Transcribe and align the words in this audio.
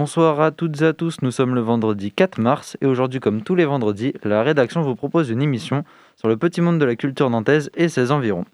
Bonsoir 0.00 0.40
à 0.40 0.50
toutes 0.50 0.80
et 0.80 0.86
à 0.86 0.92
tous, 0.94 1.20
nous 1.20 1.30
sommes 1.30 1.54
le 1.54 1.60
vendredi 1.60 2.10
4 2.10 2.40
mars 2.40 2.74
et 2.80 2.86
aujourd'hui 2.86 3.20
comme 3.20 3.42
tous 3.42 3.54
les 3.54 3.66
vendredis, 3.66 4.14
la 4.24 4.42
rédaction 4.42 4.80
vous 4.80 4.94
propose 4.94 5.28
une 5.28 5.42
émission 5.42 5.84
sur 6.16 6.26
le 6.26 6.38
petit 6.38 6.62
monde 6.62 6.78
de 6.78 6.86
la 6.86 6.96
culture 6.96 7.28
nantaise 7.28 7.70
et 7.74 7.90
ses 7.90 8.10
environs. 8.10 8.46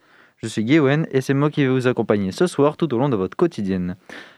Je 0.42 0.48
suis 0.48 0.64
Guéwen 0.64 1.06
et 1.12 1.20
c'est 1.20 1.34
moi 1.34 1.48
qui 1.48 1.62
vais 1.62 1.70
vous 1.70 1.86
accompagner 1.86 2.32
ce 2.32 2.48
soir 2.48 2.76
tout 2.76 2.92
au 2.92 2.98
long 2.98 3.08
de 3.08 3.14
votre 3.14 3.36
quotidienne. 3.36 3.94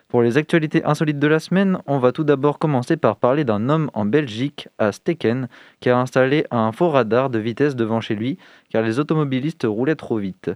Pour 0.08 0.20
les 0.20 0.36
actualités 0.36 0.84
insolites 0.84 1.18
de 1.18 1.26
la 1.26 1.38
semaine, 1.38 1.78
on 1.86 1.98
va 1.98 2.12
tout 2.12 2.24
d'abord 2.24 2.58
commencer 2.58 2.98
par 2.98 3.16
parler 3.16 3.44
d'un 3.44 3.70
homme 3.70 3.90
en 3.94 4.04
Belgique, 4.04 4.68
à 4.76 4.92
Steken, 4.92 5.48
qui 5.80 5.88
a 5.88 5.98
installé 5.98 6.44
un 6.50 6.72
faux 6.72 6.90
radar 6.90 7.30
de 7.30 7.38
vitesse 7.38 7.74
devant 7.74 8.02
chez 8.02 8.16
lui 8.16 8.36
car 8.68 8.82
les 8.82 8.98
automobilistes 8.98 9.64
roulaient 9.66 9.96
trop 9.96 10.18
vite. 10.18 10.50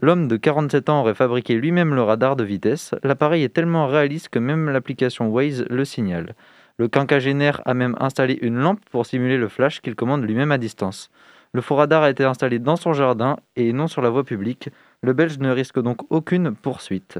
L'homme 0.00 0.26
de 0.26 0.36
47 0.36 0.88
ans 0.88 1.00
aurait 1.00 1.14
fabriqué 1.14 1.54
lui-même 1.54 1.94
le 1.94 2.02
radar 2.02 2.34
de 2.34 2.44
vitesse. 2.44 2.94
L'appareil 3.02 3.44
est 3.44 3.50
tellement 3.50 3.86
réaliste 3.86 4.30
que 4.30 4.38
même 4.38 4.70
l'application 4.70 5.28
Waze 5.28 5.66
le 5.68 5.84
signale. 5.84 6.34
Le 6.78 6.88
quinquagénaire 6.88 7.60
a 7.66 7.74
même 7.74 7.94
installé 8.00 8.38
une 8.40 8.58
lampe 8.58 8.80
pour 8.90 9.04
simuler 9.04 9.36
le 9.36 9.48
flash 9.48 9.80
qu'il 9.80 9.94
commande 9.94 10.24
lui-même 10.24 10.50
à 10.50 10.58
distance. 10.58 11.10
Le 11.52 11.60
faux 11.60 11.76
radar 11.76 12.02
a 12.02 12.10
été 12.10 12.24
installé 12.24 12.58
dans 12.58 12.76
son 12.76 12.94
jardin 12.94 13.36
et 13.56 13.74
non 13.74 13.86
sur 13.86 14.00
la 14.00 14.08
voie 14.08 14.24
publique. 14.24 14.70
Le 15.02 15.12
Belge 15.12 15.38
ne 15.38 15.50
risque 15.50 15.80
donc 15.80 15.98
aucune 16.10 16.54
poursuite. 16.54 17.18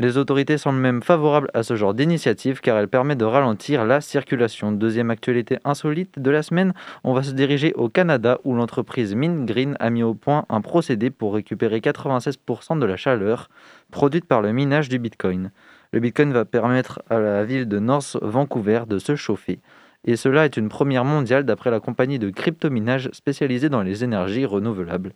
Les 0.00 0.16
autorités 0.16 0.58
semblent 0.58 0.78
même 0.78 1.02
favorables 1.02 1.50
à 1.54 1.64
ce 1.64 1.74
genre 1.74 1.92
d'initiative 1.92 2.60
car 2.60 2.78
elle 2.78 2.86
permet 2.86 3.16
de 3.16 3.24
ralentir 3.24 3.84
la 3.84 4.00
circulation. 4.00 4.70
Deuxième 4.70 5.10
actualité 5.10 5.58
insolite 5.64 6.20
de 6.20 6.30
la 6.30 6.44
semaine, 6.44 6.72
on 7.02 7.14
va 7.14 7.24
se 7.24 7.32
diriger 7.32 7.72
au 7.74 7.88
Canada 7.88 8.38
où 8.44 8.54
l'entreprise 8.54 9.16
Green 9.16 9.76
a 9.80 9.90
mis 9.90 10.04
au 10.04 10.14
point 10.14 10.44
un 10.50 10.60
procédé 10.60 11.10
pour 11.10 11.34
récupérer 11.34 11.80
96% 11.80 12.78
de 12.78 12.86
la 12.86 12.96
chaleur 12.96 13.48
produite 13.90 14.24
par 14.24 14.40
le 14.40 14.52
minage 14.52 14.88
du 14.88 15.00
Bitcoin. 15.00 15.50
Le 15.90 15.98
Bitcoin 15.98 16.32
va 16.32 16.44
permettre 16.44 17.02
à 17.10 17.18
la 17.18 17.44
ville 17.44 17.66
de 17.66 17.80
North 17.80 18.18
Vancouver 18.22 18.82
de 18.86 19.00
se 19.00 19.16
chauffer. 19.16 19.58
Et 20.04 20.14
cela 20.14 20.44
est 20.44 20.56
une 20.56 20.68
première 20.68 21.04
mondiale 21.04 21.42
d'après 21.42 21.72
la 21.72 21.80
compagnie 21.80 22.20
de 22.20 22.30
crypto-minage 22.30 23.10
spécialisée 23.12 23.68
dans 23.68 23.82
les 23.82 24.04
énergies 24.04 24.46
renouvelables. 24.46 25.14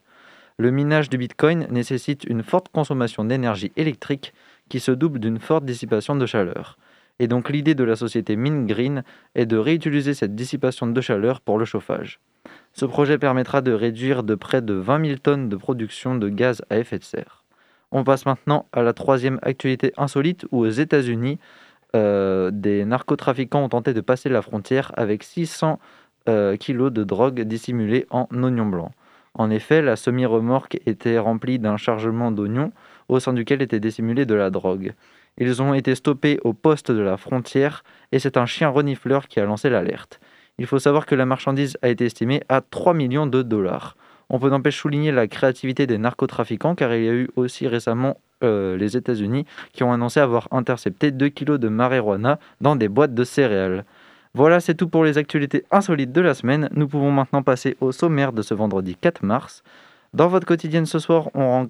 Le 0.58 0.70
minage 0.70 1.08
du 1.08 1.18
Bitcoin 1.18 1.66
nécessite 1.70 2.24
une 2.24 2.42
forte 2.42 2.68
consommation 2.68 3.24
d'énergie 3.24 3.72
électrique 3.76 4.34
qui 4.68 4.80
se 4.80 4.92
double 4.92 5.18
d'une 5.18 5.38
forte 5.38 5.64
dissipation 5.64 6.16
de 6.16 6.26
chaleur. 6.26 6.78
Et 7.18 7.28
donc 7.28 7.50
l'idée 7.50 7.74
de 7.74 7.84
la 7.84 7.96
société 7.96 8.36
Mine 8.36 8.66
Green 8.66 9.04
est 9.34 9.46
de 9.46 9.56
réutiliser 9.56 10.14
cette 10.14 10.34
dissipation 10.34 10.86
de 10.86 11.00
chaleur 11.00 11.40
pour 11.40 11.58
le 11.58 11.64
chauffage. 11.64 12.20
Ce 12.72 12.84
projet 12.84 13.18
permettra 13.18 13.60
de 13.60 13.72
réduire 13.72 14.22
de 14.22 14.34
près 14.34 14.62
de 14.62 14.74
20 14.74 15.06
000 15.06 15.18
tonnes 15.18 15.48
de 15.48 15.56
production 15.56 16.16
de 16.16 16.28
gaz 16.28 16.62
à 16.70 16.78
effet 16.78 16.98
de 16.98 17.04
serre. 17.04 17.44
On 17.92 18.04
passe 18.04 18.24
maintenant 18.24 18.66
à 18.72 18.82
la 18.82 18.94
troisième 18.94 19.38
actualité 19.42 19.92
insolite 19.98 20.46
où 20.50 20.60
aux 20.60 20.70
États-Unis, 20.70 21.38
euh, 21.94 22.50
des 22.50 22.86
narcotrafiquants 22.86 23.62
ont 23.62 23.68
tenté 23.68 23.92
de 23.92 24.00
passer 24.00 24.30
la 24.30 24.40
frontière 24.40 24.90
avec 24.96 25.22
600 25.22 25.78
euh, 26.28 26.56
kilos 26.56 26.90
de 26.90 27.04
drogue 27.04 27.42
dissimulée 27.42 28.06
en 28.10 28.26
oignons 28.32 28.66
blancs. 28.66 28.92
En 29.34 29.50
effet, 29.50 29.80
la 29.80 29.96
semi-remorque 29.96 30.78
était 30.86 31.18
remplie 31.18 31.58
d'un 31.58 31.76
chargement 31.76 32.30
d'oignons 32.30 32.72
au 33.08 33.18
sein 33.18 33.32
duquel 33.32 33.62
était 33.62 33.80
dissimulée 33.80 34.26
de 34.26 34.34
la 34.34 34.50
drogue. 34.50 34.94
Ils 35.38 35.62
ont 35.62 35.72
été 35.72 35.94
stoppés 35.94 36.38
au 36.44 36.52
poste 36.52 36.90
de 36.90 37.00
la 37.00 37.16
frontière 37.16 37.84
et 38.12 38.18
c'est 38.18 38.36
un 38.36 38.46
chien 38.46 38.68
renifleur 38.68 39.28
qui 39.28 39.40
a 39.40 39.46
lancé 39.46 39.70
l'alerte. 39.70 40.20
Il 40.58 40.66
faut 40.66 40.78
savoir 40.78 41.06
que 41.06 41.14
la 41.14 41.24
marchandise 41.24 41.78
a 41.80 41.88
été 41.88 42.04
estimée 42.04 42.42
à 42.50 42.60
3 42.60 42.92
millions 42.92 43.26
de 43.26 43.42
dollars. 43.42 43.96
On 44.28 44.38
peut 44.38 44.50
n'empêche 44.50 44.78
souligner 44.78 45.12
la 45.12 45.26
créativité 45.26 45.86
des 45.86 45.98
narcotrafiquants 45.98 46.74
car 46.74 46.94
il 46.94 47.04
y 47.04 47.08
a 47.08 47.12
eu 47.12 47.30
aussi 47.36 47.66
récemment 47.66 48.18
euh, 48.42 48.76
les 48.76 48.96
États-Unis 48.96 49.46
qui 49.72 49.82
ont 49.82 49.92
annoncé 49.92 50.20
avoir 50.20 50.48
intercepté 50.50 51.10
2 51.10 51.28
kilos 51.30 51.58
de 51.58 51.68
marijuana 51.68 52.38
dans 52.60 52.76
des 52.76 52.88
boîtes 52.88 53.14
de 53.14 53.24
céréales. 53.24 53.84
Voilà, 54.34 54.60
c'est 54.60 54.74
tout 54.74 54.88
pour 54.88 55.04
les 55.04 55.18
actualités 55.18 55.64
insolites 55.70 56.12
de 56.12 56.20
la 56.22 56.32
semaine. 56.32 56.70
Nous 56.72 56.88
pouvons 56.88 57.10
maintenant 57.10 57.42
passer 57.42 57.76
au 57.80 57.92
sommaire 57.92 58.32
de 58.32 58.40
ce 58.40 58.54
vendredi 58.54 58.96
4 58.96 59.22
mars. 59.24 59.62
Dans 60.14 60.28
votre 60.28 60.46
quotidienne 60.46 60.86
ce 60.86 60.98
soir, 60.98 61.28
on, 61.34 61.68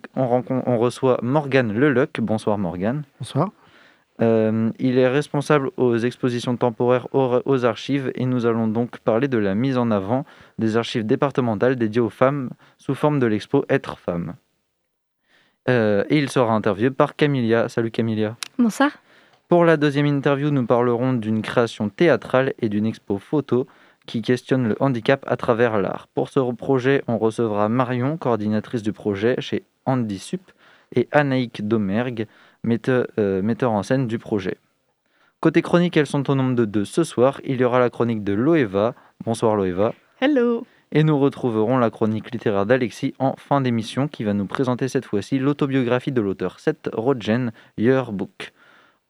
reçoit 0.78 1.18
Morgane 1.22 1.72
Leluc. 1.72 2.20
Bonsoir 2.20 2.58
Morgane. 2.58 3.02
Bonsoir. 3.18 3.50
Euh, 4.20 4.70
il 4.78 4.96
est 4.98 5.08
responsable 5.08 5.70
aux 5.76 5.96
expositions 5.96 6.56
temporaires 6.56 7.08
aux, 7.12 7.64
archives 7.64 8.12
et 8.14 8.26
nous 8.26 8.46
allons 8.46 8.68
donc 8.68 8.98
parler 8.98 9.26
de 9.26 9.38
la 9.38 9.56
mise 9.56 9.76
en 9.76 9.90
avant 9.90 10.24
des 10.58 10.76
archives 10.76 11.04
départementales 11.04 11.74
dédiées 11.74 12.00
aux 12.00 12.10
femmes 12.10 12.50
sous 12.78 12.94
forme 12.94 13.18
de 13.18 13.26
l'expo 13.26 13.64
Être 13.70 13.98
femme. 13.98 14.34
Euh, 15.68 16.04
et 16.10 16.18
il 16.18 16.28
sera 16.28 16.52
interviewé 16.52 16.90
par 16.90 17.16
Camilia. 17.16 17.68
Salut 17.68 17.90
Camilia. 17.90 18.36
Bonsoir. 18.58 18.90
Pour 19.52 19.66
la 19.66 19.76
deuxième 19.76 20.06
interview, 20.06 20.48
nous 20.48 20.64
parlerons 20.64 21.12
d'une 21.12 21.42
création 21.42 21.90
théâtrale 21.90 22.54
et 22.60 22.70
d'une 22.70 22.86
expo 22.86 23.18
photo 23.18 23.66
qui 24.06 24.22
questionne 24.22 24.66
le 24.66 24.76
handicap 24.80 25.22
à 25.28 25.36
travers 25.36 25.78
l'art. 25.78 26.08
Pour 26.14 26.30
ce 26.30 26.40
projet, 26.54 27.04
on 27.06 27.18
recevra 27.18 27.68
Marion, 27.68 28.16
coordinatrice 28.16 28.82
du 28.82 28.94
projet 28.94 29.38
chez 29.40 29.64
Andy 29.84 30.18
Sup, 30.18 30.40
et 30.96 31.06
Anaïk 31.12 31.68
Domergue, 31.68 32.28
euh, 32.66 33.42
metteur, 33.42 33.72
en 33.72 33.82
scène 33.82 34.06
du 34.06 34.18
projet. 34.18 34.56
Côté 35.40 35.60
chronique, 35.60 35.98
elles 35.98 36.06
sont 36.06 36.30
au 36.30 36.34
nombre 36.34 36.54
de 36.54 36.64
deux 36.64 36.86
ce 36.86 37.04
soir. 37.04 37.38
Il 37.44 37.60
y 37.60 37.64
aura 37.64 37.78
la 37.78 37.90
chronique 37.90 38.24
de 38.24 38.32
Loeva. 38.32 38.94
Bonsoir 39.22 39.54
Loeva. 39.54 39.92
Hello. 40.22 40.66
Et 40.92 41.04
nous 41.04 41.18
retrouverons 41.18 41.76
la 41.76 41.90
chronique 41.90 42.30
littéraire 42.32 42.64
d'Alexis 42.64 43.12
en 43.18 43.34
fin 43.36 43.60
d'émission 43.60 44.08
qui 44.08 44.24
va 44.24 44.32
nous 44.32 44.46
présenter 44.46 44.88
cette 44.88 45.04
fois-ci 45.04 45.38
l'autobiographie 45.38 46.10
de 46.10 46.22
l'auteur 46.22 46.58
Seth 46.58 46.88
Rodgen, 46.94 47.52
Your 47.76 48.12
Book. 48.12 48.54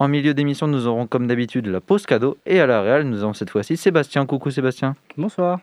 En 0.03 0.09
milieu 0.09 0.35
d'émission, 0.35 0.67
nous 0.67 0.89
aurons 0.89 1.07
comme 1.07 1.29
d'habitude 1.29 1.69
la 1.69 1.81
pause 1.81 2.07
cadeau. 2.07 2.37
Et 2.45 2.59
à 2.59 2.67
la 2.67 2.83
réelle, 2.83 3.09
nous 3.09 3.23
avons 3.23 3.35
cette 3.35 3.51
fois-ci 3.51 3.77
Sébastien. 3.77 4.27
Coucou 4.27 4.51
Sébastien. 4.51 4.97
Bonsoir. 5.17 5.61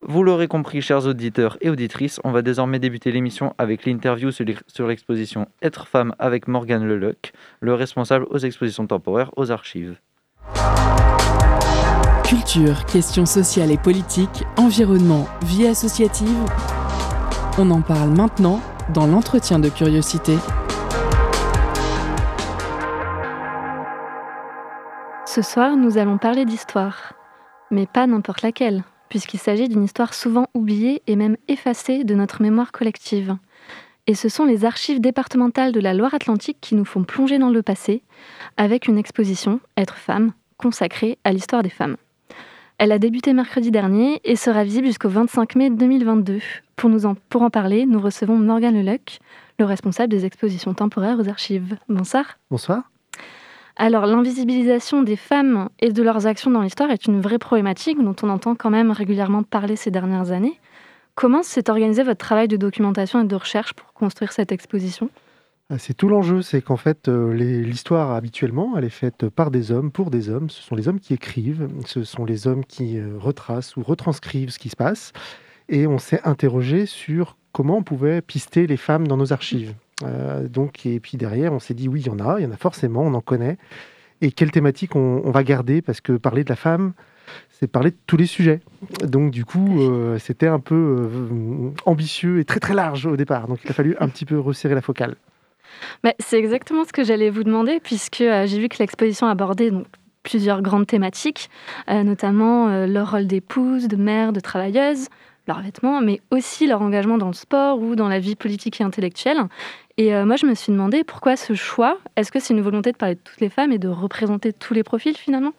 Vous 0.00 0.22
l'aurez 0.22 0.46
compris, 0.46 0.80
chers 0.80 1.04
auditeurs 1.06 1.58
et 1.60 1.68
auditrices, 1.68 2.20
on 2.22 2.30
va 2.30 2.42
désormais 2.42 2.78
débuter 2.78 3.10
l'émission 3.10 3.54
avec 3.58 3.84
l'interview 3.84 4.30
sur 4.30 4.86
l'exposition 4.86 5.48
Être 5.60 5.88
femme 5.88 6.14
avec 6.20 6.46
Morgane 6.46 6.86
Leluc, 6.86 7.32
le 7.58 7.74
responsable 7.74 8.26
aux 8.30 8.38
expositions 8.38 8.86
temporaires 8.86 9.32
aux 9.36 9.50
archives. 9.50 9.96
Culture, 12.22 12.84
questions 12.84 13.26
sociales 13.26 13.72
et 13.72 13.78
politiques, 13.78 14.44
environnement, 14.56 15.26
vie 15.42 15.66
associative. 15.66 16.44
On 17.58 17.72
en 17.72 17.80
parle 17.80 18.10
maintenant 18.10 18.62
dans 18.94 19.08
l'entretien 19.08 19.58
de 19.58 19.68
curiosité. 19.68 20.34
Ce 25.38 25.52
soir, 25.52 25.76
nous 25.76 25.98
allons 25.98 26.18
parler 26.18 26.44
d'histoire, 26.44 27.12
mais 27.70 27.86
pas 27.86 28.08
n'importe 28.08 28.42
laquelle, 28.42 28.82
puisqu'il 29.08 29.38
s'agit 29.38 29.68
d'une 29.68 29.84
histoire 29.84 30.12
souvent 30.12 30.48
oubliée 30.52 31.00
et 31.06 31.14
même 31.14 31.36
effacée 31.46 32.02
de 32.02 32.16
notre 32.16 32.42
mémoire 32.42 32.72
collective. 32.72 33.36
Et 34.08 34.16
ce 34.16 34.28
sont 34.28 34.44
les 34.44 34.64
archives 34.64 35.00
départementales 35.00 35.70
de 35.70 35.78
la 35.78 35.94
Loire-Atlantique 35.94 36.56
qui 36.60 36.74
nous 36.74 36.84
font 36.84 37.04
plonger 37.04 37.38
dans 37.38 37.50
le 37.50 37.62
passé, 37.62 38.02
avec 38.56 38.88
une 38.88 38.98
exposition 38.98 39.60
Être 39.76 39.94
femme, 39.94 40.32
consacrée 40.56 41.18
à 41.22 41.30
l'histoire 41.30 41.62
des 41.62 41.70
femmes. 41.70 41.98
Elle 42.78 42.90
a 42.90 42.98
débuté 42.98 43.32
mercredi 43.32 43.70
dernier 43.70 44.20
et 44.24 44.34
sera 44.34 44.64
visible 44.64 44.88
jusqu'au 44.88 45.08
25 45.08 45.54
mai 45.54 45.70
2022. 45.70 46.40
Pour, 46.74 46.90
nous 46.90 47.06
en, 47.06 47.14
pour 47.14 47.42
en 47.42 47.50
parler, 47.50 47.86
nous 47.86 48.00
recevons 48.00 48.38
Morgane 48.38 48.74
Leluc, 48.74 49.20
le 49.60 49.66
responsable 49.66 50.10
des 50.10 50.24
expositions 50.24 50.74
temporaires 50.74 51.20
aux 51.20 51.28
archives. 51.28 51.76
Bonsoir. 51.88 52.38
Bonsoir. 52.50 52.90
Alors, 53.80 54.06
l'invisibilisation 54.06 55.02
des 55.04 55.14
femmes 55.14 55.68
et 55.78 55.92
de 55.92 56.02
leurs 56.02 56.26
actions 56.26 56.50
dans 56.50 56.62
l'histoire 56.62 56.90
est 56.90 57.06
une 57.06 57.20
vraie 57.20 57.38
problématique 57.38 58.02
dont 58.02 58.16
on 58.24 58.28
entend 58.28 58.56
quand 58.56 58.70
même 58.70 58.90
régulièrement 58.90 59.44
parler 59.44 59.76
ces 59.76 59.92
dernières 59.92 60.32
années. 60.32 60.58
Comment 61.14 61.44
s'est 61.44 61.70
organisé 61.70 62.02
votre 62.02 62.18
travail 62.18 62.48
de 62.48 62.56
documentation 62.56 63.22
et 63.22 63.24
de 63.24 63.36
recherche 63.36 63.74
pour 63.74 63.92
construire 63.92 64.32
cette 64.32 64.50
exposition? 64.50 65.10
Ah, 65.70 65.78
c'est 65.78 65.94
tout 65.94 66.08
l'enjeu, 66.08 66.42
c'est 66.42 66.60
qu'en 66.60 66.76
fait, 66.76 67.06
euh, 67.06 67.32
l'histoire 67.32 68.10
habituellement, 68.10 68.76
elle 68.76 68.84
est 68.84 68.90
faite 68.90 69.28
par 69.28 69.52
des 69.52 69.70
hommes, 69.70 69.92
pour 69.92 70.10
des 70.10 70.28
hommes. 70.28 70.50
Ce 70.50 70.60
sont 70.60 70.74
les 70.74 70.88
hommes 70.88 70.98
qui 70.98 71.14
écrivent, 71.14 71.68
ce 71.86 72.02
sont 72.02 72.24
les 72.24 72.48
hommes 72.48 72.64
qui 72.64 72.98
euh, 72.98 73.16
retracent 73.16 73.76
ou 73.76 73.84
retranscrivent 73.84 74.50
ce 74.50 74.58
qui 74.58 74.70
se 74.70 74.76
passe. 74.76 75.12
Et 75.68 75.86
on 75.86 75.98
s'est 75.98 76.20
interrogé 76.24 76.84
sur 76.84 77.36
comment 77.52 77.76
on 77.76 77.82
pouvait 77.84 78.22
pister 78.22 78.66
les 78.66 78.76
femmes 78.76 79.06
dans 79.06 79.16
nos 79.16 79.32
archives. 79.32 79.72
Donc, 80.02 80.86
et 80.86 81.00
puis 81.00 81.16
derrière, 81.16 81.52
on 81.52 81.58
s'est 81.58 81.74
dit 81.74 81.88
oui, 81.88 82.00
il 82.00 82.06
y 82.06 82.10
en 82.10 82.18
a, 82.18 82.38
il 82.38 82.44
y 82.44 82.46
en 82.46 82.52
a 82.52 82.56
forcément, 82.56 83.02
on 83.02 83.14
en 83.14 83.20
connaît. 83.20 83.58
Et 84.20 84.32
quelle 84.32 84.50
thématique 84.50 84.96
on, 84.96 85.30
va 85.30 85.44
garder? 85.44 85.82
Parce 85.82 86.00
que 86.00 86.12
parler 86.12 86.42
de 86.44 86.48
la 86.48 86.56
femme, 86.56 86.92
c'est 87.50 87.68
parler 87.68 87.90
de 87.90 87.96
tous 88.06 88.16
les 88.16 88.26
sujets. 88.26 88.60
Donc 89.02 89.30
du 89.30 89.44
coup, 89.44 89.80
c'était 90.18 90.48
un 90.48 90.60
peu 90.60 91.10
ambitieux 91.84 92.40
et 92.40 92.44
très 92.44 92.60
très 92.60 92.74
large 92.74 93.06
au 93.06 93.16
départ. 93.16 93.46
Donc 93.48 93.60
il 93.64 93.70
a 93.70 93.74
fallu 93.74 93.96
un 94.00 94.08
petit 94.08 94.24
peu 94.24 94.38
resserrer 94.38 94.74
la 94.74 94.82
focale. 94.82 95.16
Bah, 96.02 96.12
c'est 96.18 96.38
exactement 96.38 96.84
ce 96.84 96.92
que 96.92 97.04
j'allais 97.04 97.30
vous 97.30 97.44
demander, 97.44 97.80
puisque 97.80 98.18
j'ai 98.18 98.58
vu 98.58 98.68
que 98.68 98.78
l'exposition 98.78 99.26
abordait 99.26 99.72
plusieurs 100.22 100.62
grandes 100.62 100.86
thématiques, 100.86 101.48
euh, 101.88 102.02
notamment 102.02 102.68
euh, 102.68 102.86
leur 102.86 103.12
rôle 103.12 103.26
d'épouse, 103.26 103.88
de 103.88 103.96
mère, 103.96 104.32
de 104.32 104.40
travailleuse, 104.40 105.08
leurs 105.48 105.62
vêtements, 105.62 106.00
mais 106.00 106.20
aussi 106.30 106.66
leur 106.66 106.82
engagement 106.82 107.18
dans 107.18 107.26
le 107.26 107.32
sport 107.32 107.80
ou 107.80 107.96
dans 107.96 108.08
la 108.08 108.20
vie 108.20 108.36
politique 108.36 108.80
et 108.80 108.84
intellectuelle. 108.84 109.38
Et 109.96 110.14
euh, 110.14 110.24
moi, 110.24 110.36
je 110.36 110.46
me 110.46 110.54
suis 110.54 110.72
demandé 110.72 111.02
pourquoi 111.02 111.36
ce 111.36 111.54
choix? 111.54 111.98
Est-ce 112.16 112.30
que 112.30 112.38
c'est 112.38 112.54
une 112.54 112.60
volonté 112.60 112.92
de 112.92 112.96
parler 112.96 113.16
de 113.16 113.20
toutes 113.22 113.40
les 113.40 113.48
femmes 113.48 113.72
et 113.72 113.78
de 113.78 113.88
représenter 113.88 114.52
tous 114.52 114.74
les 114.74 114.84
profils 114.84 115.16
finalement? 115.16 115.52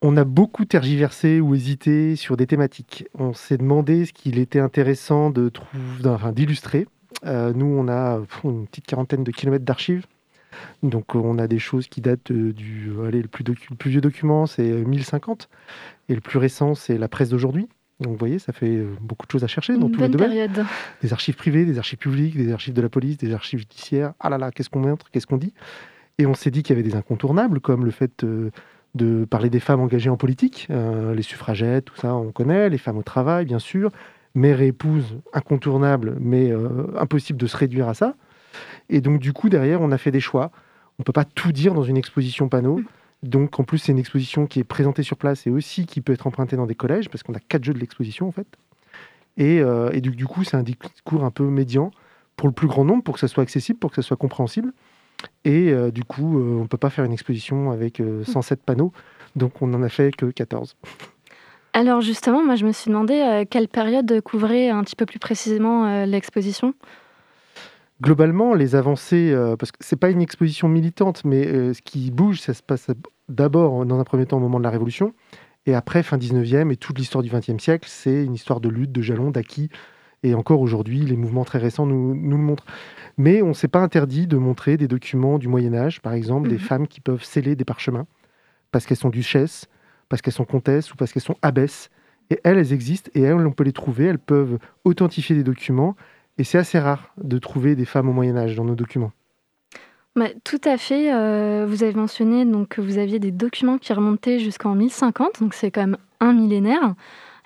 On 0.00 0.16
a 0.16 0.24
beaucoup 0.24 0.64
tergiversé 0.64 1.40
ou 1.40 1.54
hésité 1.54 2.16
sur 2.16 2.36
des 2.36 2.46
thématiques. 2.46 3.06
On 3.18 3.32
s'est 3.32 3.56
demandé 3.56 4.06
ce 4.06 4.12
qu'il 4.12 4.38
était 4.38 4.58
intéressant 4.58 5.30
de 5.30 5.50
d'illustrer. 6.32 6.86
nous, 7.24 7.66
on 7.66 7.88
a 7.88 8.20
une 8.44 8.66
petite 8.66 8.86
quarantaine 8.86 9.22
de 9.22 9.30
kilomètres 9.30 9.64
d'archives 9.64 10.06
donc 10.82 11.14
on 11.14 11.38
a 11.38 11.46
des 11.46 11.58
choses 11.58 11.88
qui 11.88 12.00
datent 12.00 12.30
euh, 12.30 12.52
du... 12.52 12.92
Allez, 13.06 13.22
le, 13.22 13.28
plus 13.28 13.90
vieux 13.90 14.00
document, 14.00 14.46
c'est 14.46 14.62
1050. 14.62 15.48
Et 16.08 16.14
le 16.14 16.20
plus 16.20 16.38
récent, 16.38 16.74
c'est 16.74 16.98
la 16.98 17.08
presse 17.08 17.30
d'aujourd'hui. 17.30 17.68
Donc 18.00 18.12
vous 18.12 18.18
voyez, 18.18 18.38
ça 18.38 18.52
fait 18.52 18.76
euh, 18.76 18.94
beaucoup 19.00 19.26
de 19.26 19.30
choses 19.32 19.44
à 19.44 19.46
chercher 19.46 19.76
dans 19.76 19.88
tous 19.88 20.00
les 20.00 20.08
domaines. 20.08 20.30
Période. 20.30 20.64
Des 21.02 21.12
archives 21.12 21.36
privées, 21.36 21.64
des 21.64 21.78
archives 21.78 21.98
publiques, 21.98 22.36
des 22.36 22.52
archives 22.52 22.74
de 22.74 22.82
la 22.82 22.88
police, 22.88 23.16
des 23.16 23.32
archives 23.32 23.60
judiciaires. 23.60 24.12
Ah 24.18 24.28
là 24.28 24.38
là, 24.38 24.50
qu'est-ce 24.50 24.70
qu'on 24.70 24.80
montre, 24.80 25.10
qu'est-ce 25.10 25.26
qu'on 25.26 25.36
dit? 25.36 25.54
Et 26.18 26.26
on 26.26 26.34
s'est 26.34 26.50
dit 26.50 26.62
qu'il 26.62 26.76
y 26.76 26.78
avait 26.78 26.88
des 26.88 26.96
incontournables, 26.96 27.60
comme 27.60 27.84
le 27.84 27.90
fait 27.90 28.24
euh, 28.24 28.50
de 28.94 29.24
parler 29.24 29.50
des 29.50 29.60
femmes 29.60 29.80
engagées 29.80 30.10
en 30.10 30.18
politique, 30.18 30.68
les 30.68 31.22
suffragettes, 31.22 31.86
tout 31.86 31.96
ça, 31.96 32.14
on 32.14 32.30
connaît, 32.30 32.68
les 32.68 32.76
femmes 32.76 32.98
au 32.98 33.02
travail, 33.02 33.46
bien 33.46 33.58
sûr, 33.58 33.90
mère 34.34 34.60
et 34.60 34.66
épouse, 34.66 35.16
incontournable, 35.32 36.18
mais 36.20 36.52
impossible 36.98 37.38
de 37.38 37.46
se 37.46 37.56
réduire 37.56 37.88
à 37.88 37.94
ça. 37.94 38.14
Et 38.90 39.00
donc, 39.00 39.18
du 39.18 39.32
coup, 39.32 39.48
derrière, 39.48 39.80
on 39.80 39.92
a 39.92 39.96
fait 39.96 40.10
des 40.10 40.20
choix. 40.20 40.50
On 40.98 41.00
ne 41.00 41.04
peut 41.04 41.12
pas 41.14 41.24
tout 41.24 41.52
dire 41.52 41.72
dans 41.72 41.84
une 41.84 41.96
exposition 41.96 42.50
panneau. 42.50 42.82
Donc, 43.22 43.60
en 43.60 43.64
plus, 43.64 43.78
c'est 43.78 43.92
une 43.92 43.98
exposition 43.98 44.46
qui 44.46 44.58
est 44.58 44.64
présentée 44.64 45.02
sur 45.02 45.16
place 45.16 45.46
et 45.46 45.50
aussi 45.50 45.86
qui 45.86 46.00
peut 46.00 46.12
être 46.12 46.26
empruntée 46.26 46.56
dans 46.56 46.66
des 46.66 46.74
collèges, 46.74 47.08
parce 47.08 47.22
qu'on 47.22 47.34
a 47.34 47.40
quatre 47.40 47.64
jeux 47.64 47.74
de 47.74 47.78
l'exposition, 47.78 48.26
en 48.26 48.32
fait. 48.32 48.46
Et, 49.36 49.60
euh, 49.60 49.90
du, 50.00 50.26
coup, 50.26 50.44
c'est 50.44 50.56
un 50.56 50.62
discours 50.62 51.24
un 51.24 51.30
peu 51.30 51.44
médian 51.44 51.90
pour 52.36 52.48
le 52.48 52.54
plus 52.54 52.66
grand 52.66 52.84
nombre, 52.84 53.02
pour 53.02 53.14
que 53.14 53.20
ça 53.20 53.28
soit 53.28 53.42
accessible, 53.42 53.78
pour 53.78 53.90
que 53.90 53.96
ça 53.96 54.02
soit 54.02 54.16
compréhensible. 54.16 54.72
Et 55.44 55.70
euh, 55.70 55.90
du 55.90 56.02
coup, 56.02 56.38
euh, 56.38 56.58
on 56.58 56.62
ne 56.62 56.66
peut 56.66 56.76
pas 56.76 56.90
faire 56.90 57.04
une 57.04 57.12
exposition 57.12 57.70
avec 57.70 58.02
107 58.24 58.58
mm. 58.58 58.62
panneaux, 58.64 58.92
donc 59.36 59.62
on 59.62 59.68
n'en 59.68 59.82
a 59.82 59.88
fait 59.88 60.14
que 60.14 60.26
14. 60.26 60.76
Alors 61.74 62.02
justement, 62.02 62.44
moi 62.44 62.56
je 62.56 62.66
me 62.66 62.72
suis 62.72 62.90
demandé 62.90 63.46
quelle 63.48 63.68
période 63.68 64.20
couvrait 64.20 64.68
un 64.68 64.82
petit 64.84 64.96
peu 64.96 65.06
plus 65.06 65.18
précisément 65.18 66.04
l'exposition? 66.04 66.74
Globalement, 68.02 68.54
les 68.54 68.74
avancées, 68.74 69.32
euh, 69.32 69.56
parce 69.56 69.72
que 69.72 69.78
c'est 69.80 69.96
pas 69.96 70.10
une 70.10 70.20
exposition 70.20 70.68
militante, 70.68 71.24
mais 71.24 71.46
euh, 71.46 71.72
ce 71.72 71.80
qui 71.80 72.10
bouge, 72.10 72.40
ça 72.40 72.52
se 72.52 72.62
passe 72.62 72.88
d'abord, 73.28 73.86
dans 73.86 73.98
un 73.98 74.04
premier 74.04 74.26
temps, 74.26 74.36
au 74.36 74.40
moment 74.40 74.58
de 74.58 74.64
la 74.64 74.70
Révolution, 74.70 75.14
et 75.66 75.74
après, 75.74 76.02
fin 76.02 76.18
19e 76.18 76.72
et 76.72 76.76
toute 76.76 76.98
l'histoire 76.98 77.22
du 77.22 77.30
20e 77.30 77.60
siècle, 77.60 77.88
c'est 77.88 78.24
une 78.24 78.34
histoire 78.34 78.60
de 78.60 78.68
lutte, 78.68 78.90
de 78.90 79.00
jalons, 79.00 79.30
d'acquis. 79.30 79.70
Et 80.24 80.34
encore 80.34 80.60
aujourd'hui, 80.60 81.00
les 81.00 81.16
mouvements 81.16 81.44
très 81.44 81.58
récents 81.58 81.86
nous, 81.86 82.14
nous 82.14 82.36
le 82.36 82.42
montrent. 82.42 82.66
Mais 83.16 83.42
on 83.42 83.48
ne 83.48 83.52
s'est 83.52 83.68
pas 83.68 83.80
interdit 83.80 84.26
de 84.26 84.36
montrer 84.36 84.76
des 84.76 84.88
documents 84.88 85.38
du 85.38 85.48
Moyen 85.48 85.74
Âge, 85.74 86.00
par 86.00 86.14
exemple, 86.14 86.48
des 86.48 86.56
mhm. 86.56 86.60
femmes 86.60 86.88
qui 86.88 87.00
peuvent 87.00 87.22
sceller 87.22 87.54
des 87.54 87.64
parchemins, 87.64 88.06
parce 88.72 88.86
qu'elles 88.86 88.96
sont 88.96 89.10
duchesses, 89.10 89.66
parce 90.08 90.20
qu'elles 90.20 90.34
sont 90.34 90.44
comtesses 90.44 90.92
ou 90.92 90.96
parce 90.96 91.12
qu'elles 91.12 91.22
sont 91.22 91.36
abbesses. 91.42 91.90
Et 92.30 92.40
elles, 92.44 92.58
elles 92.58 92.72
existent, 92.72 93.10
et 93.14 93.22
elles, 93.22 93.46
on 93.46 93.52
peut 93.52 93.64
les 93.64 93.72
trouver, 93.72 94.06
elles 94.06 94.18
peuvent 94.18 94.58
authentifier 94.84 95.36
des 95.36 95.44
documents, 95.44 95.96
et 96.38 96.44
c'est 96.44 96.58
assez 96.58 96.78
rare 96.78 97.12
de 97.22 97.38
trouver 97.38 97.76
des 97.76 97.84
femmes 97.84 98.08
au 98.08 98.12
Moyen 98.12 98.36
Âge 98.36 98.56
dans 98.56 98.64
nos 98.64 98.74
documents. 98.74 99.12
Bah, 100.14 100.28
tout 100.44 100.60
à 100.64 100.76
fait. 100.76 101.12
Euh, 101.12 101.66
vous 101.66 101.82
avez 101.82 101.94
mentionné 101.94 102.44
donc, 102.44 102.68
que 102.68 102.80
vous 102.80 102.98
aviez 102.98 103.18
des 103.18 103.30
documents 103.30 103.78
qui 103.78 103.92
remontaient 103.92 104.38
jusqu'en 104.38 104.74
1050, 104.74 105.40
donc 105.40 105.54
c'est 105.54 105.70
quand 105.70 105.82
même 105.82 105.96
un 106.20 106.32
millénaire. 106.32 106.94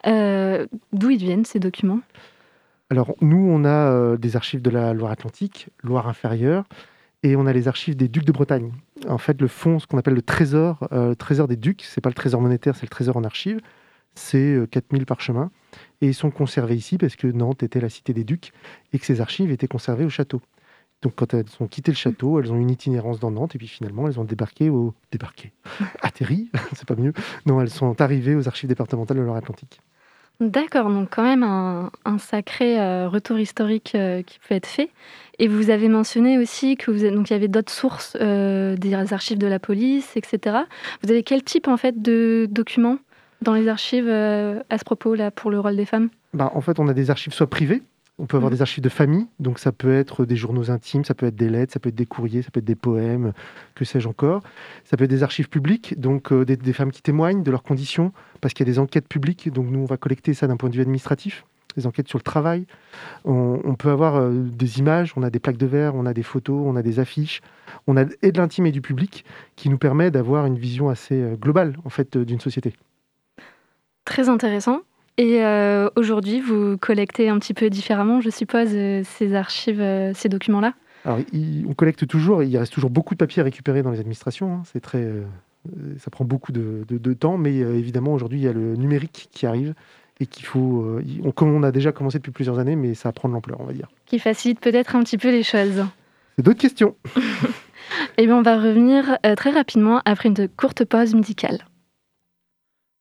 Euh, 0.06 0.67
d'où 0.93 1.11
ils 1.11 1.19
viennent 1.19 1.44
ces 1.44 1.61
documents? 1.61 2.00
Alors 2.91 3.15
nous, 3.21 3.49
on 3.50 3.65
a 3.65 3.69
euh, 3.69 4.17
des 4.17 4.37
archives 4.37 4.62
de 4.62 4.71
la 4.71 4.94
Loire-Atlantique, 4.94 5.69
Loire 5.83 6.09
inférieure, 6.09 6.65
et 7.23 7.37
on 7.37 7.47
a 7.47 7.53
les 7.53 7.69
archives 7.69 7.97
des 7.97 8.09
ducs 8.09 8.25
de 8.25 8.33
Bretagne. 8.33 8.73
En 9.09 9.19
fait, 9.19 9.41
le 9.41 9.49
fonds, 9.49 9.79
ce 9.79 9.87
qu'on 9.87 9.99
appelle 9.99 10.15
le 10.15 10.23
trésor, 10.23 10.87
le 10.93 11.15
trésor 11.15 11.49
des 11.49 11.56
ducs, 11.56 11.83
c'est 11.83 12.00
pas 12.00 12.11
le 12.11 12.15
trésor 12.15 12.41
monétaire, 12.41 12.77
c'est 12.77 12.87
le 12.87 12.91
trésor 12.91 13.17
en 13.17 13.25
archives, 13.25 13.61
c'est 14.15 14.61
4000 14.71 15.06
parchemins 15.06 15.50
et 16.00 16.06
ils 16.08 16.14
sont 16.14 16.31
conservés 16.31 16.76
ici 16.76 16.99
parce 16.99 17.17
que 17.17 17.26
Nantes 17.26 17.62
était 17.62 17.81
la 17.81 17.88
cité 17.88 18.12
des 18.12 18.25
ducs 18.25 18.52
et 18.93 18.99
que 18.99 19.06
ces 19.06 19.20
archives 19.20 19.50
étaient 19.50 19.69
conservées 19.69 20.05
au 20.05 20.11
château. 20.11 20.40
Donc 21.02 21.14
quand 21.17 21.34
elles 21.34 21.44
ont 21.61 21.67
quitté 21.67 21.93
le 21.93 21.96
château, 21.96 22.40
elles 22.40 22.52
ont 22.52 22.58
une 22.58 22.70
itinérance 22.70 23.20
dans 23.20 23.31
Nantes 23.31 23.55
et 23.55 23.58
puis 23.58 23.69
finalement 23.69 24.08
elles 24.08 24.19
ont 24.19 24.25
débarqué 24.25 24.70
au 24.70 24.94
débarqué, 25.12 25.52
atterri, 26.02 26.50
c'est 26.75 26.87
pas 26.87 26.96
mieux. 26.96 27.12
Non, 27.44 27.61
elles 27.61 27.70
sont 27.70 28.00
arrivées 28.00 28.34
aux 28.34 28.49
archives 28.49 28.69
départementales 28.69 29.19
de 29.19 29.23
Loire-Atlantique. 29.23 29.81
D'accord, 30.38 30.90
donc 30.90 31.08
quand 31.11 31.23
même 31.23 31.43
un, 31.43 32.19
sacré 32.19 32.78
euh, 32.78 33.08
retour 33.08 33.38
historique 33.38 33.93
euh, 33.94 34.23
qui 34.23 34.38
peut 34.38 34.55
être 34.55 34.67
fait. 34.67 34.90
Et 35.38 35.49
vous 35.49 35.70
avez 35.70 35.88
mentionné 35.88 36.37
aussi 36.37 36.76
que 36.76 36.90
vous 36.90 37.08
donc 37.11 37.31
il 37.31 37.32
y 37.32 37.37
avait 37.37 37.49
d'autres 37.49 37.73
sources, 37.73 38.19
euh, 38.20 38.76
des 38.76 38.93
archives 38.93 39.38
de 39.38 39.46
la 39.46 39.58
police, 39.58 40.14
etc. 40.14 40.58
Vous 41.02 41.11
avez 41.11 41.23
quel 41.23 41.43
type 41.43 41.69
en 41.69 41.78
fait 41.78 42.02
de 42.02 42.46
documents 42.50 42.99
dans 43.43 43.55
les 43.55 43.69
archives 43.69 44.09
euh, 44.09 44.61
à 44.71 44.79
ce 44.79 44.85
propos, 44.85 45.15
là, 45.15 45.31
pour 45.31 45.50
le 45.50 45.61
rôle 45.61 45.77
des 45.77 45.87
femmes? 45.87 46.09
Bah, 46.35 46.50
En 46.55 46.61
fait, 46.61 46.79
on 46.79 46.88
a 46.88 46.94
des 46.94 47.11
archives 47.11 47.33
soit 47.33 47.49
privées, 47.49 47.83
on 48.19 48.25
peut 48.25 48.38
avoir 48.38 48.50
mhm. 48.50 48.56
des 48.56 48.62
archives 48.62 48.83
de 48.83 48.88
famille, 48.88 49.27
donc 49.41 49.59
ça 49.59 49.73
peut 49.73 49.94
être 49.94 50.25
des 50.25 50.37
journaux 50.37 50.71
intimes, 50.71 51.05
ça 51.05 51.15
peut 51.15 51.27
être 51.27 51.37
des 51.37 51.50
lettres, 51.50 51.75
ça 51.75 51.81
peut 51.81 51.91
être 51.91 51.94
des 51.94 52.06
courriers, 52.06 52.41
ça 52.41 52.50
peut 52.50 52.61
être 52.61 52.65
des 52.65 52.75
poèmes, 52.75 53.33
que 53.75 53.85
sais-je 53.85 54.09
encore. 54.09 54.43
Ça 54.85 54.97
peut 54.97 55.05
être 55.05 55.11
des 55.11 55.23
archives 55.23 55.50
publiques, 55.50 56.00
donc 56.00 56.33
euh, 56.33 56.44
des, 56.47 56.73
femmes 56.73 56.93
qui 56.93 57.03
témoignent 57.03 57.43
de 57.43 57.50
leurs 57.50 57.62
conditions, 57.62 58.12
parce 58.41 58.55
qu'il 58.55 58.67
y 58.67 58.71
a 58.71 58.73
des 58.73 58.79
enquêtes 58.79 59.06
publiques, 59.06 59.53
donc 59.53 59.67
nous 59.71 59.81
on 59.81 59.85
va 59.85 59.99
collecter 59.99 60.33
ça 60.33 60.47
d'un 60.47 60.56
point 60.56 60.71
de 60.71 60.75
vue 60.75 60.81
administratif, 60.81 61.44
des 61.77 61.87
enquêtes 61.87 62.09
sur 62.09 62.19
le 62.19 62.23
travail. 62.23 62.65
On, 63.27 63.75
peut 63.75 63.91
avoir 63.91 64.17
euh, 64.17 64.33
des 64.33 64.79
images, 64.79 65.12
on 65.17 65.23
a 65.23 65.29
des 65.29 65.38
plaques 65.38 65.59
de 65.59 65.67
verre, 65.67 65.94
on 65.94 66.06
a 66.06 66.15
des 66.15 66.23
photos, 66.23 66.62
on 66.65 66.75
a 66.75 66.83
des 66.83 67.00
affiches, 67.00 67.43
on 67.87 67.99
a 67.99 68.05
et 68.23 68.33
de 68.33 68.38
l'intime 68.38 68.64
et 68.64 68.73
du 68.73 68.81
public, 68.81 69.26
qui 69.57 69.69
nous 69.69 69.78
permet 69.78 70.11
d'avoir 70.11 70.47
une 70.47 70.57
vision 70.57 70.88
assez 70.88 71.23
globale 71.38 71.76
en 71.85 71.90
fait 71.90 72.16
d'une 72.16 72.40
société. 72.40 72.73
Très 74.06 74.30
intéressant. 74.30 74.80
Et 75.18 75.42
euh, 75.42 75.88
aujourd'hui, 75.96 76.40
vous 76.40 76.76
collectez 76.78 77.28
un 77.28 77.38
petit 77.38 77.54
peu 77.54 77.68
différemment, 77.70 78.20
je 78.20 78.30
suppose, 78.30 78.68
euh, 78.72 79.02
ces 79.04 79.34
archives, 79.34 79.80
euh, 79.80 80.12
ces 80.14 80.28
documents-là? 80.28 80.75
Alors, 81.04 81.18
on 81.68 81.75
collecte 81.75 82.06
toujours, 82.06 82.42
il 82.42 82.56
reste 82.56 82.72
toujours 82.72 82.90
beaucoup 82.90 83.14
de 83.14 83.18
papiers 83.18 83.40
à 83.40 83.44
récupérer 83.44 83.82
dans 83.82 83.90
les 83.90 84.00
administrations. 84.00 84.54
Hein. 84.54 84.62
c'est 84.72 84.80
très, 84.80 85.06
ça 85.98 86.10
prend 86.10 86.25
beaucoup 86.25 86.50
de, 86.50 87.12
temps, 87.14 87.38
mais 87.38 87.54
évidemment, 87.54 88.12
aujourd'hui, 88.12 88.40
il 88.40 88.44
y 88.44 88.48
a 88.48 88.52
le 88.52 88.75
numérique 88.75 89.28
qui 89.30 89.46
arrive 89.46 89.75
et 90.18 90.26
qu'il 90.26 90.46
faut, 90.46 90.98
on, 91.22 91.30
comme 91.30 91.54
on 91.54 91.62
a 91.62 91.70
déjà 91.70 91.92
commencé 91.92 92.18
depuis 92.18 92.32
plusieurs 92.32 92.58
années, 92.58 92.75
mais 92.75 92.94
ça 92.94 93.12
prend 93.12 93.28
de 93.28 93.34
l'ampleur, 93.34 93.60
on 93.60 93.66
va 93.66 93.72
dire. 93.72 93.86
Qui 94.06 94.18
facilite 94.18 94.58
peut-être 94.58 94.96
un 94.96 95.04
petit 95.04 95.18
peu 95.18 95.30
les 95.30 95.44
choses. 95.44 95.84
C'est 96.36 96.42
d'autres 96.42 96.60
questions. 96.60 96.96
Eh 98.18 98.26
bien, 98.26 98.36
on 98.36 98.42
va 98.42 98.56
revenir 98.56 99.16
très 99.36 99.50
rapidement 99.50 100.02
après 100.04 100.28
une 100.28 100.48
courte 100.48 100.84
pause 100.84 101.14
musicale. 101.14 101.60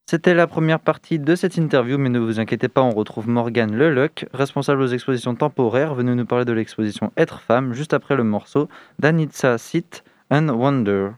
C'était 0.08 0.36
la 0.36 0.46
première 0.46 0.80
partie 0.80 1.18
de 1.18 1.36
cette 1.36 1.58
interview, 1.58 1.98
mais 1.98 2.10
ne 2.10 2.20
vous 2.20 2.40
inquiétez 2.40 2.68
pas, 2.68 2.84
on 2.84 2.92
retrouve 2.92 3.28
Morgane 3.28 3.76
Leluc, 3.76 4.28
responsable 4.34 4.84
aux 4.84 4.88
expositions 4.88 5.34
temporaires, 5.34 5.96
venu 5.96 6.16
nous 6.16 6.28
parler 6.28 6.46
de 6.46 6.52
l'exposition 6.52 7.12
Être 7.18 7.42
femme, 7.42 7.74
juste 7.74 7.92
après 7.92 8.16
le 8.16 8.24
morceau 8.24 8.70
d'Anitza 9.00 9.58
Sit 9.58 10.04
and 10.30 10.50
Wonder. 10.50 11.14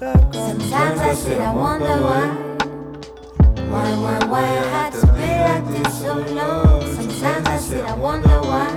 that. 0.00 0.34
Sometimes 0.34 1.00
I 1.00 1.14
sit 1.14 1.38
and 1.38 1.56
wonder 1.58 1.86
why. 1.86 2.26
Why, 3.70 3.90
why, 4.02 4.26
why 4.26 4.40
I 4.40 4.66
had 4.74 4.92
to 4.94 5.06
play 5.06 5.40
like 5.40 5.66
this 5.68 6.02
oh 6.04 6.24
so 6.26 6.34
long. 6.34 6.94
Sometimes 6.94 7.46
I 7.46 7.56
sit 7.58 7.84
and 7.84 8.00
wonder 8.02 8.40
why. 8.40 8.68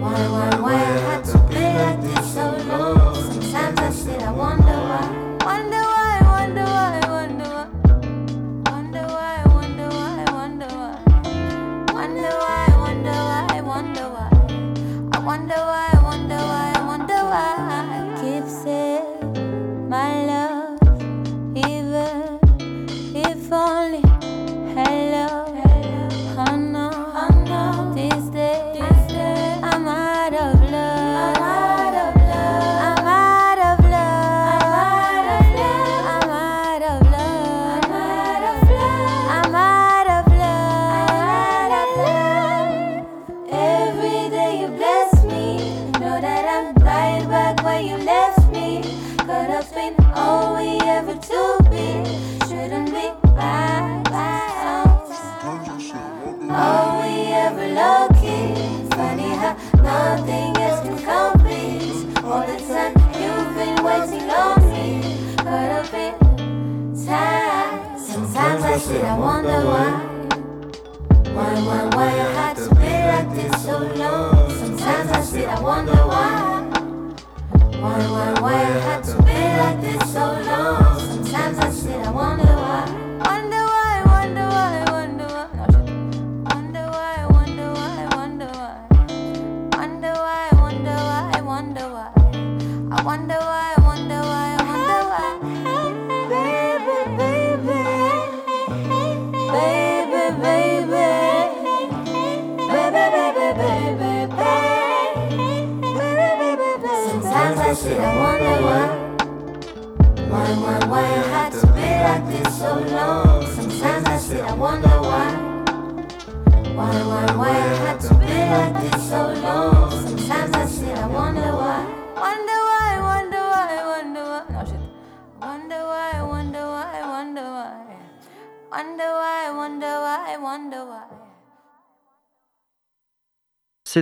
Why, 0.00 0.28
why, 0.34 0.60
why 0.60 0.74
I 0.74 0.98
had 1.08 1.24
to 1.24 1.38
play 1.50 1.74
like 1.78 2.00
this 2.02 2.36
oh 2.38 2.58
so 2.58 2.68
long. 2.68 3.14
Sometimes 3.14 3.78
I 3.80 3.90
sit 3.90 4.22
and 4.22 4.36
wonder 4.36 4.78
why. 4.90 5.04
Wonder 5.44 5.82
why, 5.92 6.20
wonder 6.32 6.64
why, 6.64 7.00
wonder 7.08 7.44
why. 7.44 7.66
Wonder 8.70 9.04
why, 9.06 9.44
wonder 9.54 9.88
why, 9.88 10.24
wonder 10.32 10.66
why. 10.66 11.92
Wonder 11.92 12.30
why, 12.42 12.66
wonder 12.78 13.10
why, 13.10 13.60
wonder 13.60 14.08
why. 14.14 14.30
I 15.12 15.18
wonder 15.18 15.54
why. 15.54 15.81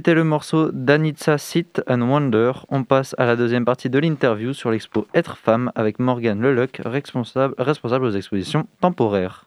C'était 0.00 0.14
le 0.14 0.24
morceau 0.24 0.70
d'Anitza 0.72 1.36
Sit 1.36 1.82
and 1.86 2.00
Wonder. 2.00 2.52
On 2.70 2.84
passe 2.84 3.14
à 3.18 3.26
la 3.26 3.36
deuxième 3.36 3.66
partie 3.66 3.90
de 3.90 3.98
l'interview 3.98 4.54
sur 4.54 4.70
l'expo 4.70 5.06
Être 5.12 5.36
femme 5.36 5.72
avec 5.74 5.98
Morgane 5.98 6.40
Leluc, 6.40 6.80
responsable, 6.82 7.54
responsable 7.58 8.06
aux 8.06 8.12
expositions 8.12 8.66
temporaires. 8.80 9.44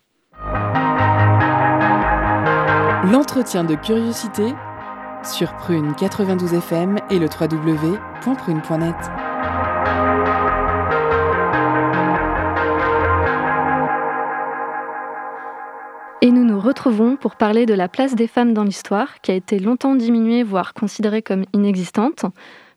L'entretien 3.11 3.63
de 3.63 3.73
curiosité 3.73 4.53
sur 5.23 5.55
Prune 5.55 5.95
92 5.95 6.53
FM 6.53 6.97
et 7.09 7.17
le 7.17 7.25
www.prune.net. 7.25 9.22
retrouvons 16.63 17.17
pour 17.17 17.35
parler 17.35 17.65
de 17.65 17.73
la 17.73 17.89
place 17.89 18.15
des 18.15 18.27
femmes 18.27 18.53
dans 18.53 18.63
l'histoire, 18.63 19.21
qui 19.21 19.31
a 19.31 19.35
été 19.35 19.59
longtemps 19.59 19.95
diminuée, 19.95 20.43
voire 20.43 20.73
considérée 20.73 21.21
comme 21.21 21.43
inexistante. 21.53 22.25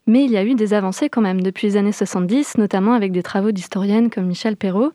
Mais 0.09 0.25
il 0.25 0.31
y 0.31 0.37
a 0.37 0.45
eu 0.45 0.55
des 0.55 0.75
avancées 0.75 1.09
quand 1.09 1.21
même 1.21 1.41
depuis 1.41 1.69
les 1.69 1.77
années 1.77 1.93
70, 1.93 2.59
notamment 2.59 2.95
avec 2.95 3.13
des 3.13 3.23
travaux 3.23 3.51
d'historiennes 3.51 4.11
comme 4.11 4.27
Michel 4.27 4.57
Perrault. 4.57 4.93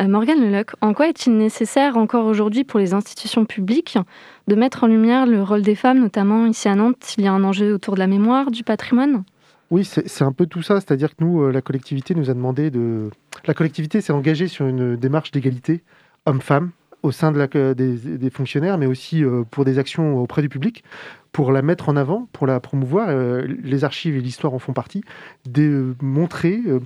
Euh, 0.00 0.08
Morgane 0.08 0.40
Leluc, 0.40 0.70
en 0.80 0.92
quoi 0.92 1.08
est-il 1.08 1.36
nécessaire 1.36 1.96
encore 1.96 2.26
aujourd'hui 2.26 2.62
pour 2.62 2.78
les 2.78 2.94
institutions 2.94 3.44
publiques 3.44 3.98
de 4.46 4.54
mettre 4.54 4.84
en 4.84 4.86
lumière 4.88 5.26
le 5.26 5.42
rôle 5.42 5.62
des 5.62 5.74
femmes, 5.74 6.00
notamment 6.00 6.46
ici 6.46 6.68
à 6.68 6.74
Nantes 6.74 7.14
Il 7.18 7.24
y 7.24 7.28
a 7.28 7.32
un 7.32 7.42
enjeu 7.42 7.74
autour 7.74 7.94
de 7.94 8.00
la 8.00 8.06
mémoire, 8.06 8.50
du 8.50 8.62
patrimoine? 8.62 9.24
Oui, 9.70 9.84
c'est 9.84 10.06
c'est 10.08 10.24
un 10.24 10.32
peu 10.32 10.46
tout 10.46 10.62
ça. 10.62 10.80
C'est-à-dire 10.80 11.16
que 11.16 11.24
nous, 11.24 11.42
euh, 11.42 11.50
la 11.50 11.62
collectivité 11.62 12.14
nous 12.14 12.28
a 12.28 12.34
demandé 12.34 12.70
de. 12.70 13.10
La 13.46 13.54
collectivité 13.54 14.00
s'est 14.00 14.12
engagée 14.12 14.46
sur 14.46 14.66
une 14.66 14.96
démarche 14.96 15.30
d'égalité 15.30 15.82
homme-femme 16.26 16.70
au 17.02 17.10
sein 17.12 17.32
de 17.32 17.38
la, 17.38 17.48
que- 17.48 17.72
des, 17.72 17.96
des 17.96 18.30
fonctionnaires, 18.30 18.78
mais 18.78 18.86
aussi 18.86 19.24
euh, 19.24 19.42
pour 19.50 19.64
des 19.64 19.78
actions 19.78 20.16
auprès 20.18 20.42
du 20.42 20.48
public, 20.48 20.84
pour 21.32 21.50
la 21.52 21.62
mettre 21.62 21.88
en 21.88 21.96
avant, 21.96 22.28
pour 22.32 22.46
la 22.46 22.60
promouvoir. 22.60 23.08
Euh, 23.08 23.46
les 23.62 23.84
archives 23.84 24.16
et 24.16 24.20
l'histoire 24.20 24.54
en 24.54 24.58
font 24.58 24.72
partie. 24.72 25.02
De 25.48 25.94
montrer 26.00 26.60
euh, 26.66 26.80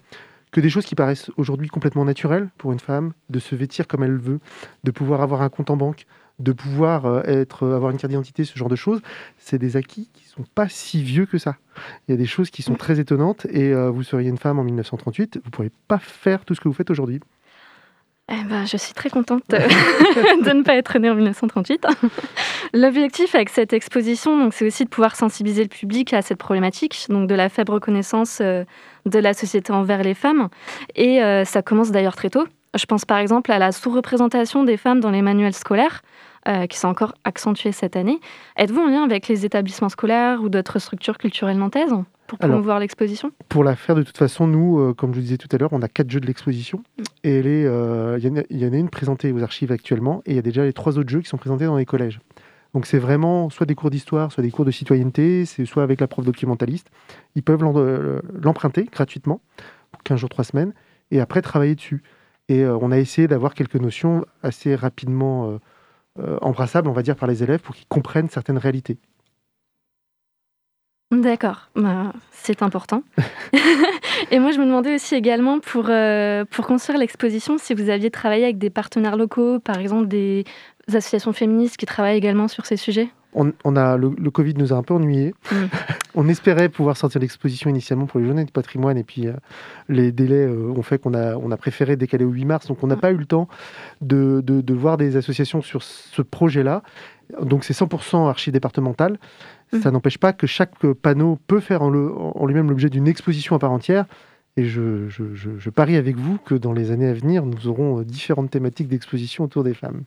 que 0.52 0.60
des 0.60 0.70
choses 0.70 0.86
qui 0.86 0.94
paraissent 0.94 1.30
aujourd'hui 1.36 1.68
complètement 1.68 2.04
naturelles 2.04 2.48
pour 2.56 2.72
une 2.72 2.80
femme, 2.80 3.12
de 3.28 3.38
se 3.38 3.54
vêtir 3.54 3.86
comme 3.86 4.02
elle 4.04 4.16
veut, 4.16 4.40
de 4.84 4.90
pouvoir 4.90 5.20
avoir 5.20 5.42
un 5.42 5.48
compte 5.48 5.70
en 5.70 5.76
banque, 5.76 6.06
de 6.38 6.52
pouvoir 6.52 7.26
être, 7.28 7.66
avoir 7.66 7.90
une 7.90 7.96
carte 7.96 8.10
d'identité, 8.10 8.44
ce 8.44 8.58
genre 8.58 8.68
de 8.68 8.76
choses, 8.76 9.00
c'est 9.38 9.58
des 9.58 9.76
acquis 9.76 10.10
qui 10.12 10.24
sont 10.26 10.44
pas 10.54 10.68
si 10.68 11.02
vieux 11.02 11.24
que 11.26 11.38
ça. 11.38 11.56
Il 12.06 12.10
y 12.10 12.14
a 12.14 12.18
des 12.18 12.26
choses 12.26 12.50
qui 12.50 12.60
sont 12.62 12.74
très 12.74 13.00
étonnantes 13.00 13.46
et 13.46 13.72
vous 13.74 14.02
seriez 14.02 14.28
une 14.28 14.36
femme 14.36 14.58
en 14.58 14.62
1938, 14.64 15.36
vous 15.36 15.42
ne 15.46 15.50
pourriez 15.50 15.72
pas 15.88 15.98
faire 15.98 16.44
tout 16.44 16.54
ce 16.54 16.60
que 16.60 16.68
vous 16.68 16.74
faites 16.74 16.90
aujourd'hui. 16.90 17.20
Eh 18.28 18.42
ben, 18.42 18.66
je 18.66 18.76
suis 18.76 18.92
très 18.92 19.08
contente 19.08 19.42
de 19.48 20.52
ne 20.52 20.62
pas 20.62 20.74
être 20.74 20.98
née 20.98 21.08
en 21.08 21.14
1938. 21.14 21.86
L'objectif 22.74 23.36
avec 23.36 23.50
cette 23.50 23.72
exposition, 23.72 24.36
donc, 24.36 24.52
c'est 24.52 24.66
aussi 24.66 24.84
de 24.84 24.88
pouvoir 24.88 25.14
sensibiliser 25.14 25.62
le 25.62 25.68
public 25.68 26.12
à 26.12 26.22
cette 26.22 26.38
problématique, 26.38 27.06
donc 27.08 27.28
de 27.28 27.34
la 27.36 27.48
faible 27.48 27.70
reconnaissance 27.72 28.38
euh, 28.40 28.64
de 29.04 29.18
la 29.20 29.32
société 29.32 29.72
envers 29.72 30.02
les 30.02 30.14
femmes. 30.14 30.48
Et 30.96 31.22
euh, 31.22 31.44
ça 31.44 31.62
commence 31.62 31.92
d'ailleurs 31.92 32.16
très 32.16 32.30
tôt. 32.30 32.46
Je 32.74 32.84
pense 32.86 33.04
par 33.04 33.18
exemple 33.18 33.52
à 33.52 33.60
la 33.60 33.70
sous-représentation 33.70 34.64
des 34.64 34.76
femmes 34.76 34.98
dans 35.00 35.10
les 35.10 35.22
manuels 35.22 35.54
scolaires, 35.54 36.02
euh, 36.48 36.66
qui 36.66 36.78
s'est 36.78 36.86
encore 36.86 37.14
accentuée 37.22 37.72
cette 37.72 37.94
année. 37.94 38.20
Êtes-vous 38.56 38.80
en 38.80 38.88
lien 38.88 39.04
avec 39.04 39.28
les 39.28 39.44
établissements 39.44 39.88
scolaires 39.88 40.42
ou 40.42 40.48
d'autres 40.48 40.80
structures 40.80 41.18
culturelles 41.18 41.58
nantaises? 41.58 41.94
Pour 42.26 42.38
promouvoir 42.38 42.78
l'exposition? 42.80 43.30
Pour 43.48 43.64
la 43.64 43.76
faire, 43.76 43.94
de 43.94 44.02
toute 44.02 44.16
façon, 44.16 44.46
nous, 44.46 44.78
euh, 44.80 44.94
comme 44.94 45.12
je 45.12 45.16
le 45.18 45.22
disais 45.22 45.36
tout 45.38 45.48
à 45.52 45.58
l'heure, 45.58 45.72
on 45.72 45.82
a 45.82 45.88
quatre 45.88 46.10
jeux 46.10 46.20
de 46.20 46.26
l'exposition. 46.26 46.82
Et 47.24 47.38
elle 47.38 47.46
est, 47.46 47.64
euh, 47.66 48.16
il 48.18 48.24
y 48.26 48.28
en 48.30 48.36
a- 48.36 48.44
il 48.50 48.58
y, 48.58 48.66
en 48.66 48.72
a 48.72 48.76
une 48.76 48.90
présentée 48.90 49.32
aux 49.32 49.42
archives 49.42 49.72
actuellement, 49.72 50.22
et 50.26 50.32
il 50.32 50.36
y 50.36 50.38
a 50.38 50.42
déjà 50.42 50.64
les 50.64 50.72
trois 50.72 50.98
autres 50.98 51.08
jeux 51.10 51.20
qui 51.20 51.28
sont 51.28 51.36
présentés 51.38 51.66
dans 51.66 51.76
les 51.76 51.84
collèges. 51.86 52.20
Donc 52.74 52.84
c'est 52.86 52.98
vraiment 52.98 53.48
soit 53.48 53.64
des 53.66 53.74
cours 53.74 53.90
d'histoire, 53.90 54.30
soit 54.32 54.42
des 54.42 54.50
cours 54.50 54.64
de 54.66 54.70
citoyenneté, 54.70 55.44
soit 55.46 55.82
avec 55.82 56.00
la 56.00 56.06
prof 56.08 56.24
documentaliste. 56.24 56.88
Ils 57.34 57.42
peuvent 57.42 57.62
euh, 57.64 58.20
l'emprunter 58.42 58.84
gratuitement, 58.84 59.40
pour 59.92 60.02
15 60.02 60.18
jours, 60.20 60.28
3 60.28 60.44
semaines, 60.44 60.74
et 61.10 61.20
après 61.20 61.40
travailler 61.40 61.74
dessus. 61.74 62.02
Et 62.48 62.62
euh, 62.64 62.76
on 62.80 62.90
a 62.92 62.98
essayé 62.98 63.28
d'avoir 63.28 63.54
quelques 63.54 63.76
notions 63.76 64.24
assez 64.42 64.74
rapidement 64.74 65.58
embrassables, 66.40 66.88
on 66.88 66.92
va 66.92 67.02
dire, 67.02 67.14
par 67.16 67.28
les 67.28 67.42
élèves 67.42 67.60
pour 67.60 67.74
qu'ils 67.74 67.86
comprennent 67.88 68.28
certaines 68.30 68.56
réalités. 68.58 68.96
D'accord, 71.12 71.68
bah, 71.76 72.12
c'est 72.32 72.62
important. 72.62 73.02
et 74.32 74.40
moi, 74.40 74.50
je 74.50 74.58
me 74.58 74.64
demandais 74.66 74.96
aussi 74.96 75.14
également 75.14 75.60
pour, 75.60 75.86
euh, 75.88 76.44
pour 76.50 76.66
construire 76.66 76.98
l'exposition, 76.98 77.58
si 77.58 77.74
vous 77.74 77.90
aviez 77.90 78.10
travaillé 78.10 78.42
avec 78.44 78.58
des 78.58 78.70
partenaires 78.70 79.16
locaux, 79.16 79.60
par 79.60 79.78
exemple 79.78 80.08
des 80.08 80.44
associations 80.88 81.32
féministes 81.32 81.76
qui 81.76 81.86
travaillent 81.86 82.16
également 82.18 82.48
sur 82.48 82.66
ces 82.66 82.76
sujets? 82.76 83.08
On, 83.34 83.52
on 83.64 83.76
a, 83.76 83.96
le, 83.96 84.10
le 84.18 84.30
Covid 84.30 84.54
nous 84.54 84.72
a 84.72 84.76
un 84.76 84.82
peu 84.82 84.94
ennuyés. 84.94 85.32
Mm. 85.52 85.56
on 86.16 86.26
espérait 86.28 86.68
pouvoir 86.68 86.96
sortir 86.96 87.20
l'exposition 87.20 87.70
initialement 87.70 88.06
pour 88.06 88.18
les 88.18 88.26
journées 88.26 88.44
de 88.44 88.50
patrimoine 88.50 88.96
et 88.98 89.04
puis 89.04 89.28
euh, 89.28 89.32
les 89.88 90.10
délais 90.10 90.46
euh, 90.46 90.72
ont 90.76 90.82
fait 90.82 90.98
qu'on 90.98 91.14
a, 91.14 91.36
on 91.36 91.52
a 91.52 91.56
préféré 91.56 91.94
décaler 91.96 92.24
au 92.24 92.30
8 92.30 92.44
mars. 92.46 92.66
Donc 92.66 92.82
on 92.82 92.86
n'a 92.88 92.96
pas 92.96 93.12
eu 93.12 93.16
le 93.16 93.26
temps 93.26 93.46
de, 94.00 94.40
de- 94.44 94.60
de 94.60 94.74
voir 94.74 94.96
des 94.96 95.16
associations 95.16 95.60
sur 95.62 95.82
ce 95.84 96.22
projet-là. 96.22 96.82
Donc 97.42 97.64
c'est 97.64 97.74
100% 97.76 98.28
archi-départemental. 98.28 99.18
Ça 99.82 99.90
n'empêche 99.90 100.18
pas 100.18 100.32
que 100.32 100.46
chaque 100.46 100.74
panneau 101.02 101.38
peut 101.46 101.60
faire 101.60 101.82
en, 101.82 101.90
le- 101.90 102.12
en 102.16 102.46
lui-même 102.46 102.68
l'objet 102.70 102.88
d'une 102.88 103.08
exposition 103.08 103.56
à 103.56 103.58
part 103.58 103.72
entière. 103.72 104.06
Et 104.56 104.64
je, 104.64 105.08
je- 105.08 105.34
je- 105.34 105.58
je 105.58 105.70
parie 105.70 105.96
avec 105.96 106.16
vous 106.16 106.38
que 106.38 106.54
dans 106.54 106.72
les 106.72 106.90
années 106.90 107.08
à 107.08 107.12
venir, 107.12 107.44
nous 107.44 107.66
aurons 107.68 108.00
euh, 108.00 108.04
différentes 108.04 108.50
thématiques 108.50 108.88
d'exposition 108.88 109.44
autour 109.44 109.64
des 109.64 109.74
femmes. 109.74 110.02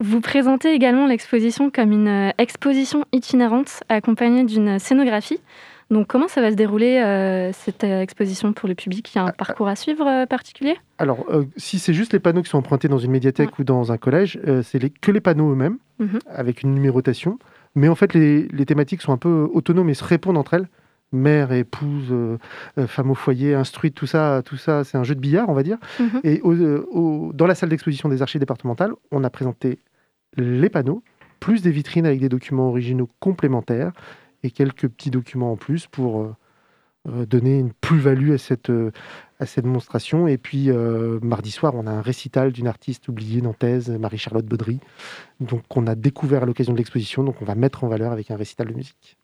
Vous 0.00 0.20
présentez 0.20 0.72
également 0.74 1.06
l'exposition 1.06 1.70
comme 1.70 1.92
une 1.92 2.08
euh, 2.08 2.30
exposition 2.38 3.04
itinérante 3.12 3.82
accompagnée 3.88 4.44
d'une 4.44 4.78
scénographie. 4.78 5.40
Donc 5.90 6.06
comment 6.06 6.28
ça 6.28 6.40
va 6.40 6.50
se 6.50 6.56
dérouler 6.56 6.98
euh, 6.98 7.52
cette 7.52 7.84
exposition 7.84 8.52
pour 8.52 8.68
le 8.68 8.74
public? 8.74 9.12
Il 9.14 9.18
y 9.18 9.20
a 9.20 9.24
un 9.24 9.30
parcours 9.32 9.68
à 9.68 9.76
suivre 9.76 10.06
euh, 10.06 10.26
particulier? 10.26 10.76
Alors, 10.98 11.24
euh, 11.30 11.44
si 11.56 11.78
c'est 11.78 11.94
juste 11.94 12.12
les 12.12 12.18
panneaux 12.18 12.42
qui 12.42 12.50
sont 12.50 12.58
empruntés 12.58 12.88
dans 12.88 12.98
une 12.98 13.10
médiathèque 13.12 13.58
ou 13.58 13.64
dans 13.64 13.92
un 13.92 13.96
collège, 13.96 14.38
c'est 14.62 14.78
les- 14.78 14.90
que 14.90 15.10
les 15.10 15.20
panneaux 15.20 15.50
eux-mêmes, 15.52 15.78
Mhm. 15.98 16.18
avec 16.28 16.62
une 16.62 16.74
numérotation. 16.74 17.38
Mais 17.76 17.88
en 17.88 17.94
fait, 17.94 18.12
les, 18.14 18.48
les 18.48 18.66
thématiques 18.66 19.02
sont 19.02 19.12
un 19.12 19.16
peu 19.18 19.48
autonomes 19.52 19.88
et 19.88 19.94
se 19.94 20.02
répondent 20.02 20.38
entre 20.38 20.54
elles. 20.54 20.68
Mère, 21.12 21.52
épouse, 21.52 22.08
euh, 22.10 22.36
euh, 22.78 22.86
femme 22.88 23.10
au 23.12 23.14
foyer, 23.14 23.54
instruite, 23.54 23.94
tout 23.94 24.06
ça, 24.08 24.42
tout 24.44 24.56
ça, 24.56 24.82
c'est 24.82 24.98
un 24.98 25.04
jeu 25.04 25.14
de 25.14 25.20
billard, 25.20 25.48
on 25.48 25.54
va 25.54 25.62
dire. 25.62 25.78
Mhm. 26.00 26.20
Et 26.24 26.40
au- 26.42 26.52
euh, 26.52 26.84
au- 26.90 27.30
dans 27.32 27.46
la 27.46 27.54
salle 27.54 27.68
d'exposition 27.68 28.08
des 28.08 28.22
archives 28.22 28.40
départementales, 28.40 28.92
on 29.12 29.22
a 29.22 29.30
présenté 29.30 29.78
les 30.36 30.68
panneaux, 30.68 31.04
plus 31.38 31.62
des 31.62 31.70
vitrines 31.70 32.06
avec 32.06 32.18
des 32.20 32.28
documents 32.28 32.68
originaux 32.70 33.08
complémentaires 33.20 33.92
et 34.42 34.50
quelques 34.50 34.88
petits 34.88 35.10
documents 35.10 35.52
en 35.52 35.56
plus 35.56 35.86
pour 35.86 36.22
euh, 36.22 36.34
donner 37.06 37.58
une 37.58 37.72
plus-value 37.72 38.32
à 38.32 38.38
cette, 38.38 38.70
euh, 38.70 38.90
à 39.40 39.46
cette 39.46 39.64
démonstration. 39.64 40.26
Et 40.26 40.38
puis, 40.38 40.70
euh, 40.70 41.18
mardi 41.22 41.50
soir, 41.50 41.74
on 41.74 41.86
a 41.86 41.90
un 41.90 42.00
récital 42.00 42.52
d'une 42.52 42.66
artiste 42.66 43.08
oubliée 43.08 43.40
nantaise, 43.42 43.90
Marie-Charlotte 43.90 44.46
Baudry, 44.46 44.80
donc 45.40 45.62
qu'on 45.68 45.86
a 45.86 45.94
découvert 45.94 46.42
à 46.42 46.46
l'occasion 46.46 46.72
de 46.72 46.78
l'exposition, 46.78 47.22
donc 47.24 47.40
on 47.40 47.44
va 47.44 47.54
mettre 47.54 47.84
en 47.84 47.88
valeur 47.88 48.12
avec 48.12 48.30
un 48.30 48.36
récital 48.36 48.68
de 48.68 48.74
musique. 48.74 49.16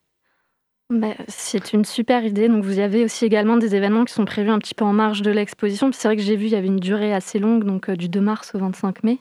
Bah, 0.91 1.15
c'est 1.27 1.73
une 1.73 1.87
super 1.87 2.25
idée. 2.25 2.49
Donc, 2.49 2.65
vous 2.65 2.79
y 2.79 2.83
avez 2.83 3.05
aussi 3.05 3.25
également 3.25 3.57
des 3.57 3.75
événements 3.75 4.05
qui 4.05 4.13
sont 4.13 4.27
prévus 4.27 4.51
un 4.51 4.59
petit 4.59 4.75
peu 4.75 4.85
en 4.85 4.93
marge 4.93 5.23
de 5.23 5.31
l'exposition. 5.31 5.91
C'est 5.93 6.07
vrai 6.07 6.17
que 6.17 6.23
j'ai 6.23 6.37
vu, 6.37 6.47
il 6.47 6.53
y 6.53 6.57
avait 6.57 6.67
une 6.67 6.81
durée 6.81 7.15
assez 7.15 7.39
longue, 7.39 7.65
donc 7.65 7.89
euh, 7.89 7.97
du 7.97 8.11
2 8.11 8.21
mars 8.21 8.55
au 8.55 8.59
25 8.59 9.03
mai. 9.03 9.19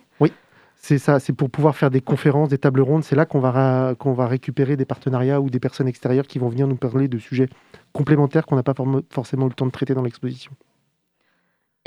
C'est 0.84 0.98
ça, 0.98 1.20
c'est 1.20 1.34
pour 1.34 1.52
pouvoir 1.52 1.76
faire 1.78 1.92
des 1.92 2.02
conférences, 2.02 2.50
des 2.50 2.58
tables 2.58 2.82
rondes. 2.82 3.04
C'est 3.04 3.16
là 3.16 3.26
qu'on 3.28 3.40
va, 3.40 3.94
qu'on 4.00 4.14
va 4.14 4.28
récupérer 4.28 4.78
des 4.78 4.86
partenariats 4.86 5.40
ou 5.40 5.50
des 5.52 5.60
personnes 5.60 5.88
extérieures 5.88 6.26
qui 6.26 6.40
vont 6.40 6.50
venir 6.50 6.68
nous 6.68 6.76
parler 6.76 7.08
de 7.08 7.20
sujets 7.20 7.50
complémentaires 7.94 8.48
qu'on 8.48 8.56
n'a 8.56 8.64
pas 8.64 8.74
forcément 9.12 9.46
eu 9.46 9.50
le 9.50 9.56
temps 9.56 9.68
de 9.68 9.72
traiter 9.72 9.94
dans 9.94 10.02
l'exposition. 10.02 10.52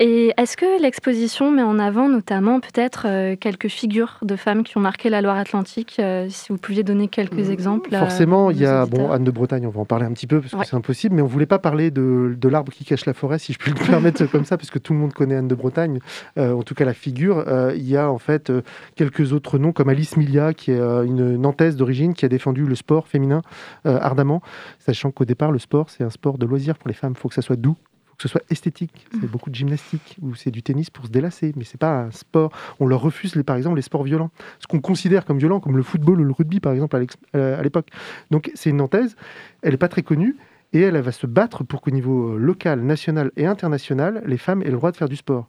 Et 0.00 0.32
est-ce 0.36 0.56
que 0.56 0.82
l'exposition 0.82 1.52
met 1.52 1.62
en 1.62 1.78
avant 1.78 2.08
notamment 2.08 2.58
peut-être 2.58 3.06
euh, 3.06 3.36
quelques 3.36 3.68
figures 3.68 4.18
de 4.22 4.34
femmes 4.34 4.64
qui 4.64 4.76
ont 4.76 4.80
marqué 4.80 5.08
la 5.08 5.22
Loire-Atlantique 5.22 5.96
euh, 6.00 6.26
Si 6.28 6.48
vous 6.50 6.58
pouviez 6.58 6.82
donner 6.82 7.06
quelques 7.06 7.50
exemples. 7.50 7.94
à 7.94 8.00
Forcément, 8.00 8.50
il 8.50 8.58
y 8.58 8.66
a 8.66 8.86
bon, 8.86 9.12
Anne 9.12 9.22
de 9.22 9.30
Bretagne, 9.30 9.68
on 9.68 9.70
va 9.70 9.80
en 9.82 9.84
parler 9.84 10.04
un 10.04 10.12
petit 10.12 10.26
peu 10.26 10.40
parce 10.40 10.50
que 10.52 10.58
Ouais. 10.58 10.64
c'est 10.64 10.74
impossible, 10.74 11.14
mais 11.14 11.22
on 11.22 11.26
voulait 11.28 11.46
pas 11.46 11.60
parler 11.60 11.92
de, 11.92 12.34
de 12.36 12.48
l'arbre 12.48 12.72
qui 12.72 12.84
cache 12.84 13.06
la 13.06 13.14
forêt, 13.14 13.38
si 13.38 13.52
je 13.52 13.58
puis 13.58 13.70
le 13.70 13.76
permettre 13.86 14.24
comme 14.26 14.44
ça, 14.44 14.56
parce 14.56 14.70
que 14.72 14.80
tout 14.80 14.94
le 14.94 14.98
monde 14.98 15.12
connaît 15.12 15.36
Anne 15.36 15.46
de 15.46 15.54
Bretagne, 15.54 16.00
euh, 16.38 16.52
en 16.54 16.64
tout 16.64 16.74
cas 16.74 16.84
la 16.84 16.94
figure. 16.94 17.44
Euh, 17.46 17.72
il 17.76 17.88
y 17.88 17.96
a 17.96 18.10
en 18.10 18.18
fait 18.18 18.50
euh, 18.50 18.62
quelques 18.96 19.32
autres 19.32 19.58
noms 19.58 19.70
comme 19.70 19.88
Alice 19.90 20.16
Milia, 20.16 20.54
qui 20.54 20.72
est 20.72 20.80
euh, 20.80 21.04
une 21.04 21.36
Nantaise 21.36 21.76
d'origine, 21.76 22.14
qui 22.14 22.24
a 22.24 22.28
défendu 22.28 22.64
le 22.64 22.74
sport 22.74 23.06
féminin 23.06 23.42
euh, 23.86 23.96
ardemment, 24.00 24.42
sachant 24.80 25.12
qu'au 25.12 25.24
départ, 25.24 25.52
le 25.52 25.60
sport, 25.60 25.88
c'est 25.88 26.02
un 26.02 26.10
sport 26.10 26.36
de 26.36 26.46
loisir 26.46 26.78
pour 26.78 26.88
les 26.88 26.94
femmes. 26.94 27.12
Il 27.16 27.20
faut 27.20 27.28
que 27.28 27.34
ça 27.36 27.42
soit 27.42 27.54
doux. 27.54 27.76
Faut 28.14 28.18
que 28.18 28.23
ce 28.23 28.28
soit 28.28 28.44
esthétique, 28.49 29.06
c'est 29.21 29.28
beaucoup 29.28 29.50
de 29.50 29.54
gymnastique 29.54 30.16
ou 30.23 30.35
c'est 30.35 30.50
du 30.52 30.62
tennis 30.62 30.88
pour 30.88 31.06
se 31.06 31.11
délasser, 31.11 31.52
mais 31.56 31.64
c'est 31.64 31.78
pas 31.78 32.02
un 32.02 32.11
sport. 32.12 32.52
On 32.78 32.87
leur 32.87 33.00
refuse, 33.00 33.35
les, 33.35 33.42
par 33.42 33.56
exemple, 33.56 33.76
les 33.76 33.83
sports 33.83 34.04
violents, 34.04 34.30
ce 34.61 34.68
qu'on 34.68 34.80
considère 34.80 35.25
comme 35.25 35.38
violent, 35.38 35.59
comme 35.59 35.76
le 35.76 35.83
football 35.83 36.21
ou 36.21 36.25
le 36.25 36.33
rugby, 36.33 36.61
par 36.61 36.73
exemple, 36.73 36.97
à 37.35 37.62
l'époque. 37.62 37.88
Donc 38.30 38.52
c'est 38.54 38.71
une 38.71 38.76
Nantaise, 38.76 39.16
elle 39.62 39.73
n'est 39.73 39.78
pas 39.78 39.88
très 39.88 40.02
connue, 40.02 40.37
et 40.73 40.80
elle, 40.80 40.97
elle 40.97 41.02
va 41.02 41.12
se 41.12 41.26
battre 41.26 41.64
pour 41.64 41.80
qu'au 41.80 41.90
niveau 41.90 42.35
euh, 42.35 42.37
local, 42.37 42.80
national 42.80 43.30
et 43.37 43.47
international, 43.47 44.23
les 44.26 44.38
femmes 44.38 44.62
aient 44.62 44.71
le 44.71 44.76
droit 44.76 44.90
de 44.90 44.97
faire 44.97 45.09
du 45.09 45.16
sport. 45.16 45.49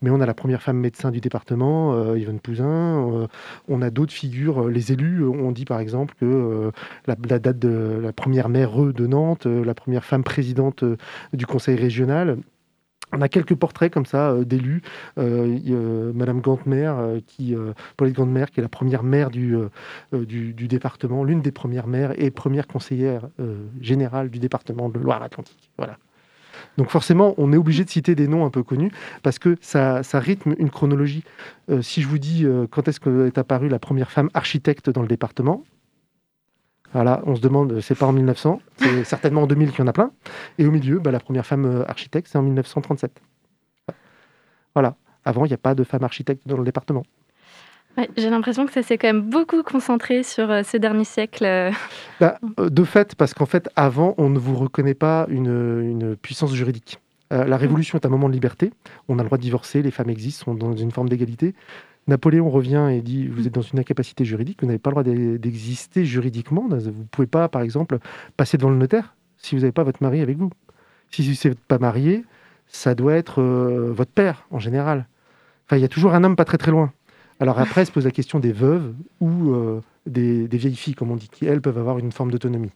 Mais 0.00 0.10
on 0.10 0.20
a 0.20 0.26
la 0.26 0.34
première 0.34 0.62
femme 0.62 0.78
médecin 0.78 1.10
du 1.10 1.20
département, 1.20 1.94
euh, 1.94 2.18
Yvonne 2.18 2.40
Pouzin. 2.40 2.64
euh, 2.64 3.26
on 3.68 3.82
a 3.82 3.90
d'autres 3.90 4.12
figures. 4.12 4.66
euh, 4.66 4.70
les 4.70 4.92
élus, 4.92 5.24
on 5.24 5.52
dit 5.52 5.64
par 5.64 5.80
exemple 5.80 6.14
que 6.18 6.70
la, 7.06 7.14
date 7.16 7.58
de 7.58 8.00
la 8.02 8.12
première 8.12 8.48
maire 8.48 8.76
de 8.76 9.06
Nantes, 9.06 9.46
la 9.46 9.74
première 9.74 10.04
femme 10.04 10.24
présidente 10.24 10.84
du 11.32 11.46
conseil 11.46 11.76
régional. 11.76 12.38
On 13.14 13.20
a 13.20 13.28
quelques 13.28 13.54
portraits 13.54 13.92
comme 13.92 14.06
ça 14.06 14.34
d'élus. 14.42 14.82
Madame 15.16 16.40
Gantemer, 16.40 17.20
qui, 17.26 17.54
qui 17.54 18.60
est 18.60 18.62
la 18.62 18.68
première 18.68 19.02
maire 19.02 19.30
du, 19.30 19.56
du, 20.12 20.54
du 20.54 20.68
département, 20.68 21.22
l'une 21.22 21.42
des 21.42 21.52
premières 21.52 21.86
maires 21.86 22.12
et 22.16 22.30
première 22.30 22.66
conseillère 22.66 23.28
générale 23.80 24.30
du 24.30 24.38
département 24.38 24.88
de 24.88 24.98
Loire-Atlantique. 24.98 25.70
Voilà. 25.76 25.98
Donc 26.76 26.90
forcément, 26.90 27.34
on 27.38 27.52
est 27.52 27.56
obligé 27.56 27.84
de 27.84 27.90
citer 27.90 28.14
des 28.14 28.28
noms 28.28 28.44
un 28.44 28.50
peu 28.50 28.62
connus 28.62 28.90
parce 29.22 29.38
que 29.38 29.56
ça, 29.60 30.02
rythme 30.14 30.54
une 30.58 30.70
chronologie. 30.70 31.24
Euh, 31.70 31.82
si 31.82 32.02
je 32.02 32.08
vous 32.08 32.18
dis 32.18 32.44
euh, 32.44 32.66
quand 32.70 32.88
est-ce 32.88 33.00
qu'est 33.00 33.38
apparue 33.38 33.68
la 33.68 33.78
première 33.78 34.10
femme 34.10 34.30
architecte 34.34 34.90
dans 34.90 35.02
le 35.02 35.08
département, 35.08 35.64
voilà, 36.92 37.22
on 37.24 37.34
se 37.34 37.40
demande, 37.40 37.80
c'est 37.80 37.96
pas 37.96 38.06
en 38.06 38.12
1900, 38.12 38.60
c'est 38.76 39.04
certainement 39.04 39.42
en 39.42 39.46
2000 39.46 39.70
qu'il 39.70 39.80
y 39.80 39.82
en 39.82 39.86
a 39.86 39.92
plein. 39.92 40.10
Et 40.58 40.66
au 40.66 40.70
milieu, 40.70 40.98
bah, 40.98 41.10
la 41.10 41.20
première 41.20 41.46
femme 41.46 41.64
euh, 41.64 41.84
architecte, 41.88 42.28
c'est 42.30 42.38
en 42.38 42.42
1937. 42.42 43.20
Voilà. 44.74 44.96
Avant, 45.24 45.44
il 45.44 45.48
n'y 45.48 45.54
a 45.54 45.58
pas 45.58 45.74
de 45.74 45.84
femme 45.84 46.04
architecte 46.04 46.46
dans 46.46 46.56
le 46.56 46.64
département. 46.64 47.04
J'ai 48.16 48.30
l'impression 48.30 48.64
que 48.66 48.72
ça 48.72 48.82
s'est 48.82 48.96
quand 48.96 49.08
même 49.08 49.20
beaucoup 49.20 49.62
concentré 49.62 50.22
sur 50.22 50.50
euh, 50.50 50.62
ce 50.62 50.76
dernier 50.78 51.04
siècle. 51.04 51.44
euh. 51.44 51.70
Bah, 52.20 52.38
euh, 52.58 52.70
de 52.70 52.84
fait, 52.84 53.14
parce 53.14 53.34
qu'en 53.34 53.46
fait, 53.46 53.68
avant, 53.76 54.14
on 54.18 54.30
ne 54.30 54.38
vous 54.38 54.54
reconnaît 54.54 54.94
pas 54.94 55.26
une, 55.28 55.46
une 55.82 56.16
puissance 56.16 56.54
juridique. 56.54 56.98
Euh, 57.32 57.44
la 57.44 57.56
Révolution 57.56 57.98
est 57.98 58.06
un 58.06 58.08
moment 58.10 58.28
de 58.28 58.34
liberté. 58.34 58.70
On 59.08 59.18
a 59.18 59.22
le 59.22 59.26
droit 59.28 59.38
de 59.38 59.42
divorcer, 59.42 59.82
les 59.82 59.90
femmes 59.90 60.10
existent, 60.10 60.44
sont 60.46 60.54
dans 60.54 60.74
une 60.74 60.90
forme 60.90 61.08
d'égalité. 61.08 61.54
Napoléon 62.08 62.48
revient 62.50 62.88
et 62.92 63.00
dit 63.00 63.26
Vous 63.28 63.46
êtes 63.46 63.54
dans 63.54 63.62
une 63.62 63.78
incapacité 63.78 64.24
juridique, 64.24 64.58
vous 64.62 64.66
n'avez 64.66 64.78
pas 64.78 64.90
le 64.90 64.94
droit 64.94 65.02
d'e- 65.04 65.36
d'exister 65.38 66.04
juridiquement. 66.04 66.66
Vous 66.68 66.76
ne 66.76 67.04
pouvez 67.10 67.26
pas, 67.28 67.48
par 67.48 67.62
exemple, 67.62 67.98
passer 68.36 68.56
devant 68.56 68.70
le 68.70 68.76
notaire 68.76 69.14
si 69.36 69.54
vous 69.54 69.60
n'avez 69.62 69.72
pas 69.72 69.82
votre 69.84 70.02
mari 70.02 70.20
avec 70.20 70.36
vous. 70.38 70.50
Si 71.10 71.22
vous 71.22 71.48
n'êtes 71.48 71.58
pas 71.60 71.78
marié, 71.78 72.24
ça 72.68 72.94
doit 72.94 73.14
être 73.14 73.42
votre 73.42 74.10
père, 74.10 74.46
en 74.50 74.58
général. 74.58 75.06
Enfin, 75.66 75.76
il 75.76 75.82
y 75.82 75.84
a 75.84 75.88
toujours 75.88 76.14
un 76.14 76.24
homme 76.24 76.36
pas 76.36 76.44
très 76.44 76.58
très 76.58 76.70
loin. 76.70 76.92
Alors 77.42 77.58
après, 77.58 77.84
se 77.84 77.90
pose 77.90 78.04
la 78.04 78.12
question 78.12 78.38
des 78.38 78.52
veuves 78.52 78.94
ou 79.18 79.50
euh, 79.50 79.80
des, 80.06 80.46
des 80.46 80.56
vieilles 80.58 80.76
filles, 80.76 80.94
comme 80.94 81.10
on 81.10 81.16
dit, 81.16 81.28
qui, 81.28 81.44
elles, 81.44 81.60
peuvent 81.60 81.76
avoir 81.76 81.98
une 81.98 82.12
forme 82.12 82.30
d'autonomie. 82.30 82.70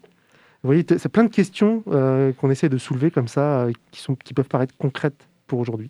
Vous 0.65 0.67
voyez, 0.67 0.85
c'est 0.99 1.09
plein 1.09 1.23
de 1.23 1.33
questions 1.33 1.85
euh, 1.87 2.33
qu'on 2.33 2.51
essaie 2.51 2.69
de 2.69 2.77
soulever 2.77 3.13
comme 3.13 3.29
ça, 3.29 3.61
euh, 3.61 3.73
qui, 3.93 4.01
sont, 4.01 4.17
qui 4.17 4.35
peuvent 4.35 4.49
paraître 4.49 4.75
concrètes 4.77 5.29
pour 5.47 5.61
aujourd'hui. 5.61 5.87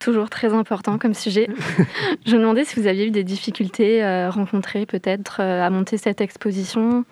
Toujours 0.00 0.30
très 0.30 0.52
important 0.52 0.98
comme 0.98 1.14
sujet. 1.14 1.48
Je 2.26 2.34
me 2.34 2.40
demandais 2.40 2.64
si 2.64 2.80
vous 2.80 2.88
aviez 2.88 3.06
eu 3.06 3.12
des 3.12 3.22
difficultés 3.22 4.04
rencontrées 4.28 4.84
peut-être 4.84 5.38
à 5.38 5.70
monter 5.70 5.98
cette 5.98 6.20
exposition. 6.20 7.04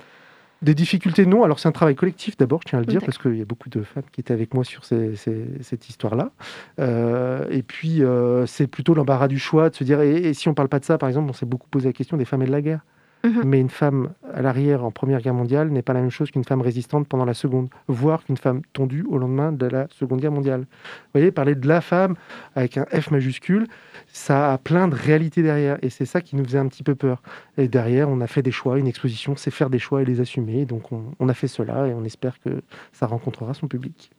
Des 0.63 0.75
difficultés, 0.75 1.25
non. 1.25 1.43
Alors, 1.43 1.59
c'est 1.59 1.69
un 1.69 1.73
travail 1.73 1.95
collectif 1.95 2.37
d'abord, 2.37 2.61
je 2.63 2.69
tiens 2.69 2.79
à 2.79 2.83
le 2.83 2.87
dire, 2.87 3.01
parce 3.07 3.17
qu'il 3.17 3.37
y 3.37 3.41
a 3.41 3.47
beaucoup 3.47 3.71
de 3.71 3.83
femmes 3.83 4.03
qui 4.13 4.21
étaient 4.21 4.35
avec 4.35 4.53
moi 4.53 4.63
sur 4.63 4.85
ces- 4.85 5.17
ces- 5.17 5.47
cette 5.63 5.89
histoire-là. 5.89 6.33
Euh, 6.79 7.47
et 7.51 7.63
puis, 7.63 8.03
euh, 8.03 8.45
c'est 8.47 8.67
plutôt 8.67 8.93
l'embarras 8.93 9.29
du 9.29 9.39
choix 9.39 9.71
de 9.71 9.75
se 9.75 9.85
dire, 9.85 10.03
et, 10.03 10.17
et 10.17 10.35
si 10.35 10.49
on 10.49 10.51
ne 10.53 10.55
parle 10.57 10.69
pas 10.69 10.79
de 10.79 10.85
ça, 10.85 10.99
par 10.99 11.09
exemple, 11.09 11.31
on 11.31 11.33
s'est 11.33 11.47
beaucoup 11.47 11.69
posé 11.71 11.89
la 11.89 11.93
question 11.95 12.19
des 12.19 12.27
femmes 12.27 12.43
et 12.43 12.47
de 12.47 12.53
la 12.53 12.61
guerre. 12.61 12.85
Mhm. 13.23 13.43
Mais 13.45 13.61
une 13.61 13.69
femme 13.69 14.11
à 14.33 14.41
l'arrière 14.41 14.85
en 14.85 14.91
Première 14.91 15.21
Guerre 15.21 15.35
mondiale 15.35 15.69
n'est 15.69 15.83
pas 15.83 15.93
la 15.93 16.01
même 16.01 16.11
chose 16.11 16.31
qu'une 16.31 16.45
femme 16.45 16.63
résistante 16.63 17.07
pendant 17.07 17.25
la 17.27 17.35
Seconde, 17.35 17.69
voire 17.87 18.25
qu'une 18.25 18.39
femme 18.39 18.63
tondue 18.73 19.05
au 19.09 19.19
lendemain 19.19 19.53
de 19.53 19.67
la 19.67 19.87
Seconde 19.91 20.21
Guerre 20.21 20.33
mondiale. 20.33 20.61
Vous 20.61 21.11
voyez, 21.15 21.31
parler 21.31 21.55
de 21.55 21.69
la 21.69 21.81
femme 21.81 22.15
avec 22.55 22.79
un 22.79 22.87
F 22.87 23.11
majuscule, 23.11 23.67
ça 24.09 24.53
a 24.53 24.59
plein 24.59 24.89
de 24.89 24.95
réalités 24.95 25.43
derrière. 25.43 25.79
Et 25.83 25.91
c'est 25.91 26.07
ça 26.07 26.21
qui 26.23 26.37
nous 26.37 26.45
faisait 26.45 26.59
un 26.59 26.69
petit 26.69 26.83
peu 26.83 26.95
peur. 26.95 27.23
Et 27.59 27.69
derrière, 27.69 28.09
on 28.09 28.21
a 28.21 28.27
fait 28.27 28.43
des 28.43 28.53
choix. 28.53 28.79
Une 28.79 28.87
exposition, 28.87 29.37
c'est 29.37 29.51
faire 29.51 29.71
des 29.71 29.79
choix 29.79 30.01
et 30.03 30.05
les 30.05 30.21
assumer. 30.21 30.65
Donc, 30.65 30.91
on, 30.93 31.13
on 31.19 31.29
a 31.29 31.35
fait 31.35 31.49
cela 31.49 31.89
et 31.89 31.95
on 31.95 32.05
espère 32.05 32.41
que 32.41 32.63
ça 32.93 33.07
rencontrera 33.07 33.53
son 33.55 33.69
public. 33.69 34.11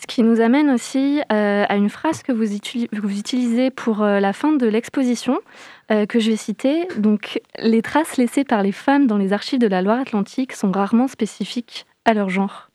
Ce 0.00 0.06
qui 0.06 0.22
nous 0.22 0.40
amène 0.40 0.70
aussi 0.70 1.20
euh, 1.32 1.64
à 1.68 1.76
une 1.76 1.88
phrase 1.88 2.22
que 2.22 2.32
vous, 2.32 2.44
utili- 2.44 2.88
vous 2.92 3.18
utilisez 3.18 3.70
pour 3.70 4.02
euh, 4.02 4.20
la 4.20 4.32
fin 4.32 4.52
de 4.52 4.66
l'exposition, 4.66 5.38
euh, 5.90 6.04
que 6.04 6.20
je 6.20 6.30
vais 6.30 6.36
citer. 6.36 6.86
Les 7.58 7.80
traces 7.80 8.16
laissées 8.16 8.44
par 8.44 8.62
les 8.62 8.72
femmes 8.72 9.06
dans 9.06 9.16
les 9.16 9.32
archives 9.32 9.60
de 9.60 9.66
la 9.66 9.82
Loire-Atlantique 9.82 10.52
sont 10.52 10.70
rarement 10.72 11.08
spécifiques 11.08 11.86
à 12.04 12.12
leur 12.12 12.28
genre. 12.28 12.68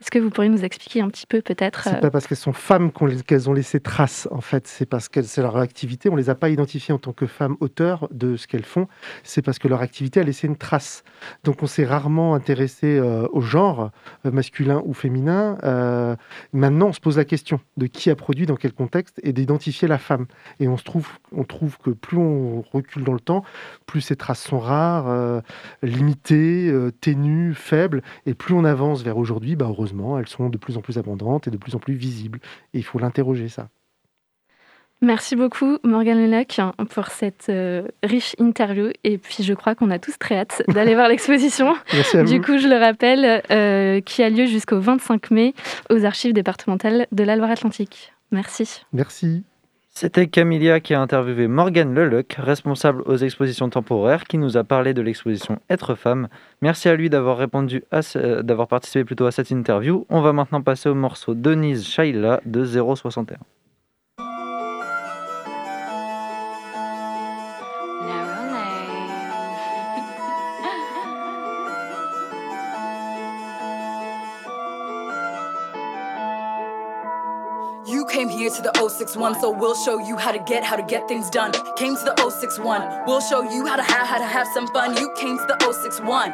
Est-ce 0.00 0.10
que 0.10 0.18
vous 0.18 0.30
pourriez 0.30 0.50
nous 0.50 0.64
expliquer 0.64 1.00
un 1.00 1.08
petit 1.08 1.26
peu 1.26 1.42
peut-être 1.42 1.84
C'est 1.84 1.96
euh, 1.96 2.00
pas 2.00 2.10
parce 2.10 2.26
qu'elles 2.26 2.38
sont 2.38 2.52
femmes 2.52 2.92
qu'elles 3.26 3.50
ont 3.50 3.52
laissé 3.52 3.80
trace, 3.80 4.28
en 4.30 4.40
fait. 4.40 4.66
C'est 4.66 4.86
parce 4.86 5.08
que 5.08 5.22
c'est 5.22 5.42
leur 5.42 5.56
activité. 5.56 6.08
On 6.08 6.16
les 6.16 6.30
a 6.30 6.34
pas 6.34 6.48
identifiées 6.50 6.94
en 6.94 6.98
tant 6.98 7.12
que 7.12 7.26
femmes 7.26 7.56
auteurs 7.60 8.08
de 8.12 8.36
ce 8.36 8.46
qu'elles 8.46 8.64
font. 8.64 8.86
C'est 9.24 9.42
parce 9.42 9.58
que 9.58 9.68
leur 9.68 9.80
activité 9.80 10.20
a 10.20 10.22
laissé 10.22 10.46
une 10.46 10.56
trace. 10.56 11.02
Donc 11.44 11.62
on 11.62 11.66
s'est 11.66 11.84
rarement 11.84 12.34
intéressé 12.34 12.98
euh, 12.98 13.26
au 13.32 13.40
genre, 13.40 13.90
euh, 14.24 14.30
masculin 14.30 14.82
ou 14.84 14.94
féminin. 14.94 15.58
Euh, 15.64 16.16
maintenant, 16.52 16.88
on 16.88 16.92
se 16.92 17.00
pose 17.00 17.16
la 17.16 17.24
question 17.24 17.60
de 17.76 17.86
qui 17.86 18.10
a 18.10 18.16
produit, 18.16 18.46
dans 18.46 18.56
quel 18.56 18.72
contexte, 18.72 19.20
et 19.22 19.32
d'identifier 19.32 19.88
la 19.88 19.98
femme. 19.98 20.26
Et 20.60 20.68
on 20.68 20.76
se 20.76 20.84
trouve, 20.84 21.08
on 21.32 21.44
trouve 21.44 21.78
que 21.78 21.90
plus 21.90 22.18
on 22.18 22.62
recule 22.72 23.04
dans 23.04 23.12
le 23.12 23.20
temps, 23.20 23.44
plus 23.86 24.00
ces 24.00 24.16
traces 24.16 24.42
sont 24.42 24.58
rares, 24.58 25.42
limitées, 25.82 26.72
ténues, 27.00 27.54
faibles. 27.54 28.02
Et 28.26 28.34
plus 28.34 28.54
on 28.54 28.64
avance 28.64 29.02
vers 29.02 29.18
aujourd'hui, 29.18 29.56
bah, 29.56 29.66
heureusement, 29.68 29.87
elles 30.18 30.28
sont 30.28 30.48
de 30.48 30.58
plus 30.58 30.76
en 30.76 30.80
plus 30.80 30.98
abondantes 30.98 31.48
et 31.48 31.50
de 31.50 31.56
plus 31.56 31.74
en 31.74 31.78
plus 31.78 31.94
visibles. 31.94 32.40
Et 32.74 32.78
il 32.78 32.84
faut 32.84 32.98
l'interroger, 32.98 33.48
ça. 33.48 33.68
Merci 35.00 35.36
beaucoup 35.36 35.78
Morgane 35.84 36.18
Leluc 36.18 36.60
pour 36.90 37.06
cette 37.06 37.46
euh, 37.50 37.86
riche 38.02 38.34
interview. 38.40 38.90
Et 39.04 39.16
puis 39.16 39.44
je 39.44 39.54
crois 39.54 39.76
qu'on 39.76 39.90
a 39.90 40.00
tous 40.00 40.18
très 40.18 40.36
hâte 40.36 40.62
d'aller 40.74 40.94
voir 40.94 41.08
l'exposition. 41.08 41.76
Merci 41.92 42.16
à 42.16 42.24
Du 42.24 42.40
coup, 42.40 42.58
je 42.58 42.66
le 42.66 42.76
rappelle, 42.76 43.42
euh, 43.50 44.00
qui 44.00 44.22
a 44.24 44.30
lieu 44.30 44.46
jusqu'au 44.46 44.80
25 44.80 45.30
mai 45.30 45.54
aux 45.90 46.04
archives 46.04 46.32
départementales 46.32 47.06
de 47.12 47.22
la 47.22 47.36
Loire-Atlantique. 47.36 48.12
Merci. 48.32 48.82
Merci. 48.92 49.44
C'était 50.00 50.28
Camilia 50.28 50.78
qui 50.78 50.94
a 50.94 51.00
interviewé 51.00 51.48
Morgane 51.48 51.92
Leluc, 51.92 52.34
responsable 52.38 53.02
aux 53.06 53.16
expositions 53.16 53.68
temporaires, 53.68 54.26
qui 54.26 54.38
nous 54.38 54.56
a 54.56 54.62
parlé 54.62 54.94
de 54.94 55.02
l'exposition 55.02 55.58
Être 55.68 55.96
femme. 55.96 56.28
Merci 56.62 56.88
à 56.88 56.94
lui 56.94 57.10
d'avoir 57.10 57.48
participé 58.68 59.04
plutôt 59.04 59.26
à 59.26 59.32
cette 59.32 59.50
interview. 59.50 60.06
On 60.08 60.20
va 60.20 60.32
maintenant 60.32 60.62
passer 60.62 60.88
au 60.88 60.94
morceau 60.94 61.34
Denise 61.34 61.84
Shaila 61.84 62.40
de 62.46 62.64
061. 62.64 63.38
Here 78.38 78.50
to 78.50 78.62
the 78.62 78.70
061, 78.72 79.40
so 79.40 79.50
we'll 79.50 79.74
show 79.74 79.98
you 79.98 80.16
how 80.16 80.30
to 80.30 80.38
get 80.38 80.62
how 80.62 80.76
to 80.76 80.82
get 80.84 81.08
things 81.08 81.28
done. 81.28 81.50
Came 81.74 81.96
to 81.96 82.04
the 82.04 82.14
061, 82.30 83.02
we'll 83.04 83.20
show 83.20 83.42
you 83.42 83.66
how 83.66 83.74
to 83.74 83.82
have 83.82 84.06
how 84.06 84.18
to 84.18 84.24
have 84.24 84.46
some 84.54 84.68
fun. 84.68 84.96
You 84.96 85.12
came 85.18 85.36
to 85.38 85.44
the 85.44 85.58
061. 85.58 86.30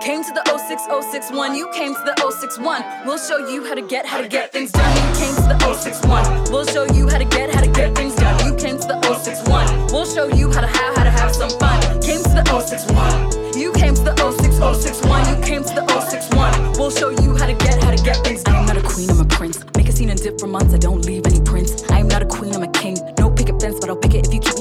Came 0.00 0.24
to 0.24 0.32
the 0.32 0.42
06061, 0.48 1.54
you 1.54 1.68
came 1.74 1.94
to 1.94 2.00
the 2.00 2.16
061. 2.16 2.82
We'll 3.04 3.18
show 3.18 3.36
you 3.50 3.66
how 3.66 3.74
to 3.74 3.82
get, 3.82 4.06
how 4.06 4.22
to 4.22 4.28
get 4.28 4.50
things 4.50 4.72
done. 4.72 4.96
You 4.96 5.20
came 5.20 5.34
to 5.34 5.42
the 5.42 5.58
061. 5.74 6.50
We'll 6.50 6.64
show 6.64 6.84
you 6.94 7.06
how 7.08 7.18
to 7.18 7.26
get, 7.26 7.54
how 7.54 7.60
to 7.60 7.70
get 7.70 7.94
things 7.94 8.14
done. 8.16 8.34
You 8.46 8.56
came 8.56 8.78
to 8.78 8.88
the 8.88 9.02
061. 9.02 9.92
We'll 9.92 10.06
show 10.06 10.28
you 10.28 10.50
how 10.52 10.62
to 10.62 10.66
have, 10.66 10.96
how 10.96 11.04
to 11.04 11.10
have 11.10 11.34
some 11.34 11.50
fun. 11.60 11.82
Came 12.00 12.22
to 12.22 12.32
the 12.32 12.44
061. 12.48 13.60
You 13.60 13.72
came 13.72 13.94
to 13.94 14.02
the 14.02 14.16
06061. 14.16 15.28
You 15.28 15.44
came 15.44 15.64
to 15.64 15.74
the 15.74 15.84
061. 16.00 16.72
We'll 16.78 16.90
show 16.90 17.10
you 17.10 17.36
how 17.36 17.46
to 17.46 17.54
get, 17.54 17.82
how 17.82 17.90
to 17.90 18.02
get 18.02 18.16
things 18.24 18.42
done. 18.42 18.54
I 18.54 18.60
am 18.60 18.66
not 18.66 18.76
a 18.78 18.82
queen, 18.82 19.10
I'm 19.10 19.20
a 19.20 19.24
prince. 19.26 19.62
Make 19.76 19.88
a 19.88 19.92
scene 19.92 20.10
and 20.10 20.22
dip 20.22 20.40
for 20.40 20.46
months, 20.46 20.72
I 20.72 20.78
don't 20.78 21.04
leave 21.04 21.21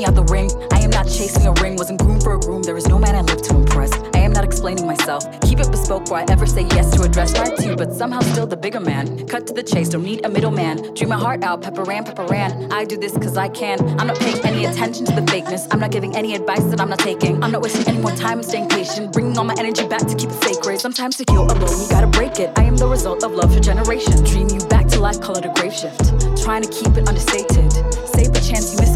out 0.06 0.16
the 0.16 0.24
ring. 0.24 0.50
I 0.72 0.80
am 0.80 0.90
not 0.90 1.06
chasing 1.06 1.46
a 1.48 1.54
ring, 1.54 1.76
wasn't 1.76 2.02
groomed 2.02 2.24
for 2.24 2.36
a 2.36 2.40
groom. 2.40 2.64
There 2.64 2.78
is 2.78 2.88
no 2.88 2.98
man 2.98 3.16
I 3.16 3.22
live 3.22 3.42
to 3.44 3.56
impress. 3.56 3.92
I 4.14 4.20
am 4.20 4.34
not 4.34 4.44
explaining 4.44 4.86
myself. 4.86 5.24
Keep 5.42 5.60
it 5.60 5.72
bespoke 5.72 6.06
before 6.06 6.18
I 6.18 6.26
ever 6.30 6.46
say 6.46 6.64
yes 6.64 6.96
to 6.96 7.04
a 7.04 7.10
dress. 7.10 7.34
my 7.38 7.54
two, 7.56 7.76
but 7.76 7.94
somehow 7.94 8.22
still 8.22 8.48
the 8.48 8.58
bigger 8.58 8.80
man. 8.80 9.28
Cut 9.28 9.48
to 9.48 9.54
the 9.54 9.64
chase, 9.64 9.90
don't 9.90 10.04
need 10.04 10.26
a 10.26 10.30
middleman. 10.30 10.94
Dream 10.94 11.10
my 11.10 11.18
heart 11.18 11.44
out, 11.44 11.62
pepper 11.62 11.84
ran, 11.84 12.04
pepper 12.04 12.26
ran. 12.26 12.72
I 12.72 12.86
do 12.86 12.98
this 12.98 13.14
cause 13.14 13.38
I 13.38 13.50
can. 13.50 13.80
I'm 14.00 14.08
not 14.08 14.20
paying 14.20 14.40
any 14.46 14.66
attention 14.66 15.06
to 15.06 15.14
the 15.14 15.22
fakeness. 15.22 15.68
I'm 15.72 15.80
not 15.80 15.92
giving 15.92 16.16
any 16.16 16.36
advice 16.36 16.64
that 16.66 16.80
I'm 16.82 16.90
not 16.90 17.00
taking. 17.00 17.44
I'm 17.44 17.52
not 17.52 17.62
wasting 17.62 17.88
any 17.88 18.00
more 18.00 18.12
time, 18.12 18.40
I'm 18.40 18.44
staying 18.44 18.70
patient. 18.70 19.14
Bringing 19.14 19.38
all 19.38 19.44
my 19.44 19.56
energy 19.58 19.88
back 19.88 20.06
to 20.08 20.16
keep 20.16 20.30
it 20.30 20.44
sacred. 20.44 20.80
Sometimes 20.80 21.18
to 21.18 21.26
heal 21.32 21.44
alone, 21.44 21.82
you 21.82 21.90
gotta 21.90 22.08
break 22.08 22.40
it. 22.40 22.52
I 22.58 22.64
am 22.64 22.78
the 22.78 22.88
result 22.88 23.24
of 23.24 23.32
love 23.34 23.54
for 23.54 23.60
generations. 23.60 24.22
Dream 24.30 24.50
you 24.50 24.60
back 24.68 24.88
to 24.88 25.00
life, 25.00 25.20
call 25.22 25.38
it 25.38 25.46
a 25.46 25.54
grave 25.56 25.74
shift. 25.74 26.00
Trying 26.44 26.64
to 26.64 26.70
keep 26.70 26.98
it 26.98 27.08
understated. 27.08 27.72
Save 28.08 28.30
a 28.36 28.42
chance 28.42 28.74
you 28.74 28.91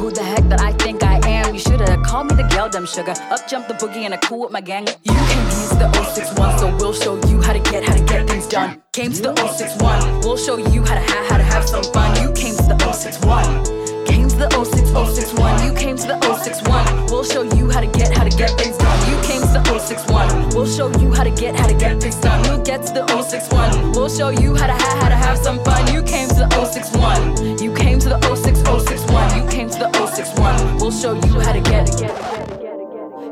who 0.00 0.10
the 0.10 0.22
heck 0.22 0.48
that 0.48 0.60
I 0.60 0.72
think 0.72 1.02
I 1.02 1.20
am. 1.28 1.54
You 1.54 1.60
should've 1.60 2.02
called 2.02 2.30
me 2.30 2.36
the 2.36 2.48
girl, 2.48 2.68
dumb 2.68 2.86
sugar. 2.86 3.14
Up 3.30 3.46
jump 3.48 3.68
the 3.68 3.74
boogie 3.74 4.04
and 4.04 4.14
I 4.14 4.16
cool 4.18 4.40
with 4.40 4.52
my 4.52 4.60
gang. 4.60 4.86
You 5.04 5.14
here 5.14 5.44
to 5.70 5.76
the 5.76 6.04
061, 6.14 6.58
so 6.58 6.76
we'll 6.76 6.92
show 6.92 7.14
you 7.28 7.40
how 7.40 7.52
to 7.52 7.60
get, 7.60 7.84
how 7.84 7.94
to 7.94 8.04
get 8.04 8.28
things 8.28 8.46
done. 8.46 8.82
Came 8.92 9.12
to 9.12 9.22
the 9.22 9.34
061, 9.34 10.20
we'll 10.20 10.36
show 10.36 10.56
you 10.56 10.82
how 10.84 10.94
to 10.94 11.00
have, 11.00 11.26
how 11.30 11.36
to 11.36 11.44
have 11.44 11.68
some 11.68 11.84
fun. 11.84 12.10
You 12.22 12.32
came 12.32 12.56
to 12.56 12.62
the 12.62 12.92
061. 12.92 13.79
Came 14.06 14.28
to 14.28 14.36
the 14.36 14.48
06061, 14.50 15.64
you 15.64 15.72
came 15.74 15.96
to 15.96 16.06
the 16.06 16.18
061. 16.20 17.06
We'll 17.06 17.24
show 17.24 17.42
you 17.42 17.70
how 17.70 17.80
to 17.80 17.86
get, 17.86 18.16
how 18.16 18.24
to 18.24 18.30
get 18.30 18.50
things 18.58 18.76
done. 18.76 19.10
You 19.10 19.16
came 19.22 19.40
to 19.42 19.52
the 19.52 19.78
061. 19.78 20.50
We'll 20.50 20.66
show 20.66 20.88
you 21.00 21.12
how 21.12 21.24
to 21.24 21.30
get, 21.30 21.56
how 21.56 21.66
to 21.66 21.74
get 21.74 22.00
things 22.00 22.16
done. 22.16 22.42
We'll 22.42 22.62
get 22.62 22.82
to 22.86 22.92
the 22.92 23.06
061. 23.06 23.92
We'll 23.92 24.08
show 24.08 24.30
you 24.30 24.54
how 24.54 24.66
to 24.66 24.72
have, 24.72 25.02
how 25.02 25.08
to 25.08 25.16
have 25.16 25.38
some 25.38 25.62
fun. 25.64 25.92
You 25.92 26.02
came 26.02 26.28
to 26.28 26.34
the 26.34 26.48
061. 26.66 27.58
You 27.58 27.74
came 27.74 27.98
to 28.00 28.08
the 28.10 28.18
06061. 28.20 29.36
You 29.36 29.50
came 29.50 29.68
to 29.70 29.78
the 29.78 30.06
061. 30.06 30.78
We'll 30.78 30.90
show 30.90 31.14
you 31.14 31.40
how 31.40 31.52
to 31.52 31.60
get, 31.60 31.88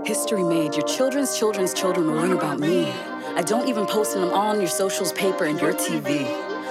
History 0.06 0.42
made. 0.42 0.74
Your 0.74 0.86
children's 0.86 1.38
children's 1.38 1.74
children 1.74 2.06
will 2.06 2.14
learn 2.14 2.32
about 2.32 2.58
me. 2.58 2.90
I 3.36 3.42
don't 3.42 3.68
even 3.68 3.84
post 3.86 4.14
them 4.14 4.30
all 4.30 4.48
on 4.52 4.58
your 4.58 4.68
socials, 4.68 5.12
paper, 5.12 5.44
and 5.44 5.60
your 5.60 5.74
TV. 5.74 6.26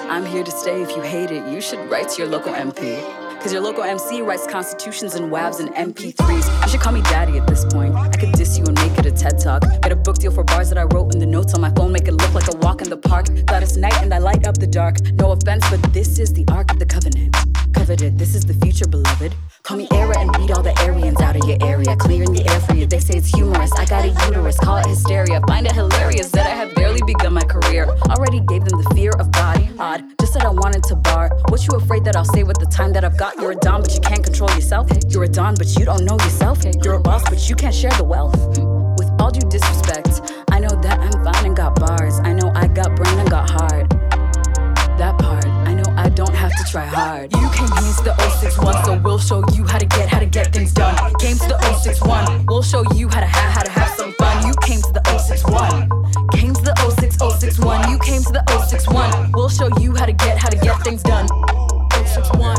I'm 0.09 0.25
here 0.25 0.43
to 0.43 0.51
stay. 0.51 0.81
If 0.81 0.95
you 0.95 1.01
hate 1.01 1.31
it, 1.31 1.47
you 1.51 1.61
should 1.61 1.79
write 1.89 2.09
to 2.09 2.21
your 2.21 2.31
local 2.31 2.53
MP. 2.53 3.26
Cause 3.41 3.53
your 3.53 3.61
local 3.61 3.83
MC 3.83 4.21
writes 4.21 4.47
constitutions 4.47 5.15
and 5.15 5.31
WAVs 5.31 5.59
and 5.59 5.69
MP3s. 5.75 6.63
You 6.63 6.69
should 6.69 6.79
call 6.81 6.93
me 6.93 7.01
daddy 7.03 7.37
at 7.37 7.47
this 7.47 7.65
point. 7.65 7.95
I 7.95 8.09
could 8.09 8.31
diss 8.33 8.57
you 8.57 8.65
and 8.65 8.75
make 8.75 8.97
it 8.97 9.05
a 9.05 9.11
TED 9.11 9.39
talk. 9.39 9.61
Get 9.81 9.91
a 9.91 9.95
book 9.95 10.17
deal 10.17 10.31
for 10.31 10.43
bars 10.43 10.69
that 10.69 10.77
I 10.77 10.83
wrote 10.83 11.13
in 11.13 11.19
the 11.19 11.25
notes 11.25 11.53
on 11.53 11.61
my 11.61 11.69
phone, 11.71 11.91
make 11.91 12.07
it 12.07 12.13
look 12.13 12.33
like 12.33 12.53
a 12.53 12.57
walk 12.57 12.81
in 12.81 12.89
the 12.89 12.97
park. 12.97 13.27
Gladys 13.45 13.77
Knight 13.77 14.01
and 14.01 14.13
I 14.13 14.17
light 14.17 14.47
up 14.47 14.57
the 14.57 14.67
dark. 14.67 15.01
No 15.13 15.31
offense, 15.31 15.63
but 15.69 15.81
this 15.93 16.19
is 16.19 16.33
the 16.33 16.45
Ark 16.51 16.71
of 16.71 16.79
the 16.79 16.85
Covenant. 16.85 17.35
Coveted, 17.73 18.17
this 18.17 18.35
is 18.35 18.45
the 18.45 18.53
future, 18.53 18.87
beloved. 18.87 19.33
Call 19.63 19.77
me 19.77 19.87
Era 19.91 20.17
and 20.19 20.31
beat 20.33 20.51
all 20.51 20.63
the 20.63 20.73
Aryans 20.81 21.19
out 21.21 21.35
of 21.35 21.47
your 21.47 21.57
area. 21.61 21.95
Clearing 21.95 22.33
the 22.33 22.47
air 22.49 22.59
for 22.61 22.73
you. 22.73 22.85
They 22.85 22.99
say 22.99 23.17
it's 23.17 23.27
humorous. 23.27 23.71
I 23.73 23.85
got 23.85 24.05
a 24.05 24.09
uterus, 24.27 24.57
call 24.59 24.77
it 24.77 24.85
hysteria. 24.85 25.41
Find 25.47 25.65
it 25.65 25.73
hilarious 25.73 26.29
that 26.31 26.45
I 26.45 26.49
have 26.49 26.73
barely 26.75 27.01
begun 27.05 27.33
my 27.33 27.43
career. 27.43 27.85
Already 28.09 28.39
gave 28.41 28.63
them 28.65 28.81
the 28.81 28.89
fear 28.95 29.11
of 29.19 29.31
God. 29.31 29.57
Odd, 29.79 30.03
just 30.19 30.33
said 30.33 30.43
I 30.43 30.51
wanted 30.51 30.83
to 30.83 30.95
bar. 30.95 31.29
What 31.49 31.65
you 31.67 31.77
afraid 31.77 32.03
that 32.05 32.15
I'll 32.15 32.25
say 32.25 32.43
with 32.43 32.57
the 32.57 32.65
time 32.65 32.93
that 32.93 33.03
I've 33.03 33.17
got? 33.17 33.35
You're 33.37 33.51
a 33.51 33.55
Don, 33.55 33.81
but 33.81 33.93
you 33.93 34.01
can't 34.01 34.23
control 34.23 34.49
yourself. 34.51 34.89
You're 35.09 35.23
a 35.23 35.29
Don, 35.29 35.55
but 35.55 35.67
you 35.77 35.85
don't 35.85 36.05
know 36.05 36.15
yourself. 36.15 36.63
You're 36.83 36.95
a 36.95 36.99
boss, 36.99 37.23
but 37.29 37.49
you 37.49 37.55
can't 37.55 37.75
share 37.75 37.91
the 37.91 38.03
wealth. 38.03 38.37
With 38.97 39.09
all 39.21 39.31
due 39.31 39.47
disrespect, 39.49 40.21
I 40.51 40.59
know 40.59 40.73
that 40.81 40.99
I'm 40.99 41.23
fine 41.23 41.45
and 41.45 41.55
got 41.55 41.79
bars. 41.79 42.19
I 42.19 42.33
know 42.33 42.51
I 42.55 42.67
got 42.67 42.95
brain 42.95 43.19
and 43.19 43.29
got 43.29 43.49
hard. 43.49 43.56
Try 46.71 46.85
hard. 46.85 47.31
You 47.33 47.49
came 47.51 47.67
here 47.67 47.93
to 47.97 48.03
the 48.03 48.15
061, 48.39 48.83
so 48.83 48.97
we'll 48.97 49.19
show 49.19 49.43
you 49.53 49.63
how 49.63 49.77
to 49.77 49.85
get, 49.85 50.09
how 50.09 50.19
to 50.19 50.25
get 50.25 50.53
things 50.53 50.73
done. 50.73 50.95
Came 51.19 51.37
to 51.37 51.47
the 51.47 51.57
061, 51.81 52.45
we'll 52.47 52.61
show 52.61 52.83
you 52.93 53.07
how 53.07 53.21
to 53.21 53.25
have, 53.25 53.51
how 53.53 53.61
to 53.61 53.69
have 53.71 53.89
some 53.95 54.13
fun. 54.13 54.45
You 54.45 54.53
came 54.61 54.81
to 54.81 54.91
the 54.91 55.01
061. 55.17 55.89
Came 56.31 56.53
to 56.53 56.61
the 56.61 56.75
06061, 56.99 57.91
you 57.91 57.99
came 57.99 58.21
to 58.23 58.31
the 58.33 58.43
061. 58.67 59.31
We'll 59.33 59.49
show 59.49 59.69
you 59.79 59.95
how 59.95 60.05
to 60.05 60.13
get, 60.13 60.37
how 60.37 60.49
to 60.49 60.57
get 60.57 60.81
things 60.83 61.03
done. 61.03 61.27
061. 62.05 62.57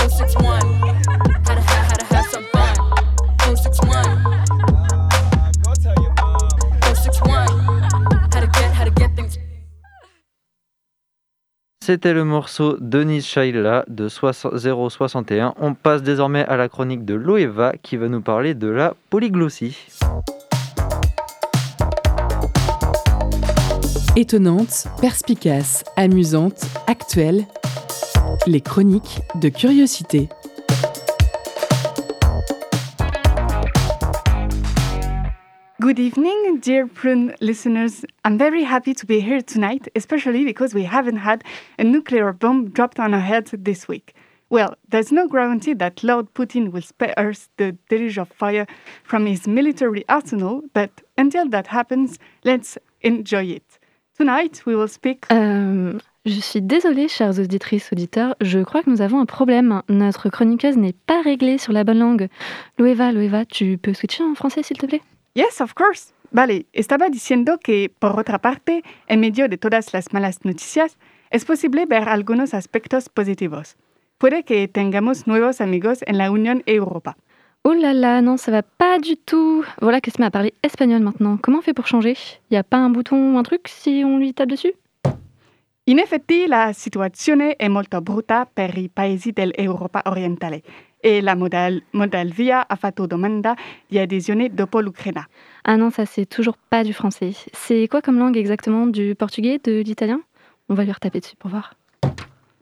061. 0.10 0.69
C'était 11.90 12.12
le 12.12 12.24
morceau 12.24 12.76
Denise 12.78 13.26
Shaila 13.26 13.84
de 13.88 14.08
60 14.08 14.56
061. 14.56 15.54
On 15.60 15.74
passe 15.74 16.04
désormais 16.04 16.44
à 16.44 16.56
la 16.56 16.68
chronique 16.68 17.04
de 17.04 17.14
Loeva 17.14 17.72
qui 17.82 17.96
va 17.96 18.06
nous 18.06 18.20
parler 18.20 18.54
de 18.54 18.68
la 18.68 18.94
polyglossie. 19.10 19.76
Étonnante, 24.14 24.86
perspicace, 25.00 25.82
amusante, 25.96 26.62
actuelle. 26.86 27.44
Les 28.46 28.60
chroniques 28.60 29.22
de 29.34 29.48
curiosité. 29.48 30.28
Good 35.80 35.98
evening, 35.98 36.58
dear 36.60 36.86
Prune 36.86 37.34
listeners. 37.40 38.04
I'm 38.26 38.36
very 38.36 38.64
happy 38.64 38.92
to 38.92 39.06
be 39.06 39.20
here 39.20 39.40
tonight, 39.40 39.88
especially 39.96 40.44
because 40.44 40.74
we 40.74 40.82
haven't 40.82 41.16
had 41.16 41.42
a 41.78 41.84
nuclear 41.84 42.34
bomb 42.34 42.68
dropped 42.68 43.00
on 43.00 43.14
our 43.14 43.20
heads 43.20 43.54
this 43.56 43.88
week. 43.88 44.14
Well, 44.50 44.74
there's 44.90 45.10
no 45.10 45.26
guarantee 45.26 45.72
that 45.72 46.04
Lord 46.04 46.34
Putin 46.34 46.70
will 46.70 46.82
spare 46.82 47.18
us 47.18 47.48
the 47.56 47.78
deluge 47.88 48.18
of 48.18 48.28
fire 48.28 48.66
from 49.04 49.24
his 49.24 49.48
military 49.48 50.04
arsenal, 50.06 50.60
but 50.74 50.90
until 51.16 51.48
that 51.48 51.68
happens, 51.68 52.18
let's 52.44 52.76
enjoy 53.00 53.44
it. 53.44 53.78
Tonight, 54.18 54.66
we 54.66 54.76
will 54.76 54.86
speak. 54.86 55.24
Euh, 55.32 55.98
je 56.26 56.40
suis 56.40 56.60
désolée, 56.60 57.08
chères 57.08 57.38
auditrices, 57.38 57.90
auditeurs, 57.90 58.34
je 58.42 58.58
crois 58.58 58.82
que 58.82 58.90
nous 58.90 59.00
avons 59.00 59.18
un 59.18 59.24
problème. 59.24 59.80
Notre 59.88 60.28
chroniqueuse 60.28 60.76
n'est 60.76 60.96
pas 61.06 61.22
réglée 61.22 61.56
sur 61.56 61.72
la 61.72 61.84
bonne 61.84 62.00
langue. 62.00 62.28
Loeva, 62.78 63.12
Loeva, 63.12 63.46
tu 63.46 63.78
peux 63.78 63.94
switcher 63.94 64.24
en 64.24 64.34
français, 64.34 64.62
s'il 64.62 64.76
te 64.76 64.84
plaît 64.84 65.00
Yes, 65.34 65.60
of 65.60 65.74
course. 65.74 66.12
Vale, 66.32 66.66
estaba 66.72 67.08
diciendo 67.08 67.58
que, 67.58 67.92
por 67.98 68.18
otra 68.18 68.40
parte, 68.40 68.82
en 69.06 69.20
medio 69.20 69.48
de 69.48 69.58
todas 69.58 69.92
las 69.92 70.12
malas 70.12 70.44
noticias, 70.44 70.98
es 71.30 71.44
posible 71.44 71.86
ver 71.86 72.08
algunos 72.08 72.52
aspectos 72.52 73.08
positivos. 73.08 73.76
Puede 74.18 74.44
que 74.44 74.66
tengamos 74.66 75.28
nuevos 75.28 75.60
amigos 75.60 76.00
en 76.06 76.18
la 76.18 76.30
Unión 76.30 76.62
Europa. 76.66 77.16
Oh 77.62 77.74
là 77.74 77.92
là, 77.92 78.22
non, 78.22 78.38
ça 78.38 78.50
va 78.50 78.62
pas 78.62 78.98
du 78.98 79.16
tout. 79.16 79.64
Voilà 79.80 80.00
que 80.00 80.10
à 80.22 80.30
parler 80.30 80.54
espagnol 80.62 81.02
maintenant. 81.02 81.36
Comment 81.36 81.58
on 81.58 81.62
fait 81.62 81.74
pour 81.74 81.86
changer? 81.86 82.16
Il 82.50 82.54
y 82.54 82.56
a 82.56 82.64
pas 82.64 82.78
un 82.78 82.90
bouton 82.90 83.34
ou 83.34 83.38
un 83.38 83.42
truc 83.42 83.68
si 83.68 84.02
on 84.04 84.18
lui 84.18 84.32
tape 84.32 84.50
dessus? 84.50 84.74
In 85.86 85.98
effetti, 85.98 86.46
la 86.46 86.72
situazione 86.72 87.56
è 87.56 87.68
molto 87.68 88.00
brutta 88.00 88.46
per 88.46 88.76
i 88.78 88.88
paesi 88.88 89.32
dell'Europa 89.32 90.02
orientale 90.06 90.62
e 91.02 91.20
la 91.20 91.34
Modal- 91.34 91.82
Moldavia 91.92 92.66
ha 92.68 92.76
fatto 92.76 93.06
domanda 93.06 93.54
di 93.86 93.98
adesione 93.98 94.50
dopo 94.50 94.80
l'Ucraina. 94.80 95.26
Ah 95.62 95.76
non, 95.76 95.90
ça 95.90 96.06
c'est 96.06 96.26
toujours 96.26 96.56
pas 96.56 96.84
du 96.84 96.92
français. 96.92 97.32
C'est 97.52 97.88
quoi 97.88 98.02
comme 98.02 98.18
langue 98.18 98.36
exactement 98.36 98.86
Du 98.86 99.14
portugais 99.14 99.58
De 99.62 99.80
l'italien? 99.80 100.20
On 100.68 100.74
va 100.74 100.84
lui 100.84 100.92
retaper 100.92 101.20
dessus 101.20 101.36
pour 101.36 101.50
voir. 101.50 101.74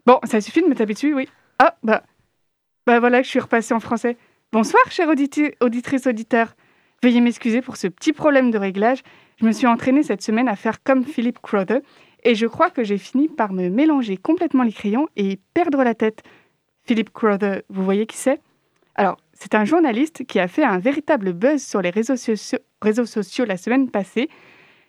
Bon, 0.05 0.19
ça 0.23 0.41
suffit 0.41 0.61
de 0.61 0.67
me 0.67 0.75
taper 0.75 0.93
dessus, 0.93 1.13
oui. 1.13 1.27
Ah, 1.59 1.75
bah, 1.83 2.03
bah 2.87 2.99
voilà 2.99 3.19
que 3.19 3.25
je 3.25 3.29
suis 3.29 3.39
repassée 3.39 3.73
en 3.73 3.79
français. 3.79 4.17
Bonsoir, 4.51 4.81
chère 4.89 5.09
auditrice, 5.09 6.07
auditeur. 6.07 6.55
Veuillez 7.03 7.21
m'excuser 7.21 7.61
pour 7.61 7.77
ce 7.77 7.87
petit 7.87 8.13
problème 8.13 8.49
de 8.49 8.57
réglage. 8.57 9.03
Je 9.39 9.45
me 9.45 9.51
suis 9.51 9.67
entraînée 9.67 10.03
cette 10.03 10.23
semaine 10.23 10.47
à 10.47 10.55
faire 10.55 10.81
comme 10.83 11.05
Philip 11.05 11.39
Crowther 11.39 11.81
et 12.23 12.35
je 12.35 12.47
crois 12.47 12.69
que 12.69 12.83
j'ai 12.83 12.97
fini 12.97 13.27
par 13.27 13.53
me 13.53 13.69
mélanger 13.69 14.17
complètement 14.17 14.63
les 14.63 14.73
crayons 14.73 15.07
et 15.15 15.39
perdre 15.53 15.83
la 15.83 15.93
tête. 15.93 16.23
Philip 16.89 17.11
Crowther, 17.11 17.61
vous 17.69 17.83
voyez 17.83 18.07
qui 18.07 18.17
c'est? 18.17 18.41
Alors, 18.95 19.17
c'est 19.33 19.53
un 19.53 19.63
journaliste 19.63 20.25
qui 20.25 20.39
a 20.39 20.47
fait 20.47 20.63
un 20.63 20.79
véritable 20.79 21.33
buzz 21.33 21.61
sur 21.63 21.83
les 21.83 21.91
réseaux 21.91 22.15
sociaux, 22.15 22.57
réseaux 22.81 23.05
sociaux 23.05 23.45
la 23.45 23.57
semaine 23.57 23.91
passée, 23.91 24.27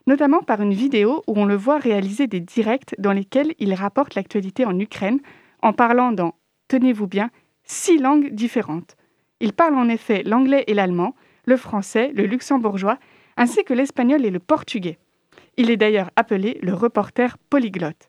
notamment 0.06 0.40
par 0.40 0.62
une 0.62 0.72
vidéo 0.72 1.22
où 1.26 1.38
on 1.38 1.44
le 1.44 1.56
voit 1.56 1.76
réaliser 1.76 2.26
des 2.26 2.40
directs 2.40 2.94
dans 2.96 3.12
lesquels 3.12 3.52
il 3.58 3.74
rapporte 3.74 4.14
l'actualité 4.14 4.64
en 4.64 4.80
Ukraine 4.80 5.20
en 5.60 5.74
parlant 5.74 6.10
dans, 6.10 6.36
tenez-vous 6.68 7.06
bien, 7.06 7.28
six 7.64 7.98
langues 7.98 8.32
différentes. 8.32 8.96
Il 9.40 9.52
parle 9.52 9.74
en 9.74 9.90
effet 9.90 10.22
l'anglais 10.22 10.64
et 10.68 10.72
l'allemand, 10.72 11.14
le 11.44 11.58
français, 11.58 12.12
le 12.14 12.24
luxembourgeois, 12.24 12.98
ainsi 13.36 13.62
que 13.62 13.74
l'espagnol 13.74 14.24
et 14.24 14.30
le 14.30 14.40
portugais. 14.40 14.96
Il 15.58 15.70
est 15.70 15.76
d'ailleurs 15.76 16.08
appelé 16.16 16.58
le 16.62 16.72
reporter 16.72 17.36
polyglotte. 17.50 18.08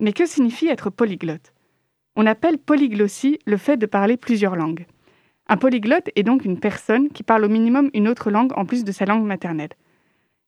Mais 0.00 0.12
que 0.12 0.26
signifie 0.26 0.66
être 0.66 0.90
polyglotte? 0.90 1.52
On 2.20 2.26
appelle 2.26 2.58
polyglossie 2.58 3.38
le 3.46 3.56
fait 3.56 3.76
de 3.76 3.86
parler 3.86 4.16
plusieurs 4.16 4.56
langues. 4.56 4.86
Un 5.46 5.56
polyglotte 5.56 6.10
est 6.16 6.24
donc 6.24 6.44
une 6.44 6.58
personne 6.58 7.10
qui 7.10 7.22
parle 7.22 7.44
au 7.44 7.48
minimum 7.48 7.90
une 7.94 8.08
autre 8.08 8.32
langue 8.32 8.50
en 8.56 8.66
plus 8.66 8.82
de 8.82 8.90
sa 8.90 9.04
langue 9.04 9.24
maternelle. 9.24 9.70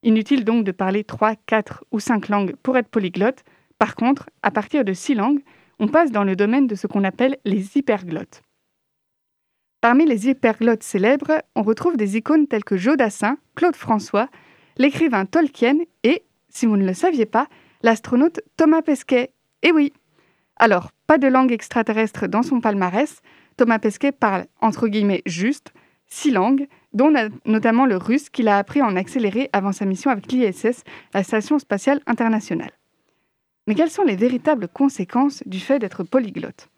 Inutile 0.02 0.44
donc 0.44 0.64
de 0.64 0.72
parler 0.72 1.04
3, 1.04 1.36
4 1.46 1.84
ou 1.92 2.00
5 2.00 2.28
langues 2.28 2.56
pour 2.64 2.76
être 2.76 2.88
polyglotte. 2.88 3.44
Par 3.78 3.94
contre, 3.94 4.28
à 4.42 4.50
partir 4.50 4.84
de 4.84 4.92
6 4.92 5.14
langues, 5.14 5.42
on 5.78 5.86
passe 5.86 6.10
dans 6.10 6.24
le 6.24 6.34
domaine 6.34 6.66
de 6.66 6.74
ce 6.74 6.88
qu'on 6.88 7.04
appelle 7.04 7.36
les 7.44 7.78
hyperglottes. 7.78 8.42
Parmi 9.80 10.06
les 10.06 10.28
hyperglottes 10.28 10.82
célèbres, 10.82 11.40
on 11.54 11.62
retrouve 11.62 11.96
des 11.96 12.16
icônes 12.16 12.48
telles 12.48 12.64
que 12.64 12.76
Jodassin, 12.76 13.38
Claude 13.54 13.76
François, 13.76 14.28
l'écrivain 14.76 15.24
Tolkien 15.24 15.76
et, 16.02 16.24
si 16.48 16.66
vous 16.66 16.76
ne 16.76 16.84
le 16.84 16.94
saviez 16.94 17.26
pas, 17.26 17.46
l'astronaute 17.84 18.40
Thomas 18.56 18.82
Pesquet. 18.82 19.30
Eh 19.62 19.70
oui 19.70 19.92
Alors, 20.62 20.90
pas 21.06 21.16
de 21.16 21.26
langue 21.26 21.52
extraterrestre 21.52 22.28
dans 22.28 22.42
son 22.42 22.60
palmarès, 22.60 23.22
Thomas 23.56 23.78
Pesquet 23.78 24.12
parle, 24.12 24.44
entre 24.60 24.88
guillemets, 24.88 25.22
juste, 25.24 25.72
six 26.06 26.30
langues, 26.30 26.68
dont 26.92 27.10
notamment 27.46 27.86
le 27.86 27.96
russe 27.96 28.28
qu'il 28.28 28.46
a 28.46 28.58
appris 28.58 28.82
en 28.82 28.94
accéléré 28.94 29.48
avant 29.54 29.72
sa 29.72 29.86
mission 29.86 30.10
avec 30.10 30.30
l'ISS, 30.30 30.84
la 31.14 31.22
Station 31.22 31.58
spatiale 31.58 32.02
internationale. 32.06 32.72
Mais 33.66 33.74
quelles 33.74 33.90
sont 33.90 34.02
les 34.02 34.16
véritables 34.16 34.68
conséquences 34.68 35.42
du 35.46 35.60
fait 35.60 35.78
d'être 35.78 36.04
polyglotte? 36.04 36.68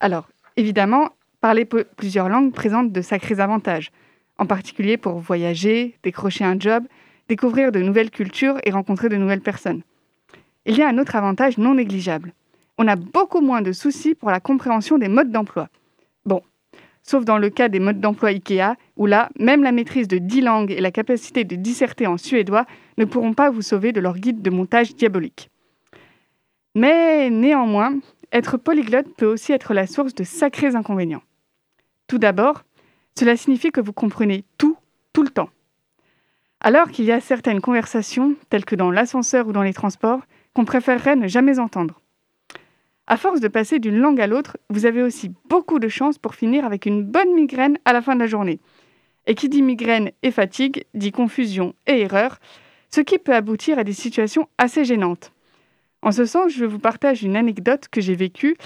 Alors, 0.00 0.30
évidemment, 0.56 1.10
parler 1.42 1.66
plusieurs 1.66 2.30
langues 2.30 2.54
présente 2.54 2.90
de 2.90 3.02
sacrés 3.02 3.40
avantages, 3.40 3.92
en 4.38 4.46
particulier 4.46 4.96
pour 4.96 5.18
voyager, 5.18 5.98
décrocher 6.02 6.44
un 6.44 6.58
job, 6.58 6.84
découvrir 7.28 7.70
de 7.70 7.80
nouvelles 7.80 8.10
cultures 8.10 8.56
et 8.64 8.70
rencontrer 8.70 9.10
de 9.10 9.18
nouvelles 9.18 9.42
personnes. 9.42 9.82
Il 10.64 10.74
y 10.74 10.80
a 10.80 10.88
un 10.88 10.96
autre 10.96 11.16
avantage 11.16 11.58
non 11.58 11.74
négligeable. 11.74 12.32
On 12.82 12.88
a 12.88 12.96
beaucoup 12.96 13.42
moins 13.42 13.60
de 13.60 13.72
soucis 13.72 14.14
pour 14.14 14.30
la 14.30 14.40
compréhension 14.40 14.96
des 14.96 15.08
modes 15.08 15.30
d'emploi. 15.30 15.68
Bon, 16.24 16.40
sauf 17.02 17.26
dans 17.26 17.36
le 17.36 17.50
cas 17.50 17.68
des 17.68 17.78
modes 17.78 18.00
d'emploi 18.00 18.30
IKEA, 18.30 18.74
où 18.96 19.04
là, 19.04 19.28
même 19.38 19.62
la 19.62 19.70
maîtrise 19.70 20.08
de 20.08 20.16
10 20.16 20.40
langues 20.40 20.70
et 20.70 20.80
la 20.80 20.90
capacité 20.90 21.44
de 21.44 21.56
disserter 21.56 22.06
en 22.06 22.16
suédois 22.16 22.64
ne 22.96 23.04
pourront 23.04 23.34
pas 23.34 23.50
vous 23.50 23.60
sauver 23.60 23.92
de 23.92 24.00
leur 24.00 24.16
guide 24.16 24.40
de 24.40 24.48
montage 24.48 24.94
diabolique. 24.96 25.50
Mais 26.74 27.28
néanmoins, 27.28 27.98
être 28.32 28.56
polyglotte 28.56 29.14
peut 29.14 29.26
aussi 29.26 29.52
être 29.52 29.74
la 29.74 29.86
source 29.86 30.14
de 30.14 30.24
sacrés 30.24 30.74
inconvénients. 30.74 31.22
Tout 32.06 32.16
d'abord, 32.16 32.62
cela 33.14 33.36
signifie 33.36 33.72
que 33.72 33.82
vous 33.82 33.92
comprenez 33.92 34.42
tout, 34.56 34.78
tout 35.12 35.22
le 35.22 35.28
temps. 35.28 35.50
Alors 36.60 36.90
qu'il 36.90 37.04
y 37.04 37.12
a 37.12 37.20
certaines 37.20 37.60
conversations, 37.60 38.36
telles 38.48 38.64
que 38.64 38.74
dans 38.74 38.90
l'ascenseur 38.90 39.48
ou 39.48 39.52
dans 39.52 39.62
les 39.62 39.74
transports, 39.74 40.22
qu'on 40.54 40.64
préférerait 40.64 41.16
ne 41.16 41.28
jamais 41.28 41.58
entendre. 41.58 41.99
À 43.10 43.16
force 43.16 43.40
de 43.40 43.48
passer 43.48 43.80
d'une 43.80 43.98
langue 43.98 44.20
à 44.20 44.28
l'autre, 44.28 44.56
vous 44.68 44.86
avez 44.86 45.02
aussi 45.02 45.32
beaucoup 45.48 45.80
de 45.80 45.88
chances 45.88 46.16
pour 46.16 46.36
finir 46.36 46.64
avec 46.64 46.86
une 46.86 47.02
bonne 47.02 47.34
migraine 47.34 47.76
à 47.84 47.92
la 47.92 48.02
fin 48.02 48.14
de 48.14 48.20
la 48.20 48.28
journée. 48.28 48.60
Et 49.26 49.34
qui 49.34 49.48
dit 49.48 49.62
migraine 49.62 50.12
et 50.22 50.30
fatigue 50.30 50.84
dit 50.94 51.10
confusion 51.10 51.74
et 51.88 52.02
erreur, 52.02 52.38
ce 52.88 53.00
qui 53.00 53.18
peut 53.18 53.34
aboutir 53.34 53.80
à 53.80 53.84
des 53.84 53.94
situations 53.94 54.48
assez 54.58 54.84
gênantes. 54.84 55.32
En 56.02 56.12
ce 56.12 56.24
sens, 56.24 56.52
je 56.52 56.64
vous 56.64 56.78
partage 56.78 57.24
une 57.24 57.34
anecdote 57.34 57.88
que 57.90 58.00
j'ai 58.00 58.14
vécue 58.14 58.56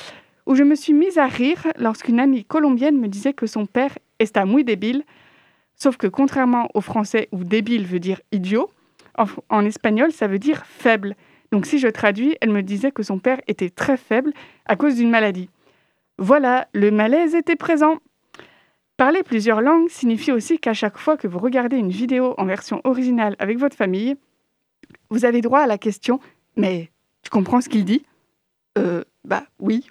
où 0.45 0.55
je 0.55 0.63
me 0.63 0.75
suis 0.75 0.93
mise 0.93 1.17
à 1.17 1.27
rire 1.27 1.67
lorsqu'une 1.79 2.21
amie 2.21 2.45
colombienne 2.45 3.01
me 3.01 3.09
disait 3.09 3.33
que 3.33 3.47
son 3.47 3.65
père 3.65 3.97
est 4.19 4.37
muy 4.45 4.63
débile, 4.63 5.05
sauf 5.75 5.97
que 5.97 6.07
contrairement 6.07 6.69
au 6.75 6.83
français 6.83 7.31
où 7.33 7.45
débile 7.45 7.87
veut 7.87 7.99
dire 7.99 8.21
idiot, 8.31 8.69
en 9.49 9.65
espagnol 9.65 10.13
ça 10.13 10.27
veut 10.27 10.39
dire 10.39 10.67
faible. 10.67 11.17
Donc 11.55 11.67
si 11.67 11.79
je 11.79 11.87
traduis, 11.87 12.37
elle 12.41 12.51
me 12.51 12.65
disait 12.65 12.91
que 12.91 13.05
son 13.05 13.21
père 13.21 13.41
était 13.47 13.71
très 13.71 13.97
faible 13.97 14.33
à 14.67 14.75
cause 14.75 14.97
d'une 14.97 15.09
maladie. 15.09 15.49
Voilà, 16.19 16.67
le 16.73 16.91
malaise 16.91 17.37
était 17.37 17.55
présent. 17.55 17.99
Parler 18.97 19.23
plusieurs 19.23 19.61
langues 19.61 19.89
signifie 19.89 20.33
aussi 20.33 20.59
qu'à 20.59 20.75
chaque 20.75 20.99
fois 20.99 21.17
que 21.17 21.29
vous 21.29 21.39
regardez 21.39 21.77
une 21.77 21.93
vidéo 21.93 22.35
en 22.39 22.45
version 22.45 22.81
originale 22.83 23.37
avec 23.39 23.59
votre 23.59 23.77
famille, 23.77 24.17
vous 25.11 25.25
avez 25.25 25.43
droit 25.43 25.61
à 25.61 25.69
la 25.69 25.79
question 25.79 26.19
Mais 26.57 26.91
tu 27.23 27.31
comprends 27.31 27.61
ce 27.61 27.69
qu'il 27.69 27.85
dit? 27.85 28.05
Euh, 28.77 29.05
bah 29.25 29.45
oui. 29.61 29.87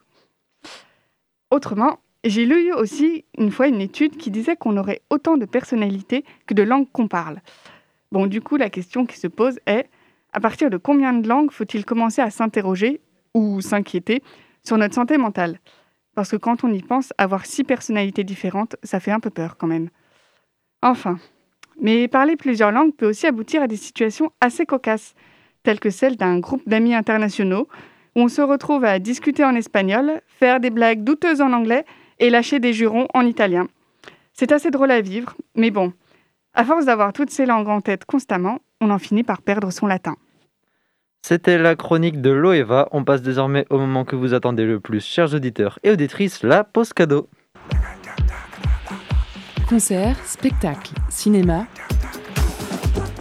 Autrement, 1.49 1.99
j'ai 2.26 2.45
lu 2.45 2.73
aussi 2.73 3.23
une 3.38 3.52
fois 3.52 3.67
une 3.67 3.80
étude 3.80 4.17
qui 4.17 4.32
disait 4.32 4.58
qu'on 4.58 4.76
aurait 4.76 5.02
autant 5.10 5.38
de 5.38 5.45
personnalités 5.45 6.26
que 6.45 6.54
de 6.54 6.63
langues 6.63 6.91
qu'on 6.91 7.08
parle. 7.08 7.39
Bon, 8.12 8.28
du 8.28 8.41
coup, 8.41 8.58
la 8.58 8.69
question 8.69 9.06
qui 9.06 9.17
se 9.17 9.28
pose 9.28 9.62
est 9.65 9.88
à 10.34 10.39
partir 10.39 10.69
de 10.69 10.78
combien 10.78 11.13
de 11.13 11.28
langues 11.28 11.52
faut-il 11.52 11.86
commencer 11.86 12.22
à 12.22 12.32
s'interroger 12.32 13.02
ou 13.34 13.62
s'inquiéter 13.62 14.22
sur 14.63 14.78
notre 14.78 14.96
santé 14.96 15.17
mentale? 15.17 15.60
Parce 16.15 16.32
que 16.32 16.36
quand 16.36 16.63
on 16.63 16.72
y 16.72 16.82
pense, 16.82 17.13
avoir 17.17 17.46
six 17.46 17.63
personnalités 17.63 18.24
différentes, 18.24 18.76
ça 18.84 19.00
fait 19.00 19.12
un 19.12 19.19
peu 19.19 19.30
peur 19.30 19.58
quand 19.58 19.67
même. 19.67 19.89
Enfin, 20.82 21.17
mais 21.82 22.08
parler 22.08 22.36
plusieurs 22.36 22.72
langues 22.72 22.93
peut 22.93 23.08
aussi 23.08 23.26
aboutir 23.26 23.62
à 23.62 23.67
des 23.67 23.78
situations 23.78 24.32
assez 24.41 24.65
cocasses, 24.65 25.15
telles 25.63 25.80
que 25.80 25.89
celle 25.89 26.17
d'un 26.17 26.39
groupe 26.39 26.67
d'amis 26.67 26.93
internationaux, 26.93 27.67
où 28.15 28.22
on 28.22 28.28
se 28.28 28.41
retrouve 28.41 28.84
à 28.84 29.00
discuter 29.00 29.43
en 29.43 29.56
espagnol, 29.56 30.22
faire 30.28 30.60
des 30.60 30.69
blagues 30.69 31.04
douteuses 31.04 31.41
en 31.41 31.52
anglais 31.54 31.86
et 32.19 32.30
lâcher 32.30 32.60
des 32.60 32.74
jurons 32.74 33.08
en 33.13 33.26
italien. 33.26 33.67
C'est 34.34 34.52
assez 34.52 34.72
drôle 34.72 34.91
à 34.91 35.02
vivre, 35.02 35.36
mais 35.56 35.72
bon, 35.72 35.93
à 36.54 36.66
force 36.66 36.86
d'avoir 36.86 37.13
toutes 37.13 37.32
ces 37.32 37.46
langues 37.46 37.68
en 37.68 37.82
tête 37.82 38.06
constamment, 38.06 38.60
on 38.82 38.89
en 38.89 39.00
finit 39.00 39.24
par 39.24 39.42
perdre 39.42 39.72
son 39.72 39.88
latin. 39.88 40.16
C'était 41.26 41.58
la 41.58 41.76
chronique 41.76 42.22
de 42.22 42.32
Loeva. 42.32 42.89
On 42.92 43.04
passe 43.04 43.22
désormais 43.22 43.66
au 43.70 43.78
moment 43.78 44.04
que 44.04 44.16
vous 44.16 44.34
attendez 44.34 44.66
le 44.66 44.80
plus, 44.80 45.06
chers 45.06 45.34
auditeurs 45.34 45.80
et 45.84 45.92
auditrices, 45.92 46.44
la 46.44 46.63
pause 46.63 46.92
cadeau. 46.92 47.30
Concert, 49.70 50.18
spectacle, 50.26 50.94
cinéma. 51.10 51.66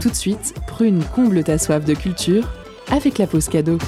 Tout 0.00 0.10
de 0.10 0.14
suite, 0.14 0.54
Prune 0.66 1.04
comble 1.14 1.44
ta 1.44 1.58
soif 1.58 1.84
de 1.84 1.94
culture 1.94 2.48
avec 2.90 3.18
la 3.18 3.28
pause 3.28 3.48
cadeau. 3.48 3.78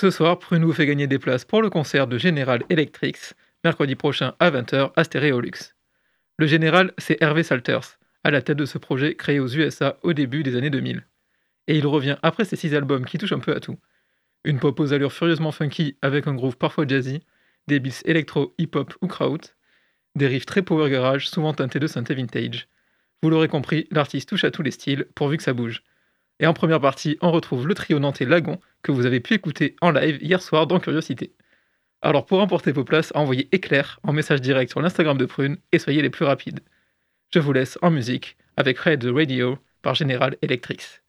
Ce 0.00 0.12
soir, 0.12 0.38
Prune 0.38 0.64
vous 0.64 0.72
fait 0.72 0.86
gagner 0.86 1.08
des 1.08 1.18
places 1.18 1.44
pour 1.44 1.60
le 1.60 1.70
concert 1.70 2.06
de 2.06 2.18
General 2.18 2.62
Electrics, 2.68 3.34
mercredi 3.64 3.96
prochain 3.96 4.32
à 4.38 4.48
20h 4.48 4.92
à 4.94 5.02
Stéréolux. 5.02 5.74
Le 6.36 6.46
général, 6.46 6.92
c'est 6.98 7.20
Hervé 7.20 7.42
Salters, 7.42 7.98
à 8.22 8.30
la 8.30 8.40
tête 8.40 8.58
de 8.58 8.64
ce 8.64 8.78
projet 8.78 9.16
créé 9.16 9.40
aux 9.40 9.48
USA 9.48 9.98
au 10.04 10.12
début 10.12 10.44
des 10.44 10.54
années 10.54 10.70
2000. 10.70 11.04
Et 11.66 11.76
il 11.76 11.84
revient 11.84 12.16
après 12.22 12.44
ses 12.44 12.54
six 12.54 12.76
albums 12.76 13.06
qui 13.06 13.18
touchent 13.18 13.32
un 13.32 13.40
peu 13.40 13.52
à 13.52 13.58
tout. 13.58 13.76
Une 14.44 14.60
pop 14.60 14.78
aux 14.78 14.92
allures 14.92 15.12
furieusement 15.12 15.50
funky 15.50 15.96
avec 16.00 16.28
un 16.28 16.34
groove 16.36 16.56
parfois 16.56 16.86
jazzy, 16.86 17.18
des 17.66 17.80
beats 17.80 18.02
électro, 18.04 18.54
hip-hop 18.56 18.94
ou 19.02 19.08
kraut, 19.08 19.52
des 20.14 20.28
riffs 20.28 20.46
très 20.46 20.62
power 20.62 20.88
garage 20.88 21.28
souvent 21.28 21.54
teintés 21.54 21.80
de 21.80 21.88
synthé 21.88 22.14
vintage. 22.14 22.68
Vous 23.20 23.30
l'aurez 23.30 23.48
compris, 23.48 23.88
l'artiste 23.90 24.28
touche 24.28 24.44
à 24.44 24.52
tous 24.52 24.62
les 24.62 24.70
styles 24.70 25.08
pourvu 25.16 25.38
que 25.38 25.42
ça 25.42 25.54
bouge. 25.54 25.82
Et 26.40 26.46
en 26.46 26.54
première 26.54 26.80
partie, 26.80 27.18
on 27.20 27.32
retrouve 27.32 27.66
le 27.66 27.74
trio 27.74 27.98
nantais 27.98 28.24
Lagon 28.24 28.60
que 28.82 28.92
vous 28.92 29.06
avez 29.06 29.20
pu 29.20 29.34
écouter 29.34 29.76
en 29.80 29.90
live 29.90 30.18
hier 30.22 30.40
soir 30.40 30.66
dans 30.66 30.78
Curiosité. 30.78 31.32
Alors 32.00 32.26
pour 32.26 32.40
emporter 32.40 32.70
vos 32.70 32.84
places, 32.84 33.12
envoyez 33.14 33.48
éclair 33.52 33.98
en 34.04 34.12
message 34.12 34.40
direct 34.40 34.70
sur 34.70 34.80
l'Instagram 34.80 35.18
de 35.18 35.26
Prune 35.26 35.58
et 35.72 35.78
soyez 35.78 36.00
les 36.00 36.10
plus 36.10 36.24
rapides. 36.24 36.60
Je 37.34 37.40
vous 37.40 37.52
laisse 37.52 37.78
en 37.82 37.90
musique 37.90 38.36
avec 38.56 38.78
Red 38.78 39.04
Radio 39.04 39.58
par 39.82 39.94
General 39.94 40.36
Electrics. 40.42 41.02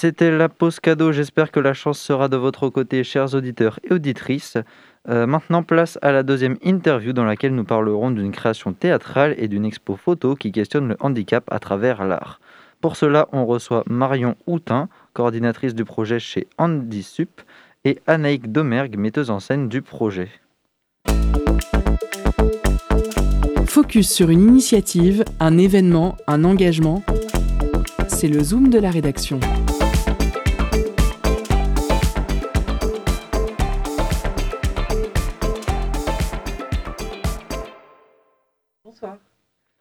C'était 0.00 0.30
la 0.30 0.48
pause 0.48 0.78
cadeau. 0.78 1.10
J'espère 1.10 1.50
que 1.50 1.58
la 1.58 1.74
chance 1.74 1.98
sera 1.98 2.28
de 2.28 2.36
votre 2.36 2.68
côté, 2.68 3.02
chers 3.02 3.34
auditeurs 3.34 3.80
et 3.82 3.92
auditrices. 3.92 4.56
Euh, 5.08 5.26
maintenant, 5.26 5.64
place 5.64 5.98
à 6.02 6.12
la 6.12 6.22
deuxième 6.22 6.56
interview 6.62 7.12
dans 7.12 7.24
laquelle 7.24 7.52
nous 7.52 7.64
parlerons 7.64 8.12
d'une 8.12 8.30
création 8.30 8.72
théâtrale 8.72 9.34
et 9.38 9.48
d'une 9.48 9.64
expo 9.64 9.96
photo 9.96 10.36
qui 10.36 10.52
questionne 10.52 10.86
le 10.86 10.96
handicap 11.00 11.42
à 11.50 11.58
travers 11.58 12.04
l'art. 12.04 12.38
Pour 12.80 12.94
cela, 12.94 13.26
on 13.32 13.44
reçoit 13.44 13.82
Marion 13.88 14.36
Houtin, 14.46 14.88
coordinatrice 15.14 15.74
du 15.74 15.84
projet 15.84 16.20
chez 16.20 16.46
Andy 16.58 17.02
Sup, 17.02 17.40
et 17.84 17.98
Anaïk 18.06 18.52
Domergue, 18.52 18.96
metteuse 18.96 19.30
en 19.30 19.40
scène 19.40 19.68
du 19.68 19.82
projet. 19.82 20.28
Focus 23.66 24.08
sur 24.08 24.30
une 24.30 24.42
initiative, 24.42 25.24
un 25.40 25.58
événement, 25.58 26.16
un 26.28 26.44
engagement. 26.44 27.02
C'est 28.06 28.28
le 28.28 28.44
zoom 28.44 28.68
de 28.70 28.78
la 28.78 28.92
rédaction. 28.92 29.40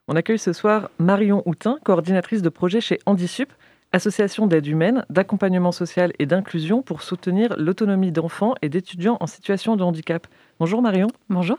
On 0.09 0.15
accueille 0.15 0.39
ce 0.39 0.53
soir 0.53 0.89
Marion 0.99 1.43
Houtin, 1.45 1.79
coordinatrice 1.83 2.41
de 2.41 2.47
projet 2.47 2.79
chez 2.79 2.97
Handisup, 3.05 3.51
association 3.91 4.47
d'aide 4.47 4.65
humaine, 4.65 5.03
d'accompagnement 5.09 5.73
social 5.73 6.13
et 6.17 6.25
d'inclusion 6.25 6.81
pour 6.81 7.01
soutenir 7.01 7.53
l'autonomie 7.57 8.13
d'enfants 8.13 8.55
et 8.61 8.69
d'étudiants 8.69 9.17
en 9.19 9.27
situation 9.27 9.75
de 9.75 9.83
handicap. 9.83 10.25
Bonjour 10.61 10.81
Marion. 10.81 11.07
Bonjour. 11.29 11.57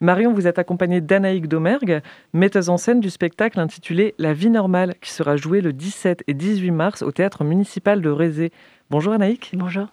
Marion, 0.00 0.32
vous 0.32 0.48
êtes 0.48 0.58
accompagnée 0.58 1.00
d'Anaïk 1.00 1.46
Domergue, 1.46 2.02
metteuse 2.32 2.70
en 2.70 2.76
scène 2.76 2.98
du 2.98 3.08
spectacle 3.08 3.60
intitulé 3.60 4.16
La 4.18 4.32
vie 4.32 4.50
normale, 4.50 4.96
qui 5.00 5.12
sera 5.12 5.36
joué 5.36 5.60
le 5.60 5.72
17 5.72 6.24
et 6.26 6.34
18 6.34 6.72
mars 6.72 7.02
au 7.02 7.12
théâtre 7.12 7.44
municipal 7.44 8.02
de 8.02 8.10
Rézé. 8.10 8.50
Bonjour 8.90 9.12
Anaïk. 9.12 9.52
Bonjour. 9.54 9.86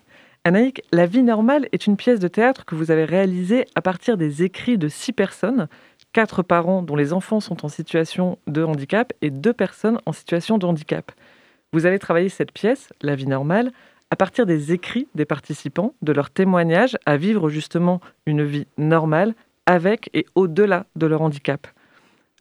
Anaïk, 0.46 0.82
La 0.92 1.06
vie 1.06 1.24
normale 1.24 1.70
est 1.72 1.88
une 1.88 1.96
pièce 1.96 2.20
de 2.20 2.28
théâtre 2.28 2.66
que 2.66 2.76
vous 2.76 2.92
avez 2.92 3.06
réalisée 3.06 3.66
à 3.76 3.82
partir 3.82 4.18
des 4.18 4.44
écrits 4.44 4.78
de 4.78 4.90
six 4.90 5.14
personnes, 5.14 5.70
quatre 6.14 6.44
parents 6.44 6.84
dont 6.84 6.96
les 6.96 7.12
enfants 7.12 7.40
sont 7.40 7.66
en 7.66 7.70
situation 7.70 8.38
de 8.48 8.64
handicap 8.64 9.12
et 9.22 9.32
deux 9.32 9.54
personnes 9.54 10.00
en 10.06 10.14
situation 10.14 10.58
de 10.58 10.66
handicap. 10.66 11.12
Vous 11.74 11.88
avez 11.88 12.00
travaillé 12.00 12.30
cette 12.30 12.52
pièce, 12.52 12.90
La 13.02 13.16
vie 13.16 13.28
normale, 13.28 13.72
à 14.12 14.16
partir 14.16 14.46
des 14.46 14.72
écrits 14.72 15.08
des 15.16 15.26
participants, 15.26 15.96
de 16.04 16.14
leurs 16.14 16.30
témoignages 16.30 16.98
à 17.08 17.18
vivre 17.18 17.50
justement 17.50 18.00
une 18.28 18.44
vie 18.44 18.68
normale 18.78 19.34
avec 19.66 20.12
et 20.14 20.28
au-delà 20.36 20.86
de 20.96 21.08
leur 21.08 21.24
handicap. 21.24 21.68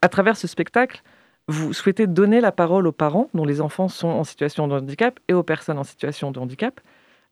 À 0.03 0.09
travers 0.09 0.37
ce 0.37 0.47
spectacle, 0.47 1.03
vous 1.49 1.73
souhaitez 1.73 2.07
donner 2.07 2.41
la 2.41 2.53
parole 2.53 2.87
aux 2.87 2.93
parents 2.93 3.31
dont 3.33 3.47
les 3.47 3.62
enfants 3.62 3.89
sont 3.89 4.09
en 4.09 4.25
situation 4.25 4.68
de 4.68 4.75
handicap 4.75 5.18
et 5.29 5.33
aux 5.33 5.43
personnes 5.43 5.79
en 5.79 5.85
situation 5.85 6.31
de 6.31 6.39
handicap. 6.39 6.81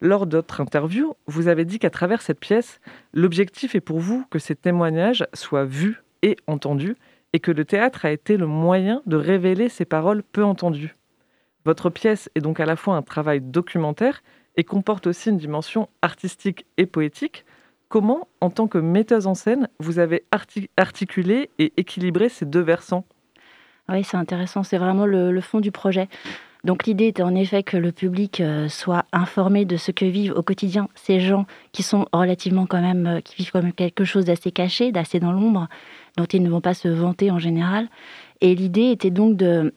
Lors 0.01 0.27
de 0.27 0.39
votre 0.39 0.63
interview, 0.63 1.15
vous 1.27 1.49
avez 1.49 1.67
dit 1.67 1.79
qu'à 1.79 1.91
travers 1.91 2.23
cette 2.23 2.41
pièce, 2.41 2.81
l'objectif 3.13 3.75
est 3.75 3.81
pour 3.81 3.99
vous 3.99 4.25
que 4.31 4.39
ces 4.39 4.57
témoignages 4.57 5.27
soient 5.35 5.67
vus 5.67 6.03
et 6.23 6.37
entendus 6.47 6.97
et 7.33 7.41
que 7.41 7.53
le 7.53 7.65
théâtre 7.65 8.05
a 8.05 8.11
été 8.11 8.37
le 8.37 8.47
moyen 8.47 9.03
de 9.07 9.17
révéler 9.17 9.69
ces 9.69 9.85
paroles 9.85 10.23
peu 10.23 10.45
entendues. 10.45 10.97
Votre 11.65 11.91
pièce 11.91 12.31
est 12.35 12.41
donc 12.41 12.59
à 12.59 12.67
la 12.67 12.77
fois 12.77 12.97
un 12.97 13.03
travail 13.03 13.41
documentaire 13.41 14.23
et 14.57 14.65
comporte 14.65 15.07
aussi 15.07 15.31
une 15.31 15.37
dimension 15.37 15.89
artistique 16.03 16.67
et 16.77 16.87
poétique. 16.87 17.45
Comment, 17.89 18.29
en 18.41 18.51
tant 18.51 18.67
que 18.67 18.79
metteuse 18.79 19.27
en 19.27 19.35
scène, 19.35 19.69
vous 19.79 19.99
avez 19.99 20.25
arti- 20.33 20.71
articulé 20.77 21.51
et 21.59 21.73
équilibré 21.77 22.29
ces 22.29 22.47
deux 22.47 22.61
versants? 22.61 23.05
Oui, 23.89 24.05
c'est 24.05 24.17
intéressant, 24.17 24.63
c'est 24.63 24.79
vraiment 24.79 25.07
le, 25.07 25.33
le 25.33 25.41
fond 25.41 25.61
du 25.61 25.73
projet. 25.73 26.09
Donc 26.63 26.87
l'idée 26.87 27.07
était 27.07 27.23
en 27.23 27.35
effet 27.35 27.63
que 27.63 27.77
le 27.77 27.91
public 27.91 28.41
euh, 28.41 28.69
soit 28.69 29.07
informé 29.13 29.65
de 29.65 29.77
ce 29.77 29.93
que 29.93 30.05
vivent 30.05 30.35
au 30.37 30.43
quotidien 30.43 30.89
ces 30.95 31.19
gens 31.19 31.47
qui 31.73 31.83
sont 31.83 32.07
relativement 32.13 32.67
quand 32.67 32.83
même, 32.83 33.07
euh, 33.07 33.21
qui 33.21 33.37
vivent 33.37 33.51
quand 33.51 33.63
même 33.63 33.73
quelque 33.73 34.05
chose 34.05 34.27
d'assez 34.27 34.53
caché, 34.53 34.93
d'assez 34.93 35.21
dans 35.21 35.33
l'ombre, 35.33 35.69
dont 36.17 36.25
ils 36.25 36.43
ne 36.43 36.51
vont 36.51 36.61
pas 36.61 36.75
se 36.75 36.89
vanter 36.89 37.31
en 37.31 37.39
général. 37.39 37.89
Et 38.41 38.55
l'idée 38.55 38.91
était 38.91 39.11
donc 39.11 39.37
de, 39.37 39.75